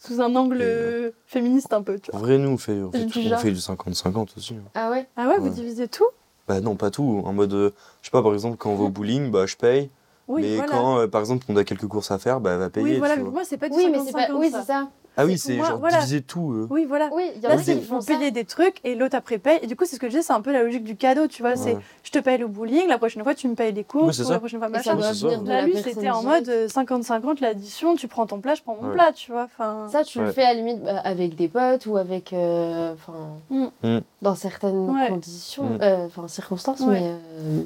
Sous 0.06 0.20
un 0.20 0.34
angle 0.36 0.60
Et, 0.62 0.64
euh, 0.64 1.10
féministe 1.26 1.72
un 1.72 1.82
peu, 1.82 1.98
tu 1.98 2.10
En 2.12 2.18
vois. 2.18 2.26
vrai, 2.28 2.38
nous, 2.38 2.50
on 2.50 2.58
fait, 2.58 2.72
on 2.80 2.92
fait, 2.92 3.04
Du 3.04 3.12
tout- 3.12 3.20
genre. 3.20 3.32
on 3.34 3.36
fait 3.42 3.50
du 3.52 3.60
50-50 3.60 4.36
aussi. 4.36 4.54
hein. 4.54 4.62
Ah 4.74 4.90
ouais? 4.90 5.06
Ah 5.16 5.28
ouais, 5.28 5.38
vous 5.38 5.48
divisez 5.48 5.88
tout? 5.88 6.06
Bah 6.46 6.60
non, 6.60 6.76
pas 6.76 6.90
tout. 6.90 7.22
En 7.24 7.32
mode, 7.32 7.54
euh, 7.54 7.70
je 8.02 8.06
sais 8.06 8.10
pas, 8.10 8.22
par 8.22 8.34
exemple, 8.34 8.56
quand 8.58 8.70
on 8.70 8.76
va 8.76 8.84
au 8.84 8.88
bowling, 8.90 9.30
bah 9.30 9.46
je 9.46 9.56
paye. 9.56 9.90
Oui, 10.28 10.42
mais 10.42 10.56
voilà. 10.56 10.70
quand, 10.72 10.98
euh, 10.98 11.06
par 11.06 11.20
exemple, 11.20 11.44
on 11.48 11.56
a 11.56 11.64
quelques 11.64 11.86
courses 11.86 12.10
à 12.10 12.18
faire, 12.18 12.40
bah 12.40 12.52
elle 12.52 12.58
va 12.58 12.70
payer. 12.70 12.92
oui, 12.92 12.98
voilà, 12.98 13.14
tu 13.14 13.18
mais 13.20 13.22
vois. 13.24 13.30
pour 13.30 13.34
moi, 13.40 13.44
c'est 13.44 13.56
pas 13.58 13.68
du 13.68 13.76
Oui, 13.76 13.88
mais 13.90 13.98
c'est 14.04 14.12
pas. 14.12 14.26
50-50, 14.28 14.40
Oui, 14.40 14.50
ça. 14.50 14.60
c'est 14.60 14.66
ça. 14.66 14.88
Ah 15.16 15.24
oui, 15.26 15.38
c'est 15.38 15.56
genre 15.56 15.78
voilà. 15.78 15.98
diviser 15.98 16.22
tout. 16.22 16.52
euh. 16.52 16.66
Oui, 16.70 16.86
voilà. 16.86 17.08
Oui, 17.12 17.22
y 17.36 17.40
Là, 17.40 17.54
ils 17.66 17.80
vont 17.80 18.00
payer 18.02 18.30
des 18.32 18.44
trucs 18.44 18.80
et 18.82 18.94
l'autre 18.96 19.14
après 19.16 19.38
paye. 19.38 19.60
Et 19.62 19.66
du 19.68 19.76
coup, 19.76 19.84
c'est 19.84 19.94
ce 19.96 20.00
que 20.00 20.08
je 20.10 20.16
dis, 20.18 20.22
c'est 20.24 20.32
un 20.32 20.40
peu 20.40 20.52
la 20.52 20.62
logique 20.64 20.82
du 20.82 20.96
cadeau, 20.96 21.28
tu 21.28 21.42
vois. 21.42 21.54
C'est 21.56 21.76
je 22.02 22.10
te 22.10 22.18
paye 22.18 22.36
le 22.38 22.48
bowling, 22.48 22.88
la 22.88 22.98
prochaine 22.98 23.22
fois 23.22 23.34
tu 23.34 23.46
me 23.48 23.54
payes 23.54 23.72
les 23.72 23.84
courses, 23.84 24.06
Oui, 24.08 24.14
c'est 24.14 24.22
ou 24.22 24.26
ça. 24.26 24.32
la 24.32 24.38
prochaine 24.40 24.58
fois 24.58 24.68
machin. 24.68 24.90
ça 24.90 24.94
doit 24.96 25.12
c'est 25.12 25.20
ça. 25.20 25.26
venir 25.28 25.42
de 25.42 25.48
Là, 25.48 25.60
la 25.60 25.66
lui, 25.66 25.76
c'était 25.82 26.10
en 26.10 26.22
mode 26.24 26.48
euh, 26.48 26.66
50-50, 26.66 27.40
l'addition, 27.40 27.94
tu 27.94 28.08
prends 28.08 28.26
ton 28.26 28.40
plat, 28.40 28.54
je 28.54 28.62
prends 28.62 28.76
mon 28.80 28.88
Ouais. 28.88 28.94
plat, 28.94 29.12
tu 29.14 29.30
vois. 29.30 29.44
Enfin, 29.44 29.86
Ça, 29.90 30.02
tu 30.04 30.18
le 30.20 30.32
fais 30.32 30.42
à 30.42 30.48
la 30.48 30.54
limite 30.54 30.82
bah, 30.82 31.00
avec 31.04 31.36
des 31.36 31.48
potes 31.48 31.86
ou 31.86 31.96
avec. 31.96 32.32
euh, 32.32 32.94
Enfin. 32.94 33.36
Mm. 33.50 33.66
Mm. 33.84 34.00
Dans 34.22 34.34
certaines 34.34 34.90
Ouais. 34.90 35.08
conditions. 35.08 35.64
Mm. 35.64 35.78
euh, 35.82 36.06
Enfin, 36.06 36.26
circonstances, 36.28 36.80
Ouais. 36.80 37.00
mais. 37.00 37.10
euh, 37.38 37.62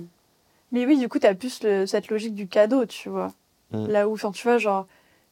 Mais 0.73 0.85
oui, 0.85 0.99
du 0.99 1.09
coup, 1.09 1.19
t'as 1.19 1.33
plus 1.35 1.63
le- 1.63 1.87
cette 1.87 2.09
logique 2.11 2.35
du 2.35 2.47
cadeau, 2.47 2.85
tu 2.85 3.09
vois. 3.09 3.33
Mm. 3.73 3.87
Là 3.89 4.09
où, 4.09 4.13
enfin, 4.15 4.31
tu 4.33 4.47
vois, 4.47 4.59
genre, 4.59 4.87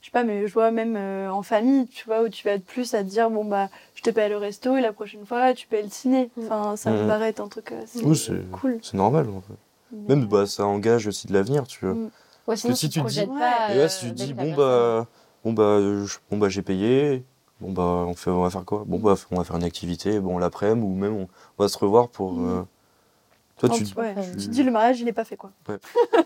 je 0.07 0.11
sais 0.13 0.13
pas, 0.13 0.23
mais 0.23 0.47
je 0.47 0.53
vois 0.53 0.71
même 0.71 0.95
euh, 0.97 1.29
en 1.33 1.43
famille, 1.43 1.89
tu 1.89 2.05
vois, 2.07 2.23
où 2.23 2.29
tu 2.29 2.45
vas 2.47 2.53
être 2.53 2.65
plus 2.65 2.95
à 2.95 3.03
te 3.03 3.09
dire, 3.09 3.29
bon, 3.29 3.45
bah, 3.45 3.69
je 3.97 4.03
te 4.03 4.11
paye 4.11 4.29
le 4.29 4.37
resto 4.37 4.77
et 4.77 4.81
la 4.81 4.93
prochaine 4.93 5.27
fois, 5.27 5.53
tu 5.53 5.67
payes 5.67 5.83
le 5.83 5.89
ciné. 5.89 6.31
Mm. 6.37 6.45
Enfin, 6.45 6.77
ça 6.77 6.93
me 6.93 7.03
Mm. 7.03 7.09
paraît 7.09 7.29
être 7.31 7.41
un 7.41 7.49
truc 7.49 7.73
assez 7.73 8.05
Oui, 8.05 8.17
c'est- 8.17 8.49
cool. 8.53 8.79
C'est 8.83 8.97
normal 8.97 9.29
en 9.31 9.41
fait. 9.41 9.55
Même 10.09 10.27
bah, 10.27 10.47
ça 10.47 10.65
engage 10.65 11.09
aussi 11.09 11.27
de 11.27 11.33
l'avenir, 11.33 11.67
tu 11.67 11.85
vois. 11.85 11.95
Mm. 11.97 12.11
Ouais, 12.47 12.57
sinon, 12.57 12.75
si 12.77 12.89
tu 12.89 13.01
tu 13.01 13.01
te 13.03 13.09
dis- 13.09 13.25
projettes 13.27 13.37
pas. 13.37 13.75
Et 13.75 13.79
là, 13.79 13.83
euh, 13.83 13.89
si 13.89 14.05
tu 14.05 14.11
te 14.13 14.15
dis, 14.15 14.33
bon 14.33 14.55
bah, 14.55 15.09
bon 15.43 15.53
bah, 15.53 15.63
euh, 15.65 16.05
je- 16.07 16.19
bon 16.31 16.39
bah, 16.39 16.49
j'ai 16.51 16.63
payé, 16.63 17.25
bon 17.61 17.73
bah, 17.73 17.83
on, 18.07 18.15
fait, 18.15 18.31
on 18.31 18.43
va 18.45 18.51
faire 18.51 18.65
quoi? 18.65 18.85
Bon 18.87 19.01
bah, 19.01 19.17
on 19.33 19.37
va 19.39 19.43
faire 19.43 19.57
une 19.57 19.65
activité, 19.65 20.21
bon 20.21 20.39
l'après-midi, 20.39 20.87
ou 20.87 20.95
même 20.95 21.15
on, 21.17 21.29
on 21.59 21.63
va 21.65 21.69
se 21.69 21.79
revoir 21.79 22.11
pour. 22.11 22.35
Mm. 22.35 22.49
euh, 22.49 22.63
Toi, 23.59 23.71
tu. 23.71 23.85
ouais, 23.97 24.15
tu- 24.39 24.49
dis, 24.49 24.63
le 24.63 24.71
mariage, 24.71 25.01
il 25.01 25.09
est 25.09 25.13
pas 25.15 25.25
fait, 25.25 25.37
quoi. 25.37 25.51
Ouais. 25.69 25.77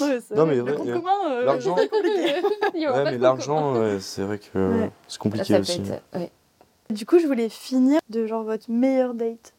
Ouais, 0.00 0.18
c'est 0.20 0.34
Non, 0.34 0.44
mais 0.46 0.56
le 0.56 0.62
vrai, 0.62 0.74
compte 0.74 0.88
euh, 0.88 0.94
commun, 0.98 1.30
euh, 1.30 1.44
l'argent- 1.44 1.76
c'est 1.78 1.88
compliqué. 1.88 2.34
Il 2.74 2.82
y 2.82 2.86
aura 2.88 2.98
Ouais, 2.98 3.04
pas 3.04 3.10
mais 3.12 3.16
de 3.18 3.22
l'argent, 3.22 3.74
ouais, 3.78 4.00
c'est 4.00 4.22
vrai 4.22 4.38
que 4.38 4.46
euh, 4.58 4.80
Ouais. 4.82 4.90
c'est 5.08 5.18
compliqué 5.18 5.54
ça 5.54 5.60
aussi. 5.60 5.80
être. 5.80 6.02
Ouais. 6.14 6.30
Du 6.90 7.06
coup, 7.06 7.18
je 7.18 7.26
voulais 7.26 7.48
finir 7.48 8.00
de 8.10 8.26
genre 8.26 8.42
votre 8.44 8.70
meilleur 8.70 9.14
date. 9.14 9.54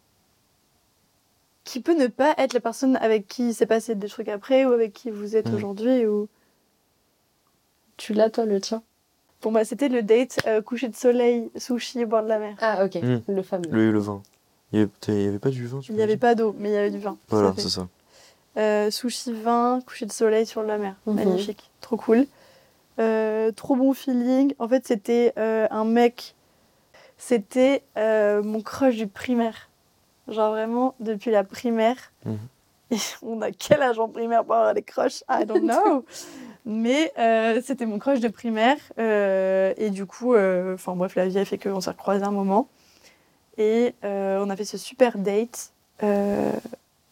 Qui 1.63 1.79
peut 1.81 1.95
ne 1.95 2.07
pas 2.07 2.35
être 2.37 2.53
la 2.53 2.59
personne 2.59 2.97
avec 2.97 3.27
qui 3.27 3.49
il 3.49 3.53
s'est 3.53 3.65
passé 3.65 3.95
des 3.95 4.07
trucs 4.09 4.27
après 4.27 4.65
ou 4.65 4.71
avec 4.73 4.91
qui 4.93 5.09
vous 5.09 5.35
êtes 5.35 5.49
Mm. 5.49 5.55
aujourd'hui. 5.55 6.05
Ou... 6.05 6.27
Tu 7.97 8.13
l'as, 8.13 8.29
toi, 8.29 8.45
le 8.45 8.59
tien? 8.59 8.83
Pour 9.39 9.51
moi, 9.51 9.63
c'était 9.65 9.89
le 9.89 10.03
date 10.03 10.37
euh, 10.45 10.61
coucher 10.61 10.89
de 10.89 10.95
soleil, 10.95 11.49
sushi 11.55 12.03
au 12.03 12.07
bord 12.07 12.21
de 12.23 12.27
la 12.27 12.37
mer. 12.39 12.55
Ah, 12.59 12.85
ok. 12.85 12.95
Mm. 12.95 13.19
Le 13.29 13.41
fameux. 13.43 13.69
Le, 13.71 13.91
le 13.91 13.99
vin. 13.99 14.21
Il 14.73 14.79
y 14.79 15.27
avait, 15.27 15.39
pas 15.39 15.49
du 15.49 15.67
vin 15.67 15.79
tu 15.79 15.91
Il 15.91 15.95
n'y 15.95 16.01
avait 16.01 16.17
pas 16.17 16.33
d'eau, 16.35 16.55
mais 16.57 16.69
il 16.69 16.73
y 16.73 16.77
avait 16.77 16.89
du 16.89 16.97
vin. 16.97 17.17
Voilà, 17.29 17.53
c'est 17.57 17.69
ça. 17.69 17.87
Euh, 18.57 18.89
sushi, 18.91 19.31
vin, 19.31 19.79
coucher 19.85 20.05
de 20.07 20.11
soleil 20.11 20.45
sur 20.45 20.63
la 20.63 20.77
mer. 20.77 20.95
Mhm. 21.05 21.15
Magnifique. 21.15 21.69
Trop 21.79 21.95
cool. 21.97 22.25
Euh, 22.99 23.51
trop 23.51 23.75
bon 23.75 23.93
feeling. 23.93 24.53
En 24.59 24.67
fait, 24.67 24.85
c'était 24.87 25.33
euh, 25.37 25.67
un 25.71 25.85
mec. 25.85 26.35
C'était 27.17 27.83
euh, 27.97 28.41
mon 28.43 28.61
crush 28.61 28.95
du 28.95 29.07
primaire. 29.07 29.69
Genre 30.27 30.51
vraiment, 30.51 30.95
depuis 30.99 31.31
la 31.31 31.43
primaire. 31.43 32.11
Mhm. 32.25 32.37
Et 32.91 32.97
on 33.21 33.41
a 33.41 33.51
quel 33.51 33.81
âge 33.81 33.99
en 33.99 34.07
primaire 34.07 34.43
pour 34.43 34.55
avoir 34.55 34.73
des 34.73 34.81
crushs? 34.83 35.23
I 35.29 35.45
don't 35.45 35.61
know. 35.67 36.03
Mais 36.65 37.11
euh, 37.19 37.61
c'était 37.63 37.85
mon 37.85 37.99
crush 37.99 38.19
de 38.21 38.27
primaire. 38.29 38.77
euh, 38.97 39.73
et 39.77 39.89
du 39.89 40.05
coup, 40.05 40.33
euh, 40.33 40.75
enfin 40.75 40.95
bref, 40.95 41.15
la 41.15 41.27
vie 41.27 41.37
a 41.37 41.45
fait 41.45 41.57
qu'on 41.57 41.81
s'est 41.81 41.89
recroisés 41.91 42.23
un 42.23 42.31
moment. 42.31 42.69
Et 43.57 43.93
euh, 44.03 44.43
on 44.43 44.49
a 44.49 44.55
fait 44.55 44.65
ce 44.65 44.77
super 44.77 45.17
date 45.17 45.71
euh, 46.01 46.51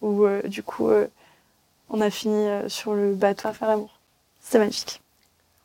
où 0.02 0.26
euh, 0.26 0.42
du 0.44 0.64
coup, 0.64 0.88
euh, 0.90 1.08
on 1.90 2.02
a 2.02 2.10
fini 2.10 2.48
euh, 2.48 2.68
sur 2.70 2.94
le 2.94 3.14
bateau 3.14 3.48
à 3.48 3.54
faire 3.54 3.68
l'amour. 3.68 4.00
C'était 4.40 4.60
magnifique. 4.60 5.02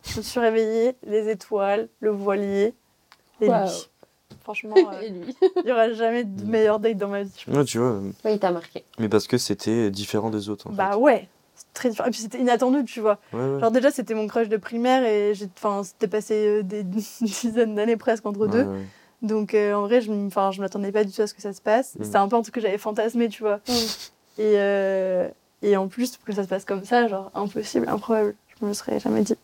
Je 0.05 0.19
me 0.19 0.23
suis 0.23 0.39
réveillée, 0.39 0.95
les 1.07 1.29
étoiles, 1.31 1.89
le 2.01 2.11
voilier 2.11 2.75
et 3.41 3.49
lui. 3.49 3.89
Franchement, 4.43 4.77
euh, 4.93 5.01
Et 5.01 5.09
lui. 5.09 5.37
il 5.57 5.63
n'y 5.65 5.73
aura 5.73 5.93
jamais 5.93 6.25
de 6.25 6.45
meilleur 6.45 6.79
date 6.79 6.97
dans 6.99 7.09
ma 7.09 7.23
vie. 7.23 7.45
Ouais, 7.49 7.65
tu 7.65 7.79
vois, 7.79 7.99
Oui, 8.25 8.33
il 8.35 8.39
t'a 8.39 8.53
marqué. 8.53 8.85
mais 8.99 9.09
parce 9.09 9.27
que 9.27 9.39
c'était 9.39 9.91
différent 9.91 10.31
des 10.31 10.49
autres. 10.51 10.69
En 10.69 10.73
Bah 10.73 10.97
ouais, 10.99 11.27
c'est 11.57 11.73
très 11.73 11.89
différent. 11.89 12.07
Et 12.09 12.13
puis 12.13 12.21
c'était 12.21 12.39
inattendu, 12.39 12.85
tu 12.85 13.01
vois. 13.01 13.19
fait. 13.33 13.37
Ouais, 13.37 13.55
ouais. 13.55 13.61
Genre 13.61 13.71
déjà, 13.73 13.91
c'était 13.91 14.15
mon 14.15 14.27
crush 14.29 14.49
de 14.49 14.57
primaire 14.59 15.03
et 15.05 15.35
j'ai, 15.35 15.49
c'était 15.83 16.07
passé 16.07 16.35
euh, 16.47 16.63
des 16.63 16.83
dizaines 17.23 17.75
d'années 17.75 17.97
presque 17.97 18.25
entre 18.27 18.41
Ouais, 18.47 18.49
deux. 18.49 18.67
Donc 19.27 19.55
euh, 19.55 19.75
en 19.75 19.83
vrai, 19.83 20.01
je, 20.01 20.07
je 20.07 20.61
m'attendais 20.61 20.93
pas 20.93 21.05
du 21.05 21.13
tout 21.13 21.23
à 21.23 21.27
ce 21.27 21.35
que 21.35 21.43
ça 21.43 21.53
se 21.53 21.61
passe. 21.61 21.95
Mm. 21.97 22.05
C'était 22.05 22.17
un 22.17 22.29
peu 22.29 22.37
un 22.37 22.43
truc 22.43 22.55
que 22.55 22.61
j'avais 22.61 22.79
fantasmé, 22.79 23.29
tu 23.29 23.43
vois. 23.43 23.61
Et, 24.39 24.55
euh, 24.57 25.29
et 25.63 25.77
en 25.77 25.89
plus, 25.89 26.17
que 26.19 26.33
ça 26.33 26.45
se 26.45 26.49
passe 26.49 26.65
comme 26.65 26.85
ça, 26.85 27.09
genre 27.09 27.31
impossible, 27.35 27.89
improbable. 27.89 28.35
Je 28.49 28.65
me 28.65 28.71
le 28.71 28.75
serais 28.75 29.01
jamais 29.01 29.23
dit. 29.23 29.37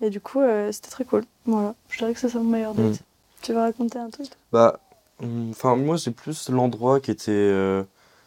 Et 0.00 0.10
du 0.10 0.20
coup, 0.20 0.40
euh, 0.40 0.72
c'était 0.72 0.88
très 0.88 1.04
cool. 1.04 1.24
Voilà, 1.44 1.74
je 1.88 1.98
dirais 1.98 2.14
que 2.14 2.20
c'est 2.20 2.28
ça 2.28 2.38
mon 2.38 2.44
meilleur 2.44 2.74
date. 2.74 2.86
Mm. 2.86 3.04
Tu 3.42 3.52
veux 3.52 3.60
raconter 3.60 3.98
un 3.98 4.10
truc 4.10 4.28
Bah, 4.52 4.80
enfin, 5.50 5.76
moi, 5.76 5.98
c'est 5.98 6.10
plus 6.10 6.48
l'endroit 6.48 7.00
qui 7.00 7.10
était 7.10 7.30
euh, 7.30 7.82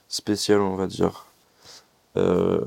spécial, 0.08 0.62
on 0.62 0.76
va 0.76 0.88
dire, 0.88 1.28
euh, 2.18 2.62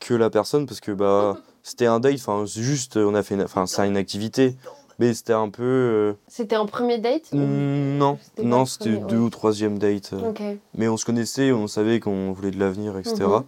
que 0.00 0.14
la 0.14 0.30
personne, 0.30 0.66
parce 0.66 0.80
que 0.80 0.92
bah, 0.92 1.38
c'était 1.62 1.86
un 1.86 2.00
date, 2.00 2.14
enfin, 2.16 2.44
c'est 2.46 2.62
juste, 2.62 2.96
on 2.96 3.14
a 3.14 3.22
fait, 3.22 3.42
enfin, 3.42 3.66
c'est 3.66 3.86
une 3.86 3.96
activité, 3.96 4.56
mais 4.98 5.12
c'était 5.14 5.32
un 5.32 5.48
peu, 5.50 5.62
euh, 5.62 6.12
C'était 6.28 6.56
en 6.56 6.66
premier 6.66 6.98
date 6.98 7.28
ou- 7.32 7.36
non, 7.36 8.18
C'était 8.22 8.42
pas 8.42 8.48
non, 8.48 8.64
c'était 8.66 8.92
premier, 8.94 9.04
deux 9.10 9.16
ouais. 9.18 9.22
ou 9.24 9.30
troisième 9.30 9.78
date, 9.78 10.12
euh, 10.12 10.30
Ok. 10.30 10.42
mais 10.74 10.88
on 10.88 10.96
se 10.96 11.04
connaissait, 11.04 11.52
on 11.52 11.66
savait 11.66 12.00
qu'on 12.00 12.32
voulait 12.32 12.50
de 12.50 12.58
l'avenir, 12.58 12.96
etc. 12.98 13.14
Mhm. 13.24 13.44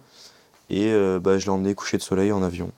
Et 0.71 0.91
euh, 0.91 1.19
bah, 1.19 1.37
je 1.39 1.45
l'ai 1.45 1.51
emmené 1.51 1.73
coucher 1.75 1.97
de 1.97 2.03
soleil 2.03 2.31
en 2.31 2.43
avion. 2.43 2.71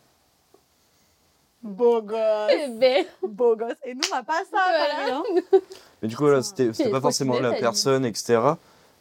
Beau 1.63 2.01
gosse 2.01 2.17
ben, 2.79 3.05
Beau 3.27 3.55
gosse 3.55 3.75
Et 3.85 3.93
nous, 3.93 4.01
on 4.11 4.15
n'a 4.15 4.23
pas 4.23 4.41
ça 4.51 4.57
Voilà. 4.69 5.17
Hein. 5.17 5.23
Mais 6.01 6.07
du 6.07 6.15
coup, 6.15 6.23
voilà, 6.23 6.41
c'était 6.41 6.71
pas 6.89 7.01
forcément 7.01 7.39
la 7.39 7.51
personne, 7.53 8.05
etc. 8.05 8.39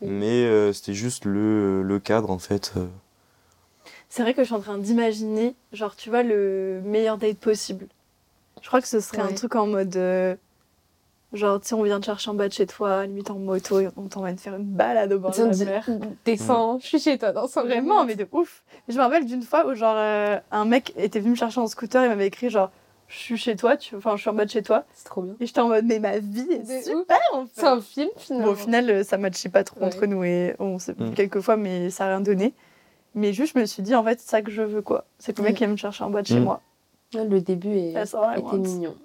Oui. 0.03 0.09
Mais 0.11 0.45
euh, 0.45 0.73
c'était 0.73 0.95
juste 0.95 1.25
le, 1.25 1.83
le 1.83 1.99
cadre, 1.99 2.31
en 2.31 2.39
fait. 2.39 2.73
C'est 4.09 4.23
vrai 4.23 4.35
que 4.35 4.43
je 4.43 4.47
suis 4.47 4.55
en 4.55 4.61
train 4.61 4.77
d'imaginer, 4.79 5.55
genre, 5.73 5.95
tu 5.97 6.11
vois, 6.11 6.23
le 6.23 6.81
meilleur 6.85 7.17
date 7.17 7.39
possible. 7.39 7.87
Je 8.63 8.69
crois 8.69 8.81
que 8.81 8.89
ce 8.89 9.01
serait 9.01 9.23
un 9.23 9.33
truc 9.35 9.55
en 9.57 9.67
mode. 9.67 9.97
euh, 9.97 10.37
genre, 11.33 11.61
tu 11.61 11.69
sais, 11.69 11.75
on 11.75 11.83
vient 11.83 12.01
te 12.01 12.07
chercher 12.07 12.31
en 12.31 12.35
bas 12.35 12.49
de 12.49 12.53
chez 12.53 12.67
toi, 12.67 13.07
limite 13.07 13.31
en 13.31 13.39
moto, 13.39 13.81
et 13.81 13.89
on 13.97 14.09
t'emmène 14.09 14.37
faire 14.37 14.57
une 14.57 14.65
balade 14.65 15.13
au 15.13 15.19
bord 15.21 15.31
de 15.31 15.43
la 15.45 15.49
dit, 15.51 15.65
mer. 15.65 15.89
descends, 16.25 16.79
je 16.81 16.87
suis 16.87 16.99
chez 16.99 17.19
toi 17.19 17.33
dans 17.33 17.47
son 17.47 17.63
Vraiment, 17.63 18.05
mais 18.05 18.17
de 18.17 18.27
ouf. 18.33 18.63
Et 18.89 18.93
je 18.93 18.97
me 18.99 19.03
rappelle 19.03 19.25
d'une 19.27 19.43
fois 19.43 19.67
où, 19.67 19.75
genre, 19.75 19.95
euh, 19.97 20.39
un 20.51 20.65
mec 20.65 20.93
était 20.97 21.21
venu 21.21 21.31
me 21.31 21.37
chercher 21.37 21.61
en 21.61 21.67
scooter, 21.69 22.03
il 22.05 22.09
m'avait 22.09 22.27
écrit, 22.27 22.51
genre, 22.51 22.71
je 23.07 23.17
suis 23.17 23.37
chez 23.37 23.57
toi, 23.57 23.77
tu... 23.77 23.97
enfin, 23.97 24.17
je 24.17 24.21
suis 24.23 24.31
en 24.31 24.35
bas 24.35 24.45
de 24.45 24.51
chez 24.51 24.63
toi. 24.63 24.85
C'est 24.93 25.05
trop 25.05 25.23
bien. 25.23 25.35
Et 25.41 25.47
j'étais 25.47 25.61
en 25.61 25.69
mode, 25.69 25.85
mais 25.85 25.99
ma 26.01 26.19
vie 26.19 26.47
est 26.51 26.59
De 26.59 26.85
super, 26.85 27.19
en 27.33 27.45
fait. 27.47 27.51
C'est 27.55 27.67
un 27.67 27.81
film 27.81 28.09
finalement. 28.17 28.47
Bon, 28.47 28.53
au 28.53 28.57
final, 28.57 28.91
euh, 28.91 29.05
ça 29.05 29.17
matchait 29.19 29.49
pas 29.49 29.65
trop 29.65 29.81
Ouais. 29.81 29.87
entre 29.87 30.07
nous 30.07 30.23
et 30.25 30.55
on 30.61 30.79
s'est 30.79 30.93
vu 30.93 31.05
Mm. 31.07 31.15
quelques 31.15 31.41
fois, 31.41 31.57
mais 31.57 31.91
ça 31.91 32.05
a 32.05 32.09
rien 32.09 32.21
donné. 32.21 32.55
Mais 33.17 33.33
juste, 33.33 33.55
je 33.55 33.61
me 33.61 33.67
suis 33.67 33.83
dit, 33.83 33.95
en 33.97 34.05
fait, 34.05 34.21
c'est 34.21 34.29
ça 34.31 34.43
que 34.43 34.51
je 34.53 34.63
veux, 34.63 34.83
quoi. 34.83 35.05
C'est 35.19 35.33
que 35.33 35.39
le 35.43 35.45
mec 35.49 35.55
Mm. 35.57 35.59
vienne 35.59 35.71
me 35.73 35.77
chercher 35.77 36.05
en 36.05 36.11
bas 36.11 36.23
de 36.23 36.27
chez 36.29 36.39
Mm. 36.39 36.45
moi. 36.45 36.61
Le 37.15 37.41
début 37.41 37.77
est... 37.77 37.91
Était 37.93 38.57
mignon. 38.59 38.95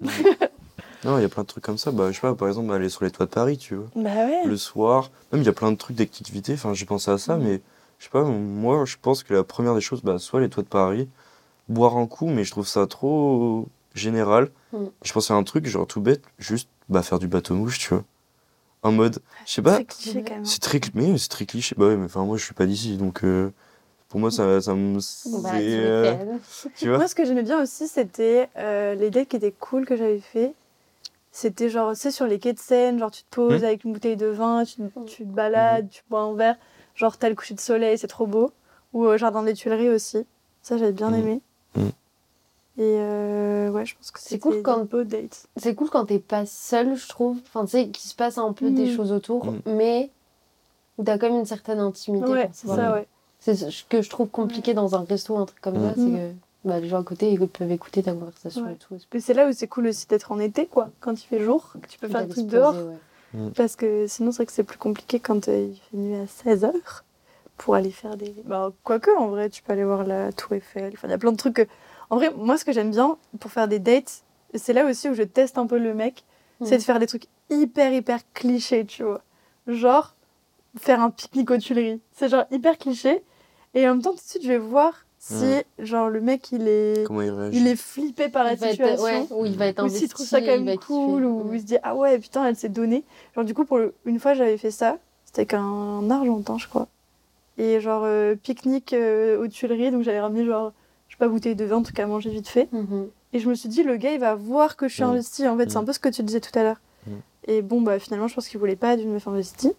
Non, 1.04 1.18
il 1.18 1.22
y 1.22 1.24
a 1.24 1.28
plein 1.28 1.42
de 1.42 1.46
trucs 1.46 1.62
comme 1.62 1.78
ça. 1.78 1.92
Bah, 1.92 2.10
je 2.10 2.16
sais 2.16 2.20
pas, 2.22 2.34
par 2.34 2.48
exemple, 2.48 2.72
aller 2.72 2.88
sur 2.88 3.04
les 3.04 3.10
toits 3.12 3.26
de 3.26 3.30
Paris, 3.30 3.58
tu 3.58 3.76
vois. 3.76 3.86
Bah 3.94 4.26
ouais. 4.26 4.44
Le 4.44 4.56
soir. 4.56 5.10
Même, 5.30 5.42
il 5.42 5.44
y 5.44 5.48
a 5.48 5.52
plein 5.52 5.70
de 5.70 5.76
trucs 5.76 5.94
d'activités. 5.96 6.54
Enfin, 6.54 6.74
j'ai 6.74 6.86
pensé 6.86 7.10
à 7.12 7.18
ça, 7.18 7.36
mais 7.36 7.60
je 7.98 8.04
sais 8.04 8.10
pas, 8.10 8.24
moi, 8.24 8.84
je 8.86 8.96
pense 9.00 9.22
que 9.22 9.32
la 9.32 9.44
première 9.44 9.74
des 9.76 9.80
choses, 9.80 10.02
bah, 10.02 10.18
soit 10.18 10.40
les 10.40 10.48
toits 10.48 10.64
de 10.64 10.68
Paris, 10.68 11.08
boire 11.68 11.96
un 11.96 12.06
coup, 12.08 12.26
mais 12.26 12.42
je 12.42 12.50
trouve 12.50 12.66
ça 12.66 12.86
trop 12.88 13.68
général. 13.94 14.50
Mhm. 14.72 14.90
Je 15.04 15.12
pense 15.12 15.30
à 15.30 15.34
un 15.34 15.44
truc, 15.44 15.66
genre 15.66 15.86
tout 15.86 16.00
bête, 16.00 16.22
juste 16.38 16.68
bah, 16.88 17.02
faire 17.02 17.20
du 17.20 17.28
bateau-mouche, 17.28 17.78
tu 17.78 17.90
vois. 17.90 18.02
En 18.82 18.90
mode, 18.90 19.20
je 19.46 19.52
sais 19.52 19.62
pas, 19.62 19.76
C'est 19.76 19.84
cliché 19.84 20.24
quand 20.26 20.34
même. 20.34 20.44
c'est 20.44 20.60
très, 20.60 20.80
mais 20.94 21.18
c'est 21.18 21.28
très 21.28 21.46
cliché. 21.46 21.76
Bah 21.78 21.86
ouais, 21.86 21.96
mais 21.96 22.06
enfin, 22.06 22.24
moi, 22.24 22.36
je 22.36 22.44
suis 22.44 22.54
pas 22.54 22.66
d'ici, 22.66 22.96
donc 22.96 23.22
euh, 23.22 23.52
pour 24.08 24.20
moi, 24.20 24.30
ça, 24.30 24.60
ça 24.60 24.74
me. 24.74 24.94
Bah, 24.94 25.00
c'est, 25.02 25.22
tu 25.24 25.32
euh, 25.32 26.16
m'étonnes. 26.16 26.40
tu 26.76 26.88
vois? 26.88 26.98
Moi, 26.98 27.08
ce 27.08 27.14
que 27.14 27.24
j'aimais 27.24 27.42
bien 27.42 27.62
aussi, 27.62 27.88
c'était 27.88 28.48
euh, 28.56 28.94
les 28.94 29.10
dates 29.10 29.28
qui 29.28 29.36
étaient 29.36 29.52
cool 29.52 29.84
que 29.86 29.96
j'avais 29.96 30.20
fait. 30.20 30.54
C'était 31.32 31.68
genre, 31.68 31.92
tu 31.92 32.00
sais, 32.00 32.10
sur 32.10 32.26
les 32.26 32.38
quais 32.38 32.52
de 32.54 32.58
Seine, 32.58 32.98
genre 32.98 33.10
tu 33.10 33.22
te 33.22 33.34
poses 33.34 33.60
Mhm. 33.62 33.66
avec 33.66 33.84
une 33.84 33.92
bouteille 33.92 34.16
de 34.16 34.26
vin, 34.26 34.64
tu, 34.64 34.76
tu 35.06 35.24
te 35.24 35.28
balades, 35.30 35.88
tu 35.90 36.02
bois 36.08 36.20
un 36.20 36.34
verre. 36.34 36.56
Genre, 36.94 37.18
t'as 37.18 37.28
le 37.28 37.34
coucher 37.34 37.54
de 37.54 37.60
soleil, 37.60 37.98
c'est 37.98 38.06
trop 38.06 38.26
beau. 38.26 38.52
Ou 38.94 39.04
euh, 39.06 39.18
Jardin 39.18 39.42
des 39.42 39.52
Tuileries 39.52 39.90
aussi. 39.90 40.24
Ça, 40.62 40.78
j'avais 40.78 40.92
bien 40.92 41.10
Mm. 41.10 41.14
aimé. 41.14 41.40
Et 42.78 42.82
euh, 43.00 43.70
ouais, 43.70 43.86
je 43.86 43.96
pense 43.96 44.10
que 44.10 44.20
C'est 44.20 44.28
c'est 44.30 44.38
cool 44.38 44.60
quand- 44.62 44.84
beau 44.84 45.02
date. 45.02 45.46
C'est 45.56 45.74
cool 45.74 45.88
quand 45.88 46.04
t'es 46.06 46.18
pas 46.18 46.44
seul, 46.46 46.94
je 46.94 47.08
trouve. 47.08 47.38
Enfin, 47.46 47.64
tu 47.64 47.70
sais, 47.72 47.88
qu'il 47.88 48.08
se 48.08 48.14
passe 48.14 48.36
un 48.38 48.52
peu 48.52 48.70
des 48.70 48.94
choses 48.94 49.12
autour, 49.12 49.46
mais 49.66 50.10
où 50.98 51.02
t'as 51.04 51.16
quand 51.18 51.28
même 51.30 51.38
une 51.40 51.46
certaine 51.46 51.78
intimité. 51.80 52.30
Ouais, 52.30 52.50
c'est 52.52 52.68
ça, 52.68 52.92
ouais. 52.92 53.06
C'est 53.54 53.70
ce 53.70 53.84
que 53.84 54.02
je 54.02 54.10
trouve 54.10 54.28
compliqué 54.28 54.74
dans 54.74 54.96
un 54.96 55.04
resto 55.04 55.36
un 55.36 55.46
truc 55.46 55.60
comme 55.60 55.78
Mm. 55.78 55.88
ça, 55.88 55.94
c'est 55.94 56.00
Mm. 56.02 56.16
que 56.16 56.32
bah, 56.68 56.80
les 56.80 56.88
gens 56.88 57.00
à 57.00 57.04
côté 57.04 57.30
ils 57.30 57.46
peuvent 57.48 57.70
écouter 57.70 58.02
ta 58.02 58.12
conversation 58.12 58.64
Ouais. 58.64 58.72
et 58.72 58.76
tout. 58.76 58.96
Mais 59.14 59.20
c'est 59.20 59.34
là 59.34 59.48
où 59.48 59.52
c'est 59.52 59.68
cool 59.68 59.86
aussi 59.86 60.06
d'être 60.08 60.32
en 60.32 60.40
été, 60.40 60.66
quoi. 60.66 60.90
Quand 61.00 61.12
il 61.12 61.26
fait 61.26 61.40
jour, 61.40 61.72
que 61.80 61.86
tu 61.86 61.98
peux 61.98 62.08
faire 62.08 62.24
des 62.26 62.32
trucs 62.32 62.46
dehors. 62.48 62.74
ouais. 62.74 63.50
Parce 63.54 63.76
que 63.76 64.06
sinon, 64.08 64.32
c'est 64.32 64.38
vrai 64.38 64.46
que 64.46 64.52
c'est 64.52 64.62
plus 64.64 64.78
compliqué 64.78 65.20
quand 65.20 65.48
euh, 65.48 65.68
il 65.70 65.76
fait 65.76 65.96
nuit 65.96 66.16
à 66.16 66.26
16h 66.26 66.72
pour 67.56 67.74
aller 67.74 67.90
faire 67.90 68.16
des. 68.16 68.34
Bah, 68.46 68.72
quoique, 68.82 69.10
en 69.16 69.28
vrai, 69.28 69.48
tu 69.50 69.62
peux 69.62 69.72
aller 69.72 69.84
voir 69.84 70.04
la 70.04 70.32
Tour 70.32 70.54
Eiffel. 70.54 70.92
Enfin, 70.94 71.06
il 71.08 71.10
y 71.10 71.14
a 71.14 71.18
plein 71.18 71.32
de 71.32 71.36
trucs. 71.36 71.54
que- 71.54 71.66
En 72.10 72.16
vrai, 72.16 72.32
moi, 72.36 72.56
ce 72.58 72.64
que 72.64 72.72
j'aime 72.72 72.90
bien 72.90 73.16
pour 73.40 73.50
faire 73.52 73.68
des 73.68 73.78
dates, 73.78 74.22
c'est 74.54 74.72
là 74.72 74.86
aussi 74.86 75.08
où 75.08 75.14
je 75.14 75.22
teste 75.22 75.58
un 75.58 75.66
peu 75.66 75.78
le 75.78 75.92
mec, 75.94 76.24
c'est 76.64 76.78
de 76.78 76.82
faire 76.82 76.98
des 76.98 77.06
trucs 77.06 77.26
hyper, 77.50 77.92
hyper 77.92 78.20
clichés, 78.32 78.84
tu 78.86 79.02
vois. 79.04 79.22
Genre, 79.66 80.14
faire 80.78 81.00
un 81.00 81.10
pique-nique 81.10 81.50
aux 81.50 81.58
Tuileries. 81.58 82.00
C'est 82.12 82.28
genre 82.28 82.44
hyper 82.50 82.76
cliché. 82.78 83.22
Et 83.76 83.86
en 83.86 83.92
même 83.92 84.02
temps, 84.02 84.10
tout 84.10 84.16
de 84.16 84.22
suite, 84.22 84.42
je 84.42 84.48
vais 84.48 84.58
voir 84.58 85.04
si, 85.18 85.44
genre, 85.78 86.08
le 86.08 86.20
mec, 86.20 86.50
il 86.52 86.66
est. 86.66 87.04
Comment 87.06 87.20
il 87.22 87.30
réagit 87.30 87.58
Il 87.58 87.66
est 87.68 87.76
flippé 87.76 88.28
par 88.28 88.42
la 88.44 88.54
Il 88.54 88.58
va 88.58 88.66
être- 88.68 88.72
situation 88.72 89.04
ouais, 89.04 89.26
ou 89.30 89.44
il 89.46 89.56
va 89.56 89.66
être 89.66 89.78
ou 89.80 89.82
investi. 89.82 89.98
s'il 90.00 90.08
trouve 90.08 90.26
ça 90.26 90.40
quand 90.40 90.46
même 90.46 90.64
kiffer. 90.64 90.78
cool, 90.86 91.24
ou 91.24 91.50
il 91.52 91.60
se 91.60 91.66
dit 91.66 91.76
ah 91.82 91.94
ouais 91.94 92.18
putain 92.18 92.46
elle 92.46 92.56
s'est 92.56 92.68
donnée. 92.68 93.04
Genre 93.34 93.44
du 93.44 93.52
coup 93.54 93.64
pour 93.64 93.78
le- 93.78 93.94
une 94.06 94.18
fois 94.18 94.34
j'avais 94.34 94.56
fait 94.56 94.70
ça, 94.70 94.98
c'était 95.24 95.40
avec 95.40 95.54
un 95.54 96.08
Argentin 96.10 96.58
je 96.58 96.68
crois. 96.68 96.88
Et 97.58 97.80
genre 97.80 98.02
euh, 98.04 98.34
pique-nique 98.36 98.92
euh, 98.92 99.42
aux 99.42 99.48
Tuileries, 99.48 99.90
donc 99.90 100.02
j'avais 100.02 100.20
ramené 100.20 100.44
genre 100.44 100.72
je 101.08 101.14
sais 101.14 101.18
pas 101.18 101.28
bouteille 101.28 101.56
de 101.56 101.64
vin, 101.64 101.76
en 101.76 101.82
tout 101.82 101.92
cas 101.92 102.04
à 102.04 102.06
manger 102.06 102.30
vite 102.30 102.48
fait. 102.48 102.68
Mhm. 102.72 103.08
Et 103.32 103.38
je 103.40 103.48
me 103.48 103.54
suis 103.54 103.68
dit 103.68 103.82
le 103.82 103.96
gars 103.96 104.12
il 104.12 104.20
va 104.20 104.34
voir 104.36 104.76
que 104.76 104.86
je 104.88 104.94
suis 104.94 105.02
Mm. 105.04 105.08
investie 105.10 105.48
en 105.48 105.56
fait, 105.58 105.70
c'est 105.70 105.76
un 105.76 105.82
Mm. 105.82 105.86
peu 105.86 105.92
ce 105.92 105.98
que 105.98 106.08
tu 106.08 106.22
disais 106.22 106.40
tout 106.40 106.56
à 106.58 106.62
l'heure. 106.62 106.80
Mm. 107.06 107.10
Et 107.48 107.62
bon 107.62 107.80
bah 107.80 107.98
finalement 107.98 108.28
je 108.28 108.34
pense 108.34 108.48
qu'il 108.48 108.60
voulait 108.60 108.76
pas 108.76 108.96
d'une 108.96 109.10
meuf 109.12 109.26
investie. 109.26 109.72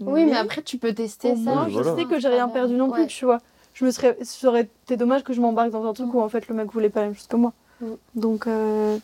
Oui, 0.00 0.24
mais 0.24 0.36
après 0.36 0.62
tu 0.62 0.78
peux 0.78 0.92
tester 0.92 1.32
au 1.32 1.36
ça. 1.36 1.40
moins 1.40 1.64
Oui, 1.66 1.72
je 1.72 1.78
voilà. 1.80 1.96
sais 1.96 2.04
que 2.06 2.18
j'ai 2.18 2.28
rien 2.28 2.48
perdu 2.48 2.74
non 2.74 2.90
plus, 2.90 3.02
Ouais. 3.02 3.06
tu 3.06 3.24
vois. 3.24 3.40
Je 3.74 3.84
me 3.84 3.90
serais, 3.90 4.16
ça 4.22 4.48
aurait 4.48 4.62
été 4.84 4.96
dommage 4.96 5.24
que 5.24 5.32
je 5.32 5.40
m'embarque 5.40 5.70
dans 5.70 5.84
un 5.84 5.92
truc 5.92 6.06
Mm. 6.12 6.16
où 6.16 6.20
en 6.20 6.28
fait 6.28 6.46
le 6.48 6.54
mec 6.54 6.70
voulait 6.72 6.90
pas 6.90 7.00
la 7.00 7.06
même 7.06 7.14
chose 7.14 7.26
que 7.26 7.36
moi. 7.36 7.52
Mm. 7.80 7.86
Donc, 8.14 8.46
euh, 8.46 8.98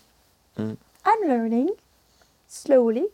Mm. 0.59 0.63
I'm 1.07 1.29
learning 1.29 1.69
slowly. 2.49 3.05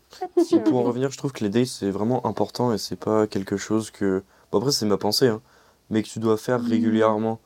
Et 0.52 0.58
pour 0.60 0.78
en 0.78 0.82
revenir, 0.82 1.10
je 1.10 1.18
trouve 1.18 1.32
que 1.32 1.44
les 1.44 1.50
dates 1.50 1.66
c'est 1.66 1.90
vraiment 1.90 2.26
important 2.26 2.72
et 2.72 2.78
c'est 2.78 2.96
pas 2.96 3.26
quelque 3.26 3.56
chose 3.56 3.90
que. 3.90 4.22
Bon, 4.50 4.58
après, 4.58 4.72
c'est 4.72 4.86
ma 4.86 4.96
pensée, 4.96 5.28
hein, 5.28 5.40
mais 5.90 6.02
que 6.02 6.08
tu 6.08 6.18
dois 6.18 6.36
faire 6.36 6.60
régulièrement. 6.62 7.40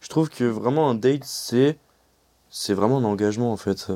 Je 0.00 0.08
trouve 0.08 0.28
que 0.30 0.44
vraiment 0.44 0.88
un 0.90 0.94
date 0.94 1.24
c'est. 1.24 1.78
C'est 2.50 2.74
vraiment 2.74 2.98
un 2.98 3.04
engagement 3.04 3.52
en 3.52 3.56
fait. 3.56 3.88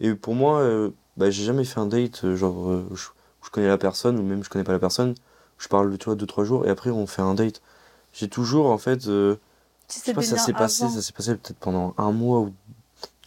Et 0.00 0.14
pour 0.14 0.34
moi, 0.34 0.60
euh, 0.60 0.90
bah, 1.16 1.30
j'ai 1.30 1.42
jamais 1.44 1.64
fait 1.64 1.80
un 1.80 1.86
date 1.86 2.24
euh, 2.24 2.36
genre 2.36 2.70
euh, 2.70 2.86
où 2.90 2.94
je, 2.96 3.08
où 3.08 3.44
je 3.46 3.50
connais 3.50 3.66
la 3.66 3.78
personne 3.78 4.18
ou 4.18 4.22
même 4.22 4.44
je 4.44 4.48
connais 4.50 4.64
pas 4.64 4.72
la 4.72 4.78
personne. 4.78 5.14
Je 5.58 5.68
parle, 5.68 5.96
tu 5.98 6.04
vois, 6.06 6.14
deux 6.14 6.26
trois 6.26 6.44
jours 6.44 6.66
et 6.66 6.70
après 6.70 6.90
on 6.90 7.06
fait 7.06 7.22
un 7.22 7.34
date. 7.34 7.62
J'ai 8.12 8.28
toujours 8.28 8.66
en 8.66 8.78
fait. 8.78 9.06
euh, 9.08 9.36
je 9.88 9.94
sais 9.94 10.14
pas, 10.14 10.22
ça 10.22 10.36
s'est 10.38 10.52
passé, 10.52 10.88
ça 10.88 11.02
s'est 11.02 11.12
passé 11.12 11.34
peut-être 11.36 11.58
pendant 11.58 11.94
un 11.98 12.12
mois 12.12 12.40
ou 12.40 12.52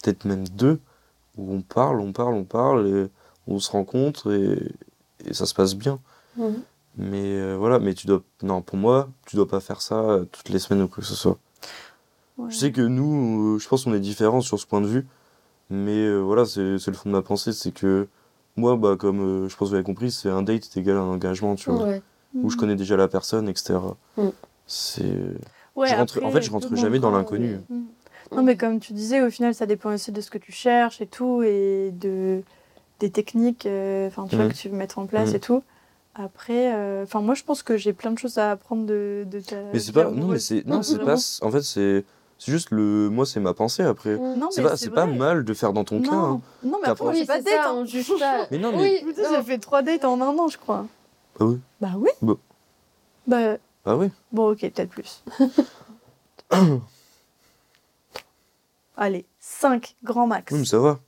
peut-être 0.02 0.24
même 0.24 0.46
deux, 0.48 0.78
où 1.38 1.52
on 1.54 1.62
parle, 1.62 2.00
on 2.00 2.12
parle, 2.12 2.34
on 2.34 2.44
parle, 2.44 2.86
et 2.88 3.06
on 3.46 3.58
se 3.58 3.70
rencontre 3.70 4.32
et, 4.32 4.58
et 5.26 5.34
ça 5.34 5.46
se 5.46 5.54
passe 5.54 5.74
bien. 5.74 5.98
Mhm. 6.36 6.62
Mais 6.96 7.22
euh, 7.38 7.56
voilà, 7.56 7.78
mais 7.78 7.94
tu 7.94 8.06
dois, 8.06 8.22
non, 8.42 8.62
pour 8.62 8.76
moi, 8.76 9.08
tu 9.26 9.36
dois 9.36 9.48
pas 9.48 9.60
faire 9.60 9.80
ça 9.80 10.00
euh, 10.00 10.24
toutes 10.30 10.48
les 10.50 10.58
semaines 10.58 10.82
ou 10.82 10.88
quoi 10.88 10.98
que 11.02 11.08
ce 11.08 11.14
soit. 11.14 11.38
Ouais. 12.36 12.50
Je 12.50 12.56
sais 12.56 12.72
que 12.72 12.80
nous, 12.82 13.58
je 13.58 13.68
pense 13.68 13.84
qu'on 13.84 13.94
est 13.94 14.00
différents 14.00 14.40
sur 14.40 14.58
ce 14.58 14.66
point 14.66 14.80
de 14.80 14.86
vue, 14.86 15.06
mais 15.70 15.96
euh, 16.04 16.18
voilà, 16.20 16.44
c'est 16.46 16.60
le 16.60 16.78
fond 16.94 17.08
de 17.10 17.14
ma 17.14 17.22
pensée, 17.22 17.52
c'est 17.52 17.72
que 17.72 18.08
moi, 18.56 18.76
bah, 18.76 18.96
comme 18.98 19.20
euh, 19.20 19.48
je 19.48 19.56
pense 19.56 19.68
que 19.68 19.70
vous 19.70 19.74
avez 19.74 19.84
compris, 19.84 20.10
c'est 20.10 20.28
un 20.28 20.42
date 20.42 20.76
égal 20.76 20.96
à 20.96 21.00
un 21.00 21.08
engagement, 21.08 21.54
tu 21.54 21.70
vois, 21.70 21.84
Ouais. 21.86 22.02
Où 22.34 22.50
je 22.50 22.56
connais 22.56 22.76
déjà 22.76 22.96
la 22.96 23.08
personne, 23.08 23.48
etc. 23.48 23.78
Mm. 24.16 24.28
C'est. 24.66 25.02
Ouais, 25.76 25.94
rentre- 25.94 26.22
en 26.24 26.30
fait, 26.30 26.42
je 26.42 26.50
rentre 26.50 26.74
jamais 26.76 26.98
dans 26.98 27.10
l'inconnu. 27.10 27.54
euh, 27.70 27.74
Non, 28.36 28.42
mais 28.42 28.56
comme 28.56 28.78
tu 28.80 28.92
disais, 28.92 29.22
au 29.22 29.30
final, 29.30 29.54
ça 29.54 29.66
dépend 29.66 29.92
aussi 29.92 30.12
de 30.12 30.20
ce 30.20 30.30
que 30.30 30.38
tu 30.38 30.52
cherches 30.52 31.00
et 31.00 31.06
tout, 31.06 31.42
et 31.42 31.90
de 31.92 32.42
des 33.00 33.10
techniques 33.10 33.64
euh, 33.66 34.08
enfin 34.08 34.26
tu 34.28 34.36
vois, 34.36 34.48
que 34.48 34.52
tu 34.54 34.68
veux 34.68 34.76
mettre 34.76 34.98
en 34.98 35.06
place 35.06 35.30
et 35.34 35.40
tout. 35.40 35.62
Après, 36.14 36.74
euh, 36.74 37.04
enfin 37.04 37.20
moi, 37.22 37.34
je 37.34 37.42
pense 37.44 37.62
que 37.62 37.76
j'ai 37.76 37.92
plein 37.92 38.10
de 38.10 38.18
choses 38.18 38.36
à 38.36 38.50
apprendre 38.50 38.84
de, 38.84 39.24
de 39.30 39.40
ta. 39.40 39.56
Mais 39.72 39.78
c'est 39.78 39.92
pas, 39.92 40.10
non, 40.10 40.26
mais 40.26 40.38
c'est, 40.38 40.66
non, 40.66 40.82
c'est 40.82 40.98
pas, 40.98 41.14
en 41.42 41.50
fait, 41.50 41.62
c'est, 41.62 42.04
c'est 42.38 42.52
juste 42.52 42.70
le, 42.72 43.08
moi, 43.08 43.24
c'est 43.24 43.40
ma 43.40 43.54
pensée 43.54 43.82
après. 43.84 44.16
Non, 44.18 44.48
C'est 44.50 44.62
mais 44.62 44.68
pas, 44.68 44.76
pas 44.94 45.06
mal 45.06 45.44
de 45.44 45.54
faire 45.54 45.72
dans 45.72 45.84
ton 45.84 46.00
cas. 46.02 46.10
hein. 46.12 46.40
Non, 46.62 46.78
mais 46.82 46.88
après, 46.88 47.04
pas- 47.06 47.10
Oui, 47.12 47.24
pas 47.24 47.34
c'est 47.36 47.40
de 47.40 47.44
date. 47.46 47.54
ça, 47.54 47.70
hein. 47.70 47.74
on 47.76 47.84
juge 47.86 48.12
pas. 48.18 48.46
Mais 48.50 48.58
non, 48.58 48.72
mais- 48.72 49.02
Oui, 49.06 49.14
j'ai 49.16 49.42
fait 49.44 49.58
trois 49.58 49.82
dates 49.82 50.04
en 50.04 50.20
un 50.20 50.36
an, 50.36 50.48
je 50.48 50.58
crois. 50.58 50.86
Bah 51.40 51.46
oui. 51.46 51.58
Bah 51.80 51.92
oui. 51.96 52.10
Bah. 52.22 52.34
Bah, 53.26 53.56
Bah 53.84 53.96
oui. 53.96 54.10
bon, 54.32 54.50
ok, 54.52 54.60
peut-être 54.60 54.90
plus. 54.90 55.24
Allez, 58.96 59.24
5 59.40 59.94
grand 60.04 60.26
max. 60.26 60.52
Oui, 60.52 60.58
mais 60.60 60.64
ça 60.66 60.78
va. 60.78 61.00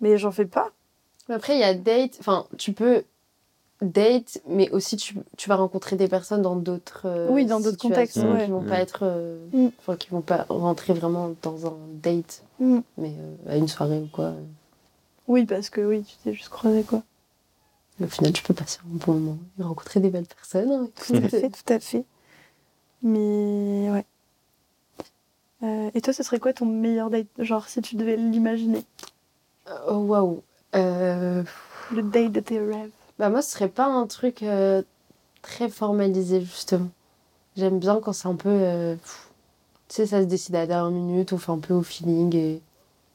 Mais 0.00 0.16
j'en 0.16 0.30
fais 0.30 0.46
pas. 0.46 0.70
Mais 1.28 1.34
Après, 1.34 1.54
il 1.54 1.60
y 1.60 1.64
a 1.64 1.74
date, 1.74 2.16
enfin, 2.20 2.46
tu 2.58 2.72
peux 2.72 3.04
date, 3.82 4.40
mais 4.48 4.70
aussi 4.70 4.96
tu, 4.96 5.16
tu 5.36 5.48
vas 5.48 5.56
rencontrer 5.56 5.96
des 5.96 6.08
personnes 6.08 6.40
dans 6.42 6.56
d'autres 6.56 7.02
euh, 7.06 7.28
Oui, 7.30 7.44
dans 7.46 7.60
d'autres 7.60 7.78
contextes, 7.78 8.14
qui 8.14 8.50
vont 8.50 8.62
Mm. 8.62 8.66
pas 8.68 8.78
être, 8.78 9.00
euh, 9.02 9.44
Mm. 9.52 9.96
qui 9.98 10.08
vont 10.10 10.20
pas 10.22 10.46
rentrer 10.48 10.94
vraiment 10.94 11.34
dans 11.42 11.66
un 11.66 11.74
date, 12.02 12.42
Mm. 12.60 12.78
mais 12.96 13.12
euh, 13.18 13.52
à 13.52 13.56
une 13.56 13.68
soirée 13.68 13.98
ou 14.00 14.06
quoi. 14.06 14.32
Oui, 15.28 15.44
parce 15.44 15.68
que 15.68 15.80
oui, 15.80 16.04
tu 16.04 16.16
t'es 16.24 16.32
juste 16.32 16.48
croisé, 16.48 16.84
quoi. 16.84 17.02
Au 18.02 18.06
final, 18.08 18.32
tu 18.32 18.42
peux 18.42 18.54
passer 18.54 18.78
un 18.84 18.96
bon 19.06 19.14
moment 19.14 19.38
et 19.58 19.62
rencontrer 19.62 20.00
des 20.00 20.10
belles 20.10 20.26
personnes. 20.26 20.70
hein. 20.72 20.88
Tout 21.06 21.14
à 21.16 21.20
fait, 21.28 21.50
tout 21.50 21.72
à 21.72 21.78
fait. 21.80 22.04
Mais 23.02 23.90
ouais. 23.90 24.04
Euh, 25.62 25.90
et 25.94 26.00
toi, 26.00 26.12
ce 26.12 26.22
serait 26.22 26.40
quoi 26.40 26.52
ton 26.52 26.66
meilleur 26.66 27.10
date 27.10 27.26
Genre, 27.38 27.68
si 27.68 27.80
tu 27.82 27.96
devais 27.96 28.16
l'imaginer? 28.16 28.84
Oh, 29.88 29.98
waouh. 29.98 30.42
Euh, 30.74 31.42
Le 31.92 32.02
date 32.02 32.32
de 32.32 32.40
tes 32.40 32.58
rêves. 32.58 32.90
Bah 33.18 33.28
moi, 33.28 33.42
ce 33.42 33.50
serait 33.52 33.68
pas 33.68 33.86
un 33.86 34.06
truc 34.06 34.42
euh, 34.42 34.82
très 35.42 35.68
formalisé, 35.68 36.40
justement. 36.40 36.88
J'aime 37.56 37.78
bien 37.78 38.00
quand 38.00 38.12
c'est 38.12 38.28
un 38.28 38.34
peu... 38.34 38.48
euh, 38.48 38.96
tu 39.88 39.96
sais, 39.96 40.06
ça 40.06 40.20
se 40.20 40.26
décide 40.26 40.54
à 40.56 40.60
la 40.60 40.66
dernière 40.66 40.90
minute, 40.90 41.32
on 41.32 41.38
fait 41.38 41.52
un 41.52 41.58
peu 41.58 41.74
au 41.74 41.82
feeling 41.82 42.34
et, 42.34 42.62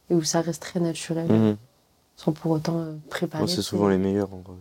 et 0.10 0.16
où 0.16 0.22
ça 0.24 0.42
reste 0.42 0.62
très 0.62 0.80
naturel, 0.80 1.28
Mhm. 1.30 1.58
sans 2.16 2.32
pour 2.32 2.52
autant 2.52 2.78
euh, 2.80 2.94
préparer. 3.10 3.48
C'est 3.48 3.62
souvent 3.64 3.88
les 3.90 3.98
meilleurs. 3.98 4.32
en 4.34 4.38
vrai. 4.38 4.56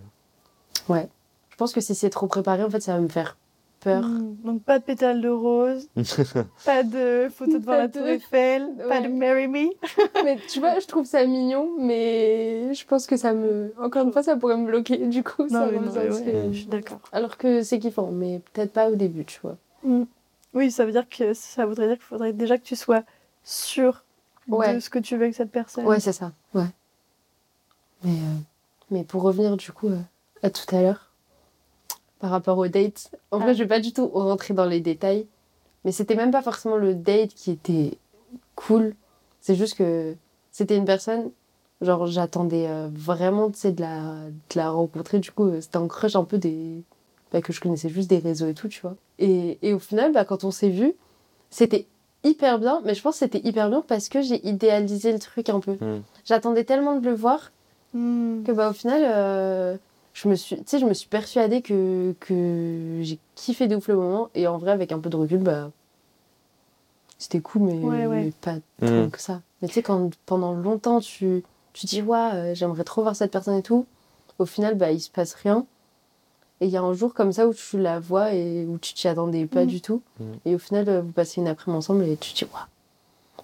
Ouais. 0.89 1.09
Je 1.51 1.57
pense 1.57 1.73
que 1.73 1.81
si 1.81 1.95
c'est 1.95 2.11
trop 2.11 2.27
préparé, 2.27 2.63
en 2.63 2.71
fait, 2.71 2.81
ça 2.81 2.95
va 2.95 3.01
me 3.01 3.09
faire 3.09 3.37
peur. 3.81 4.03
Mm. 4.05 4.37
Donc, 4.45 4.63
pas 4.63 4.79
de 4.79 4.85
pétales 4.85 5.21
de 5.21 5.29
rose, 5.29 5.89
pas 6.65 6.83
de 6.83 7.29
photo 7.35 7.53
devant 7.59 7.65
Pas 7.73 7.79
la 7.79 7.89
de- 7.89 7.93
Tour 7.99 8.07
Eiffel, 8.07 8.69
pas 8.89 9.01
de. 9.01 9.09
Marry 9.09 9.49
Me. 9.49 9.69
mais 10.25 10.39
tu 10.49 10.61
vois, 10.61 10.79
je 10.81 10.87
trouve 10.87 11.05
ça 11.07 11.25
mignon, 11.25 11.71
mais 11.79 12.75
je 12.75 12.85
pense 12.87 13.07
que 13.07 13.17
ça 13.17 13.33
me... 13.33 13.73
Encore 13.81 14.05
une 14.05 14.13
fois, 14.13 14.23
ça 14.23 14.37
pourrait 14.37 14.57
me 14.57 14.67
bloquer, 14.67 14.99
du 15.07 15.23
coup. 15.23 15.49
ça 15.49 15.61
Non, 15.61 15.73
mais 15.73 15.79
non, 15.79 15.93
mais 15.95 16.11
sent- 16.13 16.25
ouais, 16.25 16.49
je 16.53 16.57
suis 16.59 16.67
d'accord. 16.67 17.01
Alors 17.13 17.37
que 17.39 17.63
c'est 17.63 17.79
kiffant, 17.79 18.11
mais 18.11 18.41
peut-être 18.53 18.73
pas 18.73 18.91
au 18.91 18.95
début, 18.97 19.25
tu 19.25 19.41
vois. 19.43 19.57
Oui, 20.55 20.71
ça 20.71 20.85
veut 20.85 20.93
dire 20.93 21.09
que 21.09 21.33
ça 21.35 21.65
voudrait 21.67 21.87
dire 21.89 21.97
qu'il 21.97 22.05
faudrait 22.07 22.33
déjà 22.33 22.57
que 22.59 22.65
tu 22.65 22.77
sois 22.77 23.03
sûr 23.45 24.03
Ouais. 24.49 24.75
de 24.75 24.81
ce 24.81 24.89
que 24.91 24.99
tu 24.99 25.17
veux 25.17 25.23
avec 25.25 25.35
cette 25.35 25.51
personne. 25.51 25.85
Ouais, 25.87 26.01
c'est 26.01 26.13
ça. 26.13 26.33
Ouais. 26.55 26.67
Mais, 28.05 28.13
euh, 28.13 28.39
mais 28.91 29.05
pour 29.05 29.23
revenir 29.23 29.57
du 29.57 29.73
coup 29.73 29.89
euh, 29.89 29.99
à 30.47 30.51
tout 30.51 30.75
à 30.75 30.81
l'heure, 30.83 31.11
par 32.19 32.31
rapport 32.31 32.59
au 32.59 32.67
date, 32.69 33.11
en 33.31 33.39
Ah. 33.41 33.45
vrai, 33.45 33.55
je 33.55 33.63
vais 33.63 33.69
pas 33.69 33.81
du 33.81 33.93
tout 33.93 34.07
rentrer 34.09 34.55
dans 34.55 34.65
les 34.65 34.81
détails, 34.81 35.27
mais 35.85 35.93
c'était 35.93 36.15
même 36.17 36.31
pas 36.31 36.43
forcément 36.43 36.77
le 36.77 36.95
date 36.95 37.35
qui 37.35 37.51
était 37.51 37.99
cool. 38.55 38.95
C'est 39.41 39.55
juste 39.55 39.77
que 39.77 40.15
c'était 40.51 40.77
une 40.77 40.87
personne, 40.87 41.31
genre 41.83 42.07
j'attendais 42.07 42.67
euh, 42.69 42.89
vraiment, 42.93 43.51
tu 43.51 43.59
sais, 43.59 43.73
de 43.73 43.81
la, 43.83 44.15
de 44.27 44.57
la 44.57 44.71
rencontrer. 44.71 45.19
Du 45.19 45.31
coup, 45.31 45.45
euh, 45.47 45.61
c'était 45.61 45.77
un 45.77 45.87
crush 45.89 46.17
un 46.17 46.25
peu 46.25 46.39
des. 46.39 46.83
bah, 47.33 47.41
que 47.43 47.53
je 47.53 47.61
connaissais 47.61 47.89
juste 47.91 48.09
des 48.09 48.19
réseaux 48.19 48.47
et 48.47 48.55
tout, 48.55 48.69
tu 48.69 48.81
vois. 48.81 48.95
Et, 49.19 49.59
et 49.63 49.75
au 49.75 49.79
final, 49.79 50.13
bah, 50.13 50.25
quand 50.25 50.45
on 50.45 50.51
s'est 50.51 50.69
vu, 50.71 50.95
c'était 51.51 51.87
hyper 52.25 52.59
bien, 52.59 52.81
mais 52.85 52.95
je 52.95 53.03
pense 53.03 53.15
que 53.15 53.19
c'était 53.21 53.47
hyper 53.47 53.69
bien 53.69 53.83
parce 53.87 54.09
que 54.09 54.21
j'ai 54.23 54.45
idéalisé 54.49 55.13
le 55.13 55.19
truc 55.19 55.49
un 55.49 55.61
peu. 55.61 55.73
Mm. 55.73 56.03
J'attendais 56.25 56.65
tellement 56.65 56.97
de 56.99 57.05
le 57.09 57.15
voir 57.15 57.53
Mm. 57.95 58.43
que 58.45 58.51
bah 58.53 58.69
au 58.71 58.73
final 58.73 59.01
euh, 59.05 59.77
je 60.19 60.29
me 60.29 60.35
suis 60.35 60.57
tu 60.57 60.63
sais 60.67 60.79
je 60.79 60.87
me 60.87 60.95
suis 60.95 61.09
persuadée 61.09 61.61
que 61.61 62.15
que 62.21 63.01
j'ai 63.03 63.19
kiffé 63.35 63.69
de 63.69 63.77
ouf 63.77 63.87
le 63.89 63.97
moment 63.97 64.31
et 64.35 64.47
en 64.47 64.57
vrai 64.57 64.71
avec 64.73 64.91
un 64.93 64.99
peu 64.99 65.11
de 65.11 65.17
recul 65.17 65.39
bah 65.39 65.71
c'était 67.19 67.41
cool 67.41 67.63
mais, 67.63 67.75
Ouais, 67.83 68.07
ouais. 68.07 68.25
mais 68.25 68.31
pas 68.41 68.55
tant 68.81 68.87
Mhm. 68.87 69.11
que 69.11 69.21
ça 69.21 69.43
mais 69.61 69.69
tu 69.69 69.75
sais 69.75 69.83
quand 69.83 70.11
pendant 70.27 70.53
longtemps 70.55 71.01
tu 71.01 71.45
tu 71.75 71.85
dis 71.87 72.01
ouais 72.03 72.31
euh, 72.35 72.55
j'aimerais 72.55 72.85
trop 72.85 73.03
voir 73.03 73.15
cette 73.15 73.31
personne 73.31 73.57
et 73.59 73.63
tout 73.63 73.85
au 74.39 74.47
final 74.47 74.75
bah 74.75 74.91
il 74.91 75.01
se 75.01 75.11
passe 75.11 75.35
rien 75.35 75.67
Et 76.63 76.67
il 76.67 76.73
y 76.73 76.79
a 76.79 76.83
un 76.83 76.95
jour 76.95 77.13
comme 77.13 77.33
ça 77.33 77.47
où 77.47 77.53
tu 77.53 77.79
la 77.79 78.01
vois 78.01 78.33
et 78.33 78.65
où 78.65 78.79
tu 78.79 78.95
t'y 78.95 79.09
attendais 79.09 79.45
pas 79.45 79.65
Mm. 79.65 79.67
du 79.67 79.81
tout. 79.83 80.01
Mm. 80.19 80.25
Et 80.47 80.55
au 80.55 80.59
final, 80.59 80.89
euh, 80.89 81.03
vous 81.03 81.13
passez 81.13 81.43
une 81.43 81.49
après-midi 81.49 81.77
ensemble 81.77 82.05
et 82.05 82.17
tu 82.17 82.33
te 82.33 82.39
dis, 82.39 82.51
waouh, 82.51 82.65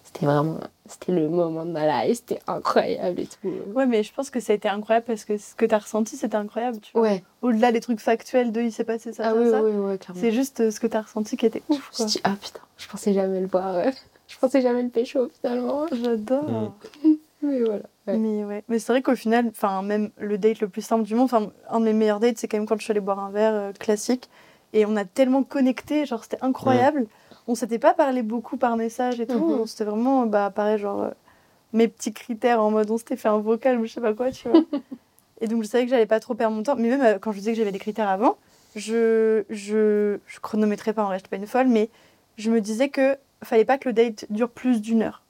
c'était 0.03 0.25
vraiment, 0.25 0.57
c'était 0.89 1.13
le 1.13 1.29
moment 1.29 1.65
de 1.65 1.71
ma 1.71 2.05
life, 2.07 2.19
c'était 2.27 2.41
incroyable 2.47 3.21
et 3.21 3.27
tout. 3.27 3.49
Ouais, 3.75 3.87
mais 3.87 4.03
je 4.03 4.13
pense 4.13 4.31
que 4.31 4.41
ça 4.41 4.53
a 4.53 4.57
été 4.57 4.69
incroyable 4.69 5.07
parce 5.07 5.25
que 5.25 5.39
ce 5.39 5.55
que 5.55 5.65
t'as 5.65 5.79
ressenti, 5.79 6.17
c'était 6.17 6.37
incroyable, 6.37 6.79
tu 6.81 6.93
vois. 6.93 7.03
Ouais, 7.03 7.25
Au-delà 7.41 7.71
des 7.73 7.81
trucs 7.81 8.01
factuels 8.01 8.51
de 8.53 8.61
il 8.63 8.73
s'est 8.73 8.85
passé 8.85 9.13
ça, 9.13 9.25
ah 9.27 9.31
ça, 9.31 9.37
oui, 9.41 9.51
ça. 9.51 9.63
oui, 9.63 9.71
oui, 9.75 9.99
clairement. 9.99 10.21
C'est 10.21 10.33
juste 10.33 10.61
euh, 10.61 10.71
ce 10.71 10.81
que 10.81 10.87
t'as 10.87 11.03
ressenti 11.03 11.37
qui 11.37 11.47
était 11.47 11.63
ouf, 11.69 11.89
Je 11.93 11.97
quoi. 11.97 12.05
me 12.07 12.11
suis 12.11 12.19
dit, 12.19 12.23
ah 12.25 12.35
putain, 12.41 12.61
je 12.79 12.89
pensais 12.89 13.13
jamais 13.13 13.41
le 13.41 13.47
voir. 13.47 13.77
ouais. 13.77 13.93
Je 14.29 14.39
pensais 14.39 14.63
jamais 14.63 14.83
le 14.83 14.89
pécho 14.89 15.29
finalement. 15.41 15.87
J'adore. 15.93 16.73
Mm. 17.05 17.09
Mais 17.43 17.61
voilà. 17.61 17.83
Ouais. 18.07 18.17
Mais 18.17 18.45
ouais, 18.45 18.65
mais 18.69 18.79
c'est 18.79 18.93
vrai 18.93 19.03
qu'au 19.03 19.15
final, 19.17 19.47
enfin 19.51 19.83
même 19.83 20.11
le 20.17 20.39
date 20.39 20.61
le 20.61 20.69
plus 20.69 20.81
simple 20.83 21.03
du 21.05 21.15
monde, 21.15 21.25
enfin 21.27 21.51
un 21.69 21.81
de 21.81 21.85
mes 21.85 21.93
meilleurs 21.93 22.19
dates, 22.19 22.39
c'est 22.39 22.49
quand 22.49 22.57
même 22.57 22.67
quand 22.67 22.77
je 22.79 22.83
suis 22.85 22.91
allée 22.93 23.01
boire 23.01 23.19
un 23.19 23.31
verre 23.31 23.55
euh, 23.55 23.73
classique 23.73 24.29
et 24.73 24.87
on 24.87 24.97
a 24.97 25.05
tellement 25.05 25.43
connecté, 25.43 26.07
genre 26.07 26.23
c'était 26.23 26.39
incroyable. 26.41 27.07
On 27.49 27.55
s'était 27.55 27.79
pas 27.79 27.93
parlé 27.95 28.23
beaucoup 28.23 28.57
par 28.57 28.77
message 28.77 29.21
et 29.21 29.27
tout, 29.27 29.35
Mhm. 29.35 29.61
on 29.61 29.67
s'était 29.67 29.85
vraiment 29.85 30.27
bah 30.27 30.51
pareil 30.55 30.79
genre 30.79 31.03
euh, 31.03 31.11
mes 31.73 31.89
petits 31.89 32.13
critères 32.13 32.61
en 32.63 32.71
mode 32.71 32.91
on 32.91 32.99
s'était 32.99 33.17
fait 33.17 33.29
un 33.29 33.39
vocal 33.39 33.81
ou 33.81 33.85
je 33.87 33.93
sais 33.93 34.01
pas 34.01 34.15
quoi, 34.15 34.31
tu 34.31 34.49
vois. 34.49 34.63
et 35.41 35.49
donc 35.49 35.63
je 35.65 35.69
savais 35.69 35.85
que 35.85 35.91
j'allais 35.91 36.07
pas 36.07 36.21
trop 36.21 36.35
perdre 36.35 36.55
mon 36.57 36.63
temps, 36.63 36.77
mais 36.77 36.89
même 36.89 37.03
euh, 37.03 37.19
quand 37.19 37.33
je 37.33 37.39
disais 37.39 37.53
que 37.53 37.59
j'avais 37.59 37.73
des 37.73 37.79
critères 37.81 38.09
avant, 38.09 38.37
je 38.77 39.43
je 39.51 40.19
je 40.27 40.41
chronométrais 40.41 40.93
pas 40.93 41.03
en 41.05 41.09
reste 41.09 41.27
pas 41.29 41.37
une 41.37 41.47
folle, 41.49 41.67
mais 41.69 41.91
je 42.39 42.51
me 42.51 42.61
disais 42.61 42.89
que 42.91 43.17
fallait 43.43 43.65
pas 43.65 43.77
que 43.79 43.89
le 43.89 43.93
date 43.93 44.25
dure 44.31 44.49
plus 44.51 44.81
d'une 44.81 45.03
heure. 45.03 45.23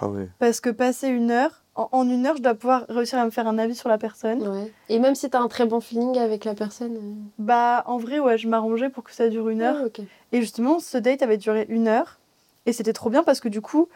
Ah 0.00 0.06
ouais. 0.08 0.28
Parce 0.38 0.60
que 0.60 0.70
passer 0.70 1.08
une 1.08 1.32
heure, 1.32 1.63
en, 1.76 1.88
en 1.92 2.08
une 2.08 2.26
heure, 2.26 2.36
je 2.36 2.42
dois 2.42 2.54
pouvoir 2.54 2.84
réussir 2.88 3.18
à 3.18 3.24
me 3.24 3.30
faire 3.30 3.46
un 3.48 3.58
avis 3.58 3.74
sur 3.74 3.88
la 3.88 3.98
personne. 3.98 4.46
Ouais. 4.46 4.72
Et 4.88 4.98
même 4.98 5.14
si 5.14 5.28
t'as 5.30 5.40
un 5.40 5.48
très 5.48 5.66
bon 5.66 5.80
feeling 5.80 6.18
avec 6.18 6.44
la 6.44 6.54
personne. 6.54 6.96
euh, 6.96 7.12
Bah, 7.38 7.82
en 7.86 7.98
vrai, 7.98 8.18
ouais, 8.20 8.38
je 8.38 8.48
m'arrangeais 8.48 8.90
pour 8.90 9.02
que 9.04 9.12
ça 9.12 9.28
dure 9.28 9.48
une 9.48 9.62
heure. 9.62 9.76
ah, 9.80 9.86
ok. 9.86 10.00
Et 10.32 10.40
justement, 10.40 10.78
ce 10.78 10.98
date 10.98 11.22
avait 11.22 11.36
duré 11.38 11.66
une 11.68 11.88
heure. 11.88 12.18
Et 12.66 12.72
c'était 12.72 12.92
trop 12.92 13.10
bien 13.10 13.22
parce 13.24 13.40
que 13.40 13.48
du 13.48 13.60
coup, 13.60 13.88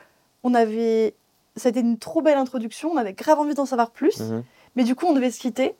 on 0.42 0.54
avait. 0.54 1.14
Ça 1.56 1.68
a 1.68 1.70
été 1.70 1.80
une 1.80 1.98
trop 1.98 2.20
belle 2.22 2.36
introduction. 2.38 2.90
On 2.92 2.96
avait 2.96 3.14
grave 3.14 3.38
envie 3.38 3.54
d'en 3.54 3.66
savoir 3.66 3.90
plus. 3.90 4.20
Mhm. 4.20 4.44
Mais 4.76 4.84
du 4.84 4.94
coup, 4.94 5.06
on 5.06 5.12
devait 5.14 5.30
se 5.30 5.40
quitter. 5.40 5.74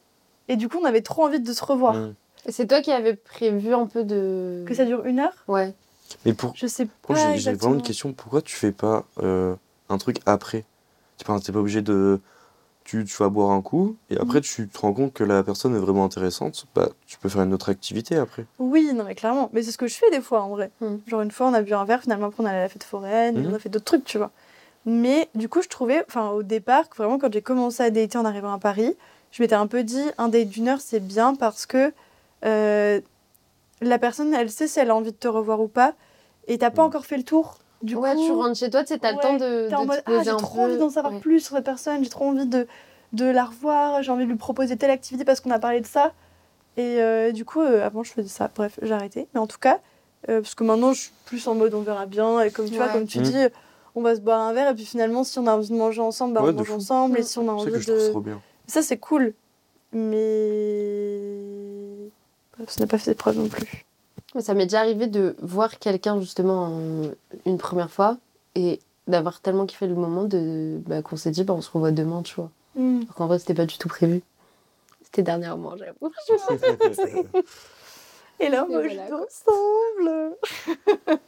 Et 0.49 0.57
du 0.57 0.69
coup, 0.69 0.79
on 0.81 0.85
avait 0.85 1.03
trop 1.03 1.25
envie 1.25 1.41
de 1.41 1.53
se 1.53 1.65
revoir. 1.65 1.95
Mhm. 1.95 2.15
Et 2.47 2.53
c'est 2.53 2.67
toi 2.67 2.81
qui 2.81 2.91
avais 2.93 3.15
prévu 3.15 3.75
un 3.75 3.87
peu 3.87 4.05
de. 4.05 4.65
Que 4.67 4.75
ça 4.75 4.85
dure 4.85 5.05
une 5.05 5.19
heure? 5.21 5.35
Ouais. 5.49 5.75
Mais 6.25 6.33
pour, 6.33 6.53
Je 6.55 6.67
sais 6.67 6.89
Moi, 7.09 7.19
pas. 7.19 7.37
j'ai- 7.37 7.53
vraiment 7.53 7.75
une 7.75 7.83
question. 7.83 8.13
Pourquoi 8.15 8.41
tu 8.41 8.57
fais 8.57 8.73
pas 8.73 9.05
euh, 9.23 9.55
un 9.91 9.99
truc 9.99 10.19
après? 10.25 10.65
Tu 11.19 11.25
pas, 11.25 11.39
t'es 11.41 11.53
pas 11.53 11.59
obligé 11.59 11.83
de. 11.83 12.21
Tu, 12.85 13.05
tu 13.05 13.16
vas 13.19 13.29
boire 13.29 13.51
un 13.51 13.61
coup 13.61 13.97
et 14.09 14.14
Mm. 14.14 14.23
après 14.23 14.41
tu 14.41 14.66
te 14.66 14.79
rends 14.79 14.95
compte 14.95 15.12
que 15.12 15.23
la 15.25 15.43
personne 15.43 15.75
est 15.77 15.79
vraiment 15.79 16.05
intéressante. 16.05 16.64
Bah, 16.75 16.89
tu 17.07 17.19
peux 17.19 17.29
faire 17.29 17.43
une 17.43 17.53
autre 17.53 17.69
activité 17.69 18.16
après. 18.16 18.47
Oui, 18.59 18.93
non, 18.95 19.05
mais 19.05 19.14
clairement. 19.14 19.51
Mais 19.53 19.62
c'est 19.62 19.73
ce 19.73 19.79
que 19.79 19.87
je 19.89 19.95
fais 19.95 20.11
des 20.11 20.23
fois, 20.23 20.41
en 20.43 20.49
vrai. 20.49 20.71
Mm. 20.81 20.95
Genre, 21.07 21.21
une 21.21 21.31
fois, 21.31 21.49
on 21.49 21.55
a 21.55 21.61
bu 21.61 21.75
un 21.75 21.85
verre, 21.85 22.01
finalement, 22.03 22.29
après, 22.29 22.43
on 22.43 22.47
allait 22.47 22.59
à 22.59 22.62
la 22.62 22.69
fête 22.71 22.85
foraine, 22.85 23.37
et 23.37 23.41
Mhm. 23.41 23.51
on 23.53 23.55
a 23.55 23.59
fait 23.59 23.69
d'autres 23.69 23.85
trucs, 23.85 24.05
tu 24.05 24.16
vois. 24.16 24.31
Mais 24.87 25.29
du 25.35 25.51
coup, 25.51 25.61
je 25.61 25.69
trouvais, 25.69 26.03
enfin, 26.09 26.31
au 26.31 26.43
départ, 26.43 26.89
que 26.89 26.97
vraiment, 26.97 27.19
quand 27.19 27.31
j'ai 27.33 27.43
commencé 27.43 27.83
à 27.83 27.91
dater 27.91 28.16
en 28.16 28.25
arrivant 28.25 28.53
à 28.55 28.59
Paris, 28.59 28.97
je 29.33 29.43
m'étais 29.43 29.55
un 29.55 29.66
peu 29.66 29.83
dit, 29.85 30.05
un 30.16 30.29
date 30.29 30.49
d'une 30.49 30.69
heure, 30.69 30.81
c'est 30.81 31.01
bien 31.01 31.35
parce 31.35 31.66
que 31.66 31.93
euh, 32.47 33.01
la 33.83 33.99
personne, 33.99 34.33
elle 34.33 34.51
sait 34.51 34.66
si 34.66 34.81
elle 34.81 34.91
a 34.91 34.97
envie 34.97 35.12
de 35.12 35.16
te 35.16 35.29
revoir 35.29 35.61
ou 35.61 35.69
pas, 35.69 35.93
et 36.47 36.57
t'as 36.57 36.71
pas 36.71 36.83
Mm. 36.83 36.87
encore 36.87 37.05
fait 37.07 37.19
le 37.19 37.23
tour. 37.25 37.59
Du 37.83 37.95
ouais, 37.95 38.14
coup, 38.14 38.24
tu 38.26 38.33
rentres 38.33 38.59
chez 38.59 38.70
toi, 38.70 38.83
tu 38.83 38.89
sais, 38.89 38.99
t'as 38.99 39.12
le 39.12 39.18
temps 39.18 39.37
de, 39.37 39.68
t'es 39.68 39.74
en 39.74 39.83
de 39.83 39.87
mode, 39.87 39.99
te 39.99 40.03
ah, 40.07 40.11
poser 40.11 40.24
j'ai 40.24 40.31
un 40.31 40.37
trop 40.37 40.57
peu. 40.57 40.62
envie 40.64 40.79
d'en 40.79 40.91
savoir 40.91 41.14
Ouais. 41.14 41.20
plus 41.20 41.41
sur 41.41 41.55
cette 41.57 41.64
personne, 41.64 42.03
j'ai 42.03 42.11
trop 42.11 42.24
envie 42.26 42.47
de, 42.47 42.66
de 43.12 43.24
la 43.24 43.45
revoir, 43.45 44.03
j'ai 44.03 44.11
envie 44.11 44.24
de 44.24 44.31
lui 44.31 44.37
proposer 44.37 44.76
telle 44.76 44.91
activité 44.91 45.24
parce 45.24 45.41
qu'on 45.41 45.51
a 45.53 45.59
parlé 45.61 45.81
de 45.81 45.87
ça. 45.87 46.12
Et 46.76 47.01
euh, 47.01 47.31
du 47.33 47.45
coup, 47.45 47.61
euh, 47.61 47.85
avant, 47.87 48.03
je 48.03 48.12
faisais 48.12 48.29
ça. 48.29 48.51
Bref, 48.55 48.79
j'ai 48.83 48.93
arrêté. 48.93 49.29
Mais 49.35 49.41
en 49.41 49.47
tout 49.47 49.59
cas, 49.59 49.81
euh, 50.29 50.41
parce 50.41 50.55
que 50.55 50.64
maintenant, 50.64 50.93
je 50.93 51.03
suis 51.03 51.12
plus 51.24 51.47
en 51.49 51.55
mode 51.55 51.74
on 51.74 51.83
verra 51.83 52.07
bien. 52.07 52.41
Et 52.41 52.51
comme 52.51 52.68
tu 52.68 52.76
vois, 52.76 52.89
comme 52.89 53.07
tu 53.07 53.18
Mhm. 53.18 53.24
dis, 53.24 53.37
on 53.95 54.03
va 54.03 54.14
se 54.16 54.20
boire 54.20 54.41
un 54.41 54.53
verre. 54.53 54.70
Et 54.70 54.74
puis 54.74 54.85
finalement, 54.85 55.24
si 55.24 55.39
on 55.39 55.47
a 55.47 55.53
envie 55.55 55.68
de 55.68 55.74
manger 55.74 56.01
ensemble, 56.03 56.35
bah, 56.35 56.43
Ouais, 56.43 56.51
on 56.51 56.53
de 56.53 56.59
mange 56.59 56.66
fou. 56.68 56.74
ensemble. 56.74 57.16
Et 57.18 57.22
Mhm. 57.22 57.26
si 57.26 57.39
on 57.39 57.49
a 57.49 57.53
envie 57.53 57.72
que 57.72 57.81
je 57.81 57.87
trouve 57.87 58.03
de. 58.05 58.11
trop 58.11 58.20
bien. 58.20 58.41
Ça, 58.66 58.83
c'est 58.83 58.99
cool. 58.99 59.35
Mais. 59.93 60.09
Bref, 62.57 62.68
ça 62.70 62.81
n'a 62.81 62.87
pas 62.87 62.99
fait 62.99 63.11
ses 63.11 63.14
preuves 63.14 63.39
non 63.39 63.49
plus. 63.49 63.85
Mais 64.39 64.45
Ça 64.45 64.55
m'est 64.55 64.66
déjà 64.66 64.78
arrivé 64.78 65.09
de 65.09 65.34
voir 65.43 65.80
quelqu'un 65.80 66.20
justement 66.20 66.68
euh, 66.80 67.11
une 67.45 67.59
première 67.59 67.91
fois 67.91 68.18
et 68.55 68.78
d'avoir 69.09 69.41
tellement 69.41 69.66
kiffé 69.66 69.89
le 69.89 69.97
moment 69.97 70.22
de 70.22 70.78
bah, 70.86 71.03
qu'on 71.03 71.16
s'est 71.16 71.32
dit 71.32 71.43
bah, 71.43 71.55
on 71.55 71.61
se 71.61 71.70
revoit 71.72 71.91
demain, 71.91 72.22
tu 72.22 72.36
vois. 72.36 72.51
Mhm. 72.76 73.01
Alors 73.03 73.14
qu'en 73.16 73.26
vrai, 73.26 73.41
c'était 73.41 73.55
pas 73.55 73.66
du 73.66 73.76
tout 73.78 73.89
prévu. 73.89 74.22
C'était 75.03 75.22
dernièrement, 75.22 75.74
j'avoue. 75.76 76.12
Et 78.41 78.49
là, 78.49 78.64
on 78.68 78.72
voilà, 78.72 79.07
quoi. 79.09 79.26
ensemble. 79.26 80.36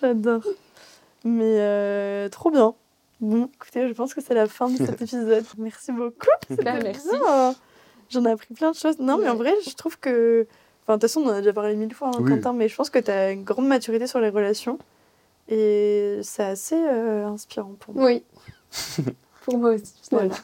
J'adore. 0.00 0.42
Mais 1.24 1.60
euh, 1.60 2.28
trop 2.28 2.50
bien. 2.50 2.74
Bon, 3.20 3.48
écoutez, 3.54 3.86
je 3.86 3.92
pense 3.92 4.14
que 4.14 4.20
c'est 4.20 4.34
la 4.34 4.48
fin 4.48 4.68
de 4.68 4.76
cet 4.78 5.00
épisode. 5.02 5.44
Merci 5.58 5.92
beaucoup. 5.92 6.26
C'était 6.48 6.64
Bah, 6.64 6.80
merci. 6.82 7.08
bien. 7.08 7.54
J'en 8.08 8.24
ai 8.24 8.30
appris 8.32 8.52
plein 8.54 8.72
de 8.72 8.76
choses. 8.76 8.98
Non, 8.98 9.18
mais 9.18 9.28
en 9.28 9.36
vrai, 9.36 9.54
je 9.64 9.74
trouve 9.76 9.96
que. 10.00 10.48
Enfin, 10.90 10.96
de 10.96 11.02
toute 11.02 11.10
façon, 11.10 11.20
on 11.20 11.28
en 11.30 11.34
a 11.34 11.38
déjà 11.38 11.52
parlé 11.52 11.76
mille 11.76 11.94
fois, 11.94 12.08
hein, 12.08 12.18
Oui. 12.18 12.28
Quentin, 12.32 12.52
mais 12.52 12.68
je 12.68 12.74
pense 12.74 12.90
que 12.90 12.98
tu 12.98 13.12
as 13.12 13.30
une 13.30 13.44
grande 13.44 13.68
maturité 13.68 14.08
sur 14.08 14.18
les 14.18 14.28
relations. 14.28 14.76
Et 15.48 16.18
c'est 16.24 16.42
assez 16.42 16.74
euh, 16.74 17.26
inspirant 17.28 17.74
pour 17.78 17.94
moi. 17.94 18.06
Oui. 18.06 18.24
Pour 19.44 19.56
moi 19.56 19.70
aussi. 19.70 19.92
Voilà. 20.10 20.26
Voilà. 20.28 20.42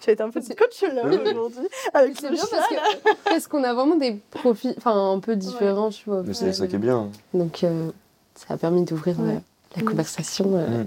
Tu 0.00 0.10
as 0.10 0.12
été 0.14 0.22
un 0.22 0.30
peu 0.30 0.40
coach 0.40 0.82
là 0.90 1.04
aujourd'hui. 1.06 1.68
Avec 1.92 2.16
C'est 2.18 2.30
bien 2.30 2.40
chat, 2.40 2.48
parce 2.50 2.70
là. 2.72 2.78
que 3.04 3.10
parce 3.24 3.46
qu'on 3.46 3.62
a 3.62 3.74
vraiment 3.74 3.94
des 3.96 4.14
profils 4.30 4.74
enfin 4.78 5.12
un 5.12 5.20
peu 5.20 5.36
différents, 5.36 5.90
tu 5.90 6.04
vois. 6.08 6.22
Mais 6.26 6.32
c'est 6.34 6.52
ça 6.54 6.66
qui 6.66 6.76
est 6.76 6.78
bien. 6.78 7.10
Donc 7.34 7.62
euh, 7.62 7.90
ça 8.34 8.54
a 8.54 8.56
permis 8.56 8.84
d'ouvrir 8.84 9.20
Ouais. 9.20 9.34
euh, 9.34 9.38
la 9.76 9.82
conversation. 9.82 10.50
euh. 10.56 10.82
Mm. 10.84 10.86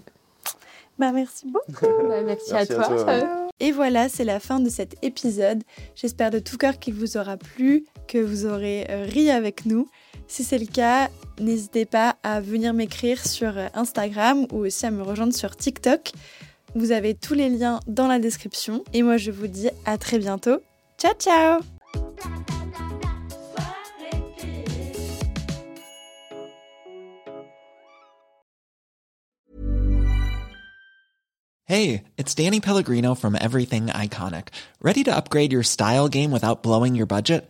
Bah, 0.99 1.11
merci 1.11 1.45
beaucoup. 1.47 1.85
Bah, 2.09 2.21
merci, 2.23 2.51
Merci 2.51 2.73
à 2.73 2.79
à 2.81 2.85
toi. 2.85 2.95
toi. 3.03 3.09
Euh, 3.13 3.23
Et 3.59 3.71
voilà, 3.71 4.09
c'est 4.09 4.23
la 4.25 4.39
fin 4.39 4.59
de 4.59 4.69
cet 4.69 4.95
épisode. 5.03 5.63
J'espère 5.95 6.29
de 6.31 6.39
tout 6.39 6.57
cœur 6.57 6.77
qu'il 6.79 6.93
vous 6.95 7.15
aura 7.17 7.37
plu, 7.37 7.85
que 8.07 8.17
vous 8.17 8.45
aurez 8.45 8.87
euh, 8.89 9.05
ri 9.05 9.29
avec 9.29 9.65
nous. 9.65 9.89
Si 10.27 10.43
c'est 10.43 10.57
le 10.57 10.65
cas, 10.65 11.09
n'hésitez 11.39 11.85
pas 11.85 12.15
à 12.23 12.41
venir 12.41 12.73
m'écrire 12.73 13.25
sur 13.25 13.57
euh, 13.57 13.67
Instagram 13.73 14.47
ou 14.51 14.65
aussi 14.65 14.85
à 14.85 14.91
me 14.91 15.03
rejoindre 15.03 15.33
sur 15.33 15.55
TikTok. 15.55 16.11
Vous 16.75 16.91
avez 16.91 17.13
tous 17.13 17.33
les 17.33 17.49
liens 17.49 17.79
dans 17.87 18.07
la 18.07 18.19
description. 18.19 18.83
Et 18.93 19.03
moi, 19.03 19.17
je 19.17 19.31
vous 19.31 19.47
dis 19.47 19.69
à 19.85 19.97
très 19.97 20.19
bientôt. 20.19 20.59
Ciao, 20.97 21.13
ciao 21.19 21.61
Hey, 31.69 32.03
it's 32.15 32.33
Danny 32.33 32.61
Pellegrino 32.61 33.13
from 33.13 33.35
Everything 33.35 33.87
Iconic. 33.87 34.49
Ready 34.81 35.03
to 35.03 35.13
upgrade 35.13 35.51
your 35.51 35.63
style 35.63 36.07
game 36.07 36.31
without 36.31 36.63
blowing 36.63 36.95
your 36.95 37.07
budget? 37.07 37.49